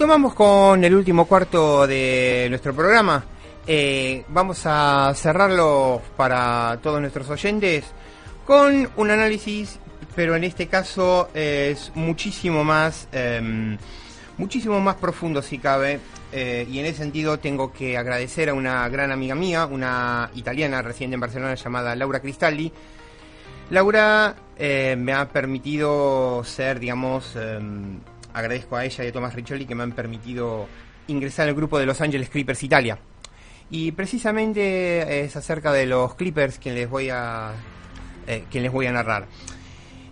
Retomamos 0.00 0.32
con 0.32 0.82
el 0.82 0.94
último 0.94 1.26
cuarto 1.26 1.86
de 1.86 2.46
nuestro 2.48 2.74
programa. 2.74 3.22
Eh, 3.66 4.24
vamos 4.28 4.62
a 4.64 5.12
cerrarlo 5.14 6.00
para 6.16 6.78
todos 6.82 7.02
nuestros 7.02 7.28
oyentes 7.28 7.84
con 8.46 8.88
un 8.96 9.10
análisis, 9.10 9.78
pero 10.16 10.34
en 10.36 10.44
este 10.44 10.68
caso 10.68 11.28
es 11.34 11.92
muchísimo 11.94 12.64
más, 12.64 13.08
em, 13.12 13.76
muchísimo 14.38 14.80
más 14.80 14.96
profundo 14.96 15.42
si 15.42 15.58
cabe. 15.58 16.00
eh, 16.32 16.66
y 16.70 16.78
en 16.78 16.86
ese 16.86 16.98
sentido 16.98 17.38
tengo 17.38 17.70
que 17.70 17.98
agradecer 17.98 18.48
a 18.48 18.54
una 18.54 18.88
gran 18.88 19.12
amiga 19.12 19.34
mía, 19.34 19.66
una 19.66 20.30
italiana 20.34 20.80
residente 20.80 21.16
en 21.16 21.20
Barcelona 21.20 21.56
llamada 21.56 21.94
Laura 21.94 22.20
Cristalli. 22.20 22.72
Laura 23.68 24.34
eh, 24.56 24.96
me 24.98 25.12
ha 25.12 25.28
permitido 25.28 26.42
ser, 26.44 26.80
digamos, 26.80 27.36
em, 27.36 27.98
agradezco 28.32 28.76
a 28.76 28.84
ella 28.84 29.04
y 29.04 29.08
a 29.08 29.12
Tomás 29.12 29.34
Riccioli 29.34 29.66
que 29.66 29.74
me 29.74 29.82
han 29.82 29.92
permitido 29.92 30.68
ingresar 31.06 31.48
al 31.48 31.54
grupo 31.54 31.78
de 31.78 31.86
Los 31.86 32.00
Ángeles 32.00 32.28
Clippers 32.28 32.62
Italia. 32.62 32.98
Y 33.70 33.92
precisamente 33.92 35.24
es 35.24 35.36
acerca 35.36 35.72
de 35.72 35.86
los 35.86 36.14
Clippers 36.14 36.58
que 36.58 36.72
les 36.72 36.88
voy 36.88 37.08
a, 37.10 37.52
eh, 38.26 38.44
les 38.52 38.72
voy 38.72 38.86
a 38.86 38.92
narrar. 38.92 39.26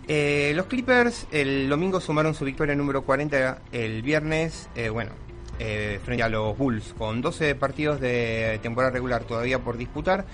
Eh, 0.07 0.53
los 0.55 0.65
Clippers 0.65 1.27
el 1.31 1.69
domingo 1.69 2.01
sumaron 2.01 2.33
su 2.33 2.45
victoria 2.45 2.75
número 2.75 3.03
40 3.03 3.61
el 3.71 4.01
viernes, 4.01 4.69
eh, 4.75 4.89
bueno, 4.89 5.11
eh, 5.59 5.99
frente 6.05 6.23
a 6.23 6.29
los 6.29 6.57
Bulls, 6.57 6.95
con 6.97 7.21
12 7.21 7.53
partidos 7.55 7.99
de 7.99 8.59
temporada 8.63 8.91
regular 8.91 9.25
todavía 9.25 9.59
por 9.59 9.77
disputar 9.77 10.25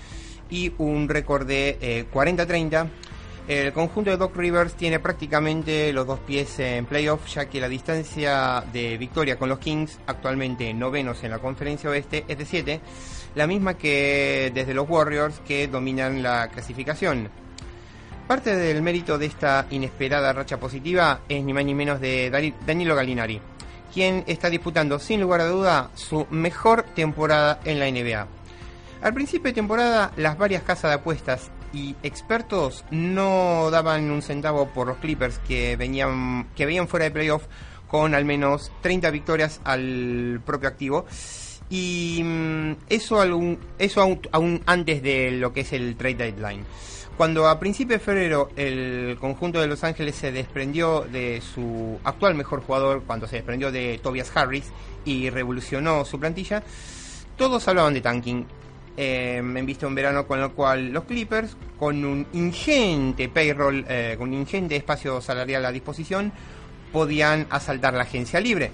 y 0.48 0.72
un 0.78 1.08
récord 1.08 1.46
de 1.46 1.78
eh, 1.80 2.06
40-30. 2.12 2.88
El 3.48 3.72
conjunto 3.72 4.10
de 4.10 4.16
Doc 4.16 4.36
Rivers 4.36 4.74
tiene 4.74 4.98
prácticamente 4.98 5.92
los 5.92 6.04
dos 6.04 6.18
pies 6.18 6.58
en 6.58 6.84
playoff, 6.84 7.26
ya 7.28 7.46
que 7.48 7.60
la 7.60 7.68
distancia 7.68 8.64
de 8.72 8.98
victoria 8.98 9.38
con 9.38 9.48
los 9.48 9.60
Kings, 9.60 10.00
actualmente 10.06 10.74
novenos 10.74 11.22
en 11.22 11.30
la 11.30 11.38
conferencia 11.38 11.88
oeste, 11.88 12.24
es 12.26 12.38
de 12.38 12.44
7, 12.44 12.80
la 13.36 13.46
misma 13.46 13.74
que 13.74 14.50
desde 14.52 14.74
los 14.74 14.88
Warriors 14.90 15.40
que 15.46 15.68
dominan 15.68 16.24
la 16.24 16.48
clasificación. 16.48 17.28
Parte 18.26 18.56
del 18.56 18.82
mérito 18.82 19.16
de 19.16 19.26
esta 19.26 19.66
inesperada 19.70 20.32
racha 20.32 20.58
positiva 20.58 21.20
es 21.28 21.44
ni 21.44 21.52
más 21.52 21.64
ni 21.64 21.74
menos 21.74 22.00
de 22.00 22.28
Dani- 22.32 22.54
Danilo 22.66 22.96
Gallinari, 22.96 23.40
quien 23.94 24.24
está 24.26 24.50
disputando 24.50 24.98
sin 24.98 25.20
lugar 25.20 25.42
a 25.42 25.46
duda 25.46 25.90
su 25.94 26.26
mejor 26.30 26.82
temporada 26.96 27.60
en 27.64 27.78
la 27.78 27.86
NBA. 27.88 28.26
Al 29.02 29.14
principio 29.14 29.50
de 29.50 29.54
temporada, 29.54 30.10
las 30.16 30.36
varias 30.36 30.64
casas 30.64 30.90
de 30.90 30.94
apuestas 30.96 31.52
y 31.72 31.96
expertos 32.02 32.84
no 32.90 33.70
daban 33.70 34.10
un 34.10 34.22
centavo 34.22 34.68
por 34.68 34.86
los 34.86 34.98
Clippers 34.98 35.38
que 35.40 35.76
venían 35.76 36.48
que 36.54 36.66
veían 36.66 36.88
fuera 36.88 37.04
de 37.04 37.10
playoff 37.10 37.44
con 37.86 38.14
al 38.14 38.24
menos 38.24 38.72
30 38.82 39.10
victorias 39.10 39.60
al 39.64 40.40
propio 40.44 40.68
activo. 40.68 41.06
Y 41.68 42.20
mm, 42.22 42.72
eso, 42.88 43.20
algún, 43.20 43.58
eso 43.78 44.00
aún, 44.00 44.20
aún 44.32 44.62
antes 44.66 45.02
de 45.02 45.32
lo 45.32 45.52
que 45.52 45.60
es 45.60 45.72
el 45.72 45.96
trade 45.96 46.14
deadline. 46.32 46.64
Cuando 47.16 47.48
a 47.48 47.58
principios 47.58 48.00
de 48.00 48.04
febrero 48.04 48.50
el 48.56 49.16
conjunto 49.18 49.60
de 49.60 49.66
Los 49.66 49.82
Ángeles 49.84 50.16
se 50.16 50.32
desprendió 50.32 51.00
de 51.00 51.40
su 51.40 51.98
actual 52.04 52.34
mejor 52.34 52.60
jugador, 52.60 53.04
cuando 53.06 53.26
se 53.26 53.36
desprendió 53.36 53.72
de 53.72 53.98
Tobias 54.02 54.30
Harris 54.36 54.66
y 55.06 55.30
revolucionó 55.30 56.04
su 56.04 56.20
plantilla, 56.20 56.62
todos 57.36 57.66
hablaban 57.68 57.94
de 57.94 58.02
tanking. 58.02 58.46
Eh, 58.96 59.36
en 59.36 59.66
vista 59.66 59.82
de 59.82 59.88
un 59.88 59.94
verano 59.94 60.26
con 60.26 60.40
lo 60.40 60.54
cual 60.54 60.90
los 60.90 61.04
Clippers, 61.04 61.56
con 61.78 62.02
un 62.04 62.26
ingente 62.32 63.28
payroll, 63.28 63.84
eh, 63.88 64.14
con 64.16 64.28
un 64.28 64.34
ingente 64.34 64.74
espacio 64.76 65.20
salarial 65.20 65.66
a 65.66 65.72
disposición, 65.72 66.32
podían 66.92 67.46
asaltar 67.50 67.92
la 67.92 68.04
agencia 68.04 68.40
libre. 68.40 68.70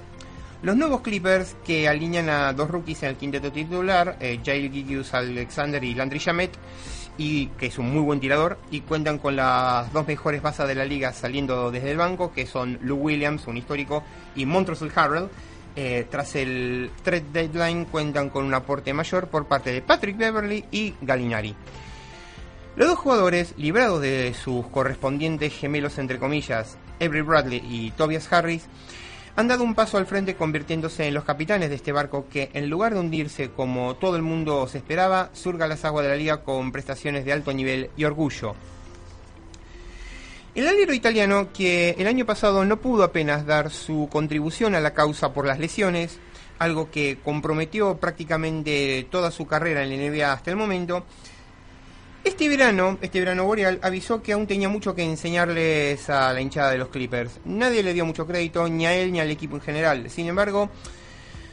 Los 0.62 0.76
nuevos 0.76 1.00
Clippers, 1.00 1.56
que 1.64 1.88
alinean 1.88 2.28
a 2.28 2.52
dos 2.52 2.70
rookies 2.70 3.02
en 3.02 3.08
el 3.08 3.16
quinteto 3.16 3.50
titular, 3.50 4.16
eh, 4.20 4.38
Jail 4.44 4.70
Gigius 4.70 5.12
Alexander 5.12 5.82
y 5.82 5.92
Landry 5.92 6.20
Shamet, 6.20 6.52
y 7.18 7.48
que 7.58 7.66
es 7.66 7.78
un 7.78 7.92
muy 7.92 8.00
buen 8.02 8.20
tirador, 8.20 8.58
y 8.70 8.82
cuentan 8.82 9.18
con 9.18 9.34
las 9.34 9.92
dos 9.92 10.06
mejores 10.06 10.40
bases 10.40 10.68
de 10.68 10.76
la 10.76 10.84
liga 10.84 11.12
saliendo 11.12 11.72
desde 11.72 11.90
el 11.90 11.96
banco, 11.96 12.32
que 12.32 12.46
son 12.46 12.78
Lou 12.82 12.96
Williams, 12.96 13.48
un 13.48 13.56
histórico, 13.56 14.04
y 14.36 14.46
Montrezl 14.46 14.92
Harrell. 14.94 15.28
Eh, 15.74 16.06
tras 16.10 16.36
el 16.36 16.90
trade 17.02 17.24
deadline 17.32 17.86
cuentan 17.86 18.28
con 18.28 18.44
un 18.44 18.52
aporte 18.52 18.92
mayor 18.92 19.28
por 19.28 19.46
parte 19.46 19.72
de 19.72 19.80
Patrick 19.80 20.16
Beverly 20.16 20.64
y 20.70 20.94
Gallinari. 21.00 21.54
Los 22.76 22.88
dos 22.88 22.98
jugadores, 22.98 23.54
librados 23.56 24.00
de 24.00 24.34
sus 24.34 24.66
correspondientes 24.68 25.52
gemelos 25.52 25.98
entre 25.98 26.18
comillas, 26.18 26.78
Avery 27.00 27.22
Bradley 27.22 27.62
y 27.64 27.90
Tobias 27.92 28.32
Harris, 28.32 28.66
han 29.34 29.48
dado 29.48 29.64
un 29.64 29.74
paso 29.74 29.96
al 29.96 30.06
frente 30.06 30.36
convirtiéndose 30.36 31.06
en 31.06 31.14
los 31.14 31.24
capitanes 31.24 31.70
de 31.70 31.76
este 31.76 31.92
barco 31.92 32.26
que, 32.30 32.50
en 32.52 32.68
lugar 32.68 32.92
de 32.92 33.00
hundirse 33.00 33.50
como 33.50 33.96
todo 33.96 34.16
el 34.16 34.22
mundo 34.22 34.66
se 34.68 34.78
esperaba, 34.78 35.30
surga 35.32 35.66
las 35.66 35.84
aguas 35.84 36.04
de 36.04 36.10
la 36.10 36.16
liga 36.16 36.42
con 36.42 36.70
prestaciones 36.70 37.24
de 37.24 37.32
alto 37.32 37.52
nivel 37.52 37.90
y 37.96 38.04
orgullo. 38.04 38.54
El 40.54 40.68
alero 40.68 40.92
italiano, 40.92 41.48
que 41.50 41.96
el 41.98 42.06
año 42.06 42.26
pasado 42.26 42.66
no 42.66 42.78
pudo 42.78 43.04
apenas 43.04 43.46
dar 43.46 43.70
su 43.70 44.08
contribución 44.12 44.74
a 44.74 44.80
la 44.80 44.92
causa 44.92 45.32
por 45.32 45.46
las 45.46 45.58
lesiones, 45.58 46.18
algo 46.58 46.90
que 46.90 47.18
comprometió 47.24 47.96
prácticamente 47.96 49.06
toda 49.10 49.30
su 49.30 49.46
carrera 49.46 49.82
en 49.82 49.90
la 49.90 50.10
NBA 50.10 50.30
hasta 50.30 50.50
el 50.50 50.56
momento, 50.56 51.06
este 52.22 52.48
verano, 52.50 52.98
este 53.00 53.18
verano 53.18 53.44
boreal, 53.44 53.80
avisó 53.82 54.22
que 54.22 54.32
aún 54.32 54.46
tenía 54.46 54.68
mucho 54.68 54.94
que 54.94 55.02
enseñarles 55.02 56.08
a 56.10 56.32
la 56.34 56.40
hinchada 56.40 56.70
de 56.70 56.78
los 56.78 56.88
Clippers. 56.88 57.40
Nadie 57.46 57.82
le 57.82 57.94
dio 57.94 58.04
mucho 58.04 58.26
crédito, 58.26 58.68
ni 58.68 58.84
a 58.84 58.94
él 58.94 59.10
ni 59.10 59.20
al 59.20 59.30
equipo 59.30 59.56
en 59.56 59.62
general. 59.62 60.10
Sin 60.10 60.28
embargo, 60.28 60.70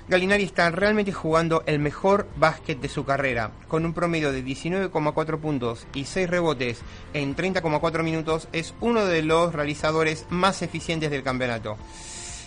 Gallinari 0.10 0.44
está 0.44 0.72
realmente 0.72 1.12
jugando 1.12 1.62
el 1.68 1.78
mejor 1.78 2.28
básquet 2.36 2.82
de 2.82 2.90
su 2.90 3.06
carrera. 3.06 3.52
Con 3.68 3.86
un 3.86 3.94
promedio 3.94 4.32
de 4.32 4.44
19,4 4.44 5.40
puntos 5.40 5.86
y 5.94 6.06
6 6.06 6.28
rebotes 6.28 6.80
en 7.14 7.36
30,4 7.36 8.02
minutos, 8.02 8.48
es 8.52 8.74
uno 8.82 9.06
de 9.06 9.22
los 9.22 9.54
realizadores 9.54 10.26
más 10.32 10.64
eficientes 10.64 11.12
del 11.12 11.22
campeonato. 11.22 11.78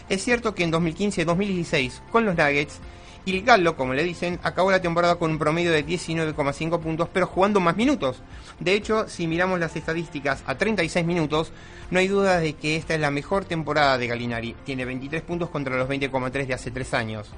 Es 0.09 0.25
cierto 0.25 0.57
que 0.57 0.65
en 0.65 0.73
2015-2016, 0.73 2.01
con 2.11 2.25
los 2.25 2.37
Nuggets, 2.37 2.81
Il 3.25 3.43
Gallo, 3.45 3.77
como 3.77 3.95
le 3.95 4.03
dicen, 4.03 4.41
acabó 4.43 4.71
la 4.71 4.81
temporada 4.81 5.15
con 5.15 5.31
un 5.31 5.39
promedio 5.39 5.71
de 5.71 5.87
19,5 5.87 6.81
puntos, 6.81 7.09
pero 7.13 7.27
jugando 7.27 7.61
más 7.61 7.77
minutos. 7.77 8.21
De 8.59 8.75
hecho, 8.75 9.09
si 9.09 9.29
miramos 9.29 9.61
las 9.61 9.77
estadísticas 9.77 10.43
a 10.47 10.57
36 10.57 11.07
minutos, 11.07 11.53
no 11.91 12.01
hay 12.01 12.09
duda 12.09 12.41
de 12.41 12.55
que 12.55 12.77
esta 12.77 12.95
es 12.95 13.01
la 13.01 13.11
mejor 13.13 13.45
temporada 13.45 13.97
de 13.97 14.09
Gallinari. 14.09 14.57
Tiene 14.65 14.85
23 14.85 15.23
puntos 15.23 15.51
contra 15.51 15.77
los 15.77 15.89
20,3 15.89 16.47
de 16.47 16.55
hace 16.55 16.71
3 16.73 16.95
años. 16.95 17.29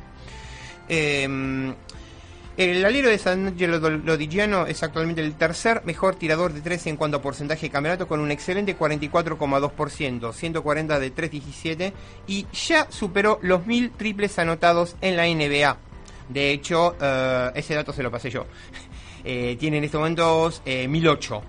Eh, 0.89 1.75
el 2.57 2.85
alero 2.85 3.09
de 3.09 3.19
San 3.19 3.47
Angelo 3.47 3.79
Lodigiano 3.91 4.67
es 4.67 4.83
actualmente 4.83 5.21
el 5.21 5.35
tercer 5.35 5.83
mejor 5.85 6.15
tirador 6.15 6.53
de 6.53 6.61
3 6.61 6.87
en 6.89 6.97
cuanto 6.97 7.17
a 7.17 7.23
porcentaje 7.23 7.67
de 7.67 7.71
campeonato 7.71 8.07
con 8.07 8.21
un 8.21 8.31
excelente 8.31 8.79
44,2%, 8.79 10.33
140 10.33 10.99
de 10.99 11.15
3.17 11.15 11.93
y 12.27 12.47
ya 12.53 12.87
superó 12.91 13.39
los 13.43 13.67
1000 13.67 13.91
triples 13.93 14.39
anotados 14.39 14.97
en 15.01 15.17
la 15.17 15.27
NBA. 15.27 15.77
De 16.29 16.51
hecho, 16.51 16.97
eh, 17.01 17.51
ese 17.55 17.75
dato 17.75 17.93
se 17.93 18.03
lo 18.03 18.11
pasé 18.11 18.31
yo. 18.31 18.47
Eh, 19.27 19.57
tiene 19.59 19.79
en 19.79 19.85
estos 19.85 20.01
momentos 20.01 20.61
eh, 20.67 20.87
1008. 20.87 21.43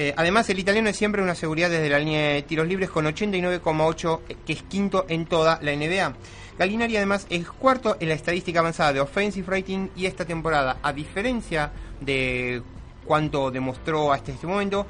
Eh, 0.00 0.14
además, 0.16 0.48
el 0.48 0.60
italiano 0.60 0.88
es 0.88 0.96
siempre 0.96 1.20
una 1.20 1.34
seguridad 1.34 1.68
desde 1.68 1.88
la 1.88 1.98
línea 1.98 2.34
de 2.34 2.42
tiros 2.42 2.68
libres 2.68 2.88
con 2.88 3.04
89,8, 3.04 4.20
eh, 4.28 4.36
que 4.46 4.52
es 4.52 4.62
quinto 4.62 5.04
en 5.08 5.26
toda 5.26 5.58
la 5.60 5.74
NBA. 5.74 6.14
Gallinari 6.58 6.96
además 6.96 7.26
es 7.30 7.48
cuarto 7.48 7.96
en 8.00 8.08
la 8.08 8.14
estadística 8.14 8.58
avanzada 8.58 8.92
de 8.92 9.00
offensive 9.00 9.46
rating 9.48 9.88
y 9.94 10.06
esta 10.06 10.24
temporada, 10.24 10.78
a 10.82 10.92
diferencia 10.92 11.70
de 12.00 12.62
cuanto 13.04 13.50
demostró 13.50 14.12
hasta 14.12 14.32
este 14.32 14.46
momento, 14.46 14.84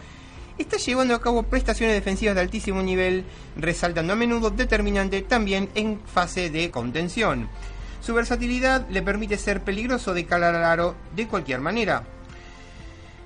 está 0.56 0.78
llevando 0.78 1.14
a 1.14 1.20
cabo 1.20 1.42
prestaciones 1.42 1.94
defensivas 1.94 2.34
de 2.34 2.40
altísimo 2.40 2.82
nivel, 2.82 3.24
resaltando 3.56 4.14
a 4.14 4.16
menudo 4.16 4.50
determinante 4.50 5.20
también 5.22 5.68
en 5.74 6.00
fase 6.00 6.48
de 6.48 6.70
contención. 6.70 7.48
Su 8.00 8.14
versatilidad 8.14 8.88
le 8.88 9.02
permite 9.02 9.36
ser 9.36 9.62
peligroso 9.62 10.14
de 10.14 10.24
calar 10.24 10.54
al 10.54 10.64
aro 10.64 10.94
de 11.14 11.28
cualquier 11.28 11.60
manera. 11.60 12.02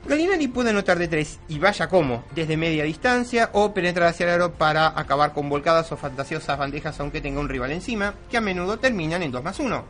Gallinari 0.05 0.48
puede 0.48 0.70
anotar 0.70 0.98
de 0.98 1.07
tres, 1.07 1.38
y 1.48 1.61
vaya 1.61 1.88
como, 1.88 2.24
desde 2.34 2.57
media 2.57 2.82
distancia 2.82 3.50
o 3.53 3.72
penetrar 3.72 4.09
hacia 4.09 4.24
el 4.24 4.32
aro 4.32 4.53
para 4.53 4.98
acabar 4.98 5.32
con 5.32 5.48
volcadas 5.48 5.92
o 5.92 5.96
fantasiosas 5.96 6.59
bandejas 6.59 6.98
aunque 6.98 7.20
tenga 7.20 7.38
un 7.38 7.48
rival 7.48 7.70
encima, 7.70 8.14
que 8.28 8.36
a 8.36 8.40
menudo 8.40 8.78
terminan 8.80 9.22
en 9.22 9.30
2 9.30 9.44
más 9.44 9.61
1. 9.61 9.84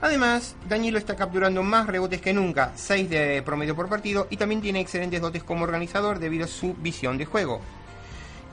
Además, 0.00 0.56
Danilo 0.66 0.96
está 0.96 1.14
capturando 1.14 1.62
más 1.62 1.86
rebotes 1.86 2.22
que 2.22 2.32
nunca, 2.32 2.72
6 2.74 3.10
de 3.10 3.42
promedio 3.42 3.76
por 3.76 3.90
partido, 3.90 4.28
y 4.30 4.38
también 4.38 4.62
tiene 4.62 4.80
excelentes 4.80 5.20
dotes 5.20 5.44
como 5.44 5.64
organizador 5.64 6.20
debido 6.20 6.46
a 6.46 6.48
su 6.48 6.72
visión 6.74 7.18
de 7.18 7.26
juego. 7.26 7.60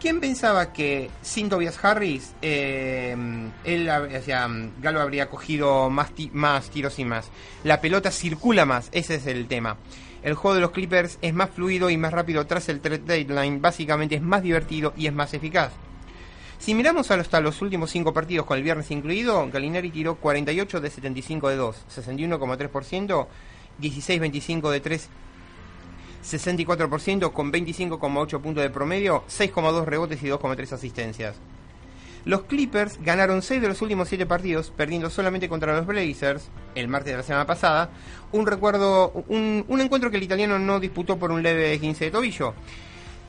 ¿Quién 0.01 0.19
pensaba 0.19 0.73
que 0.73 1.09
sin 1.21 1.49
Tobias 1.49 1.83
Harris, 1.83 2.33
eh, 2.41 3.15
él, 3.63 3.89
sea, 4.23 4.47
Galo 4.79 5.01
habría 5.01 5.29
cogido 5.29 5.89
más, 5.89 6.11
más 6.33 6.69
tiros 6.69 6.99
y 6.99 7.05
más? 7.05 7.29
La 7.63 7.79
pelota 7.81 8.11
circula 8.11 8.65
más, 8.65 8.89
ese 8.91 9.15
es 9.15 9.25
el 9.25 9.47
tema. 9.47 9.77
El 10.23 10.33
juego 10.33 10.55
de 10.55 10.61
los 10.61 10.71
Clippers 10.71 11.19
es 11.21 11.33
más 11.33 11.49
fluido 11.51 11.89
y 11.89 11.97
más 11.97 12.11
rápido 12.11 12.45
tras 12.47 12.69
el 12.69 12.81
trade 12.81 12.99
deadline, 12.99 13.61
básicamente 13.61 14.15
es 14.15 14.21
más 14.21 14.41
divertido 14.41 14.93
y 14.97 15.07
es 15.07 15.13
más 15.13 15.33
eficaz. 15.33 15.71
Si 16.59 16.73
miramos 16.73 17.11
hasta 17.11 17.39
los 17.39 17.61
últimos 17.61 17.91
5 17.91 18.13
partidos 18.13 18.45
con 18.45 18.57
el 18.57 18.63
viernes 18.63 18.89
incluido, 18.89 19.47
Galinari 19.51 19.91
tiró 19.91 20.15
48 20.15 20.81
de 20.81 20.89
75 20.89 21.49
de 21.49 21.55
2, 21.55 21.85
61,3%, 21.95 23.27
16-25 23.79 24.71
de 24.71 24.79
3, 24.79 25.09
64% 26.25 27.31
con 27.31 27.51
25,8 27.51 28.41
puntos 28.41 28.63
de 28.63 28.69
promedio, 28.71 29.23
6,2 29.29 29.85
rebotes 29.85 30.21
y 30.23 30.27
2,3 30.27 30.73
asistencias. 30.73 31.35
Los 32.27 32.41
Clippers 32.41 32.99
ganaron 33.01 33.41
6 33.41 33.61
de 33.61 33.69
los 33.69 33.81
últimos 33.81 34.09
7 34.09 34.25
partidos, 34.25 34.69
perdiendo 34.75 35.09
solamente 35.09 35.47
contra 35.47 35.73
los 35.73 35.85
Blazers 35.85 36.49
el 36.75 36.89
martes 36.89 37.13
de 37.13 37.17
la 37.17 37.23
semana 37.23 37.45
pasada. 37.45 37.89
Un 38.33 38.45
recuerdo, 38.45 39.13
un, 39.29 39.63
encuentro 39.79 40.11
que 40.11 40.17
el 40.17 40.23
italiano 40.23 40.59
no 40.59 40.81
disputó 40.81 41.17
por 41.17 41.31
un 41.31 41.41
leve 41.41 41.79
15 41.79 42.03
de 42.03 42.11
tobillo. 42.11 42.53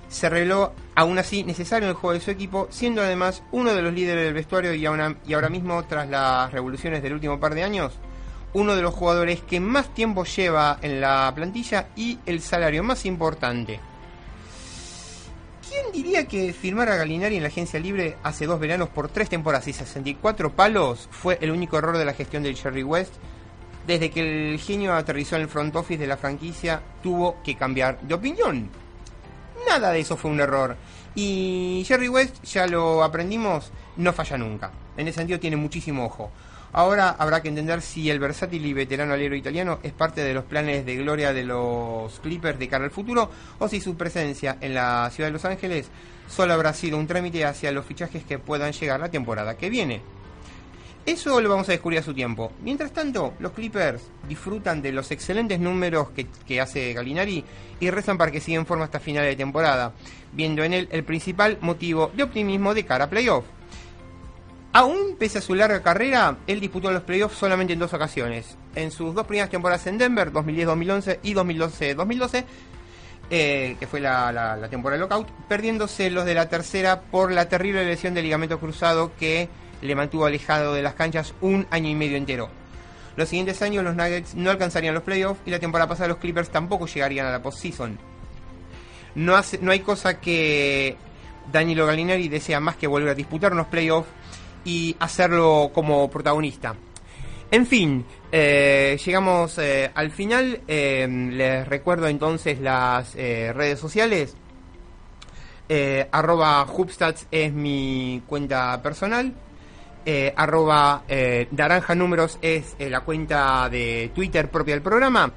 Se 0.08 0.28
reveló 0.28 0.72
aún 0.96 1.16
así 1.16 1.44
necesario 1.44 1.86
en 1.86 1.90
el 1.90 1.94
juego 1.94 2.14
de 2.14 2.20
su 2.20 2.32
equipo, 2.32 2.66
siendo 2.70 3.00
además 3.00 3.44
uno 3.52 3.72
de 3.72 3.82
los 3.82 3.94
líderes 3.94 4.24
del 4.24 4.34
vestuario 4.34 4.74
y 4.74 4.84
ahora 4.84 5.48
mismo, 5.48 5.84
tras 5.84 6.08
las 6.08 6.50
revoluciones 6.50 7.00
del 7.00 7.12
último 7.12 7.38
par 7.38 7.54
de 7.54 7.62
años, 7.62 7.92
uno 8.52 8.74
de 8.74 8.82
los 8.82 8.94
jugadores 8.94 9.42
que 9.42 9.60
más 9.60 9.94
tiempo 9.94 10.24
lleva 10.24 10.76
en 10.82 11.00
la 11.00 11.30
plantilla 11.36 11.86
y 11.94 12.18
el 12.26 12.40
salario 12.40 12.82
más 12.82 13.06
importante. 13.06 13.78
¿Quién 15.78 15.92
diría 15.92 16.26
que 16.26 16.52
firmar 16.52 16.88
a 16.88 16.96
Galinari 16.96 17.36
en 17.36 17.42
la 17.42 17.48
agencia 17.48 17.78
libre 17.78 18.16
hace 18.24 18.46
dos 18.46 18.58
veranos 18.58 18.88
por 18.88 19.08
tres 19.08 19.28
temporadas 19.28 19.68
y 19.68 19.72
64 19.72 20.52
palos 20.52 21.08
fue 21.12 21.38
el 21.40 21.52
único 21.52 21.78
error 21.78 21.96
de 21.96 22.04
la 22.04 22.14
gestión 22.14 22.42
del 22.42 22.56
Jerry 22.56 22.82
West? 22.82 23.12
Desde 23.86 24.10
que 24.10 24.52
el 24.52 24.58
genio 24.58 24.92
aterrizó 24.94 25.36
en 25.36 25.42
el 25.42 25.48
front 25.48 25.76
office 25.76 26.00
de 26.00 26.08
la 26.08 26.16
franquicia, 26.16 26.82
tuvo 27.00 27.40
que 27.44 27.54
cambiar 27.54 28.00
de 28.00 28.14
opinión. 28.14 28.68
Nada 29.68 29.92
de 29.92 30.00
eso 30.00 30.16
fue 30.16 30.32
un 30.32 30.40
error. 30.40 30.76
Y 31.14 31.84
Jerry 31.86 32.08
West, 32.08 32.42
ya 32.42 32.66
lo 32.66 33.04
aprendimos, 33.04 33.70
no 33.98 34.12
falla 34.12 34.36
nunca. 34.36 34.72
En 34.96 35.06
ese 35.06 35.18
sentido 35.18 35.38
tiene 35.38 35.56
muchísimo 35.56 36.06
ojo. 36.06 36.32
Ahora 36.72 37.16
habrá 37.18 37.40
que 37.40 37.48
entender 37.48 37.80
si 37.80 38.10
el 38.10 38.18
versátil 38.18 38.64
y 38.66 38.74
veterano 38.74 39.14
alero 39.14 39.34
italiano 39.34 39.78
es 39.82 39.92
parte 39.92 40.22
de 40.22 40.34
los 40.34 40.44
planes 40.44 40.84
de 40.84 40.96
gloria 40.96 41.32
de 41.32 41.44
los 41.44 42.20
Clippers 42.20 42.58
de 42.58 42.68
cara 42.68 42.84
al 42.84 42.90
futuro 42.90 43.30
o 43.58 43.68
si 43.68 43.80
su 43.80 43.96
presencia 43.96 44.58
en 44.60 44.74
la 44.74 45.10
ciudad 45.10 45.28
de 45.28 45.32
Los 45.32 45.44
Ángeles 45.46 45.88
solo 46.28 46.52
habrá 46.52 46.74
sido 46.74 46.98
un 46.98 47.06
trámite 47.06 47.44
hacia 47.44 47.72
los 47.72 47.86
fichajes 47.86 48.22
que 48.24 48.38
puedan 48.38 48.72
llegar 48.72 49.00
la 49.00 49.10
temporada 49.10 49.56
que 49.56 49.70
viene. 49.70 50.02
Eso 51.06 51.40
lo 51.40 51.48
vamos 51.48 51.66
a 51.70 51.72
descubrir 51.72 52.00
a 52.00 52.02
su 52.02 52.12
tiempo. 52.12 52.52
Mientras 52.62 52.92
tanto, 52.92 53.32
los 53.38 53.52
Clippers 53.52 54.02
disfrutan 54.28 54.82
de 54.82 54.92
los 54.92 55.10
excelentes 55.10 55.58
números 55.58 56.08
que, 56.46 56.60
hace 56.60 56.92
Galinari 56.92 57.42
y 57.80 57.90
rezan 57.90 58.18
para 58.18 58.30
que 58.30 58.42
siga 58.42 58.58
en 58.58 58.66
forma 58.66 58.84
hasta 58.84 59.00
final 59.00 59.24
de 59.24 59.34
temporada, 59.34 59.94
viendo 60.34 60.62
en 60.64 60.74
él 60.74 60.88
el 60.92 61.04
principal 61.04 61.56
motivo 61.62 62.12
de 62.14 62.24
optimismo 62.24 62.74
de 62.74 62.84
cara 62.84 63.06
a 63.06 63.10
playoff. 63.10 63.46
Aún 64.72 65.16
pese 65.18 65.38
a 65.38 65.40
su 65.40 65.54
larga 65.54 65.82
carrera, 65.82 66.36
él 66.46 66.60
disputó 66.60 66.90
los 66.90 67.02
playoffs 67.02 67.38
solamente 67.38 67.72
en 67.72 67.78
dos 67.78 67.94
ocasiones. 67.94 68.56
En 68.74 68.90
sus 68.90 69.14
dos 69.14 69.26
primeras 69.26 69.50
temporadas 69.50 69.86
en 69.86 69.98
Denver, 69.98 70.30
2010-2011 70.32 71.20
y 71.22 71.34
2012-2012, 71.34 72.44
eh, 73.30 73.76
que 73.80 73.86
fue 73.86 74.00
la, 74.00 74.68
temporada 74.70 75.00
lockout, 75.00 75.28
perdiéndose 75.48 76.10
los 76.10 76.26
de 76.26 76.34
la 76.34 76.48
tercera 76.48 77.00
por 77.00 77.32
la 77.32 77.48
terrible 77.48 77.84
lesión 77.84 78.14
del 78.14 78.24
ligamento 78.24 78.60
cruzado 78.60 79.12
que 79.18 79.48
le 79.80 79.94
mantuvo 79.94 80.26
alejado 80.26 80.74
de 80.74 80.82
las 80.82 80.94
canchas 80.94 81.34
un 81.40 81.66
año 81.70 81.88
y 81.88 81.94
medio 81.94 82.16
entero. 82.16 82.50
Los 83.16 83.30
siguientes 83.30 83.60
años 83.62 83.84
los 83.84 83.96
Nuggets 83.96 84.34
no 84.34 84.50
alcanzarían 84.50 84.94
los 84.94 85.02
playoffs 85.02 85.40
y 85.44 85.50
la 85.50 85.58
temporada 85.58 85.88
pasada 85.88 86.08
los 86.08 86.18
Clippers 86.18 86.50
tampoco 86.50 86.86
llegarían 86.86 87.26
a 87.26 87.32
la 87.32 87.42
postseason. 87.42 87.98
No 89.14 89.34
hay 89.34 89.80
cosa 89.80 90.20
que 90.20 90.96
Danilo 91.50 91.86
Gallinari 91.86 92.28
desea 92.28 92.60
más 92.60 92.76
que 92.76 92.86
volver 92.86 93.08
a 93.08 93.14
disputar 93.14 93.52
unos 93.52 93.66
playoffs 93.66 94.08
y 94.68 94.94
hacerlo 94.98 95.70
como 95.72 96.10
protagonista. 96.10 96.74
En 97.50 97.66
fin, 97.66 98.04
eh, 98.30 99.00
llegamos 99.02 99.56
eh, 99.56 99.90
al 99.94 100.10
final. 100.10 100.60
Eh, 100.68 101.08
les 101.32 101.66
recuerdo 101.66 102.06
entonces 102.06 102.60
las 102.60 103.16
eh, 103.16 103.52
redes 103.54 103.80
sociales. 103.80 104.36
Arroba 106.10 106.64
Hubstats 106.64 107.26
es 107.30 107.52
mi 107.52 108.22
cuenta 108.26 108.82
personal. 108.82 109.34
Arroba 110.34 111.02
Naranja 111.50 111.94
Números 111.94 112.38
es 112.40 112.74
la 112.78 113.00
cuenta 113.00 113.68
de 113.68 114.10
Twitter 114.14 114.50
propia 114.50 114.74
del 114.74 114.82
programa. 114.82 115.30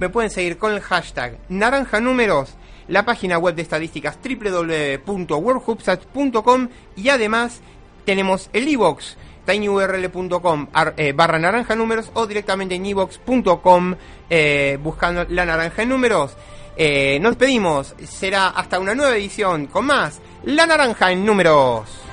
Me 0.00 0.08
pueden 0.08 0.30
seguir 0.30 0.58
con 0.58 0.72
el 0.72 0.80
hashtag 0.80 1.38
Naranja 1.48 2.00
Números, 2.00 2.56
la 2.88 3.04
página 3.04 3.38
web 3.38 3.54
de 3.54 3.62
estadísticas 3.62 4.18
www.worldhubstats.com 4.20 6.68
y 6.96 7.10
además 7.10 7.60
tenemos 8.10 8.50
el 8.52 8.66
iBox 8.66 9.16
tinyurl.com 9.46 10.66
eh, 10.96 11.12
barra 11.12 11.38
naranja 11.38 11.76
números 11.76 12.10
o 12.14 12.26
directamente 12.26 12.74
en 12.74 12.84
ibox.com 12.84 13.94
eh, 14.28 14.76
buscando 14.82 15.24
la 15.28 15.44
naranja 15.44 15.82
en 15.82 15.90
números. 15.90 16.36
Eh, 16.76 17.20
nos 17.20 17.38
despedimos, 17.38 17.94
será 18.04 18.48
hasta 18.48 18.80
una 18.80 18.96
nueva 18.96 19.16
edición 19.16 19.68
con 19.68 19.86
más 19.86 20.18
La 20.42 20.66
Naranja 20.66 21.12
en 21.12 21.24
números. 21.24 22.09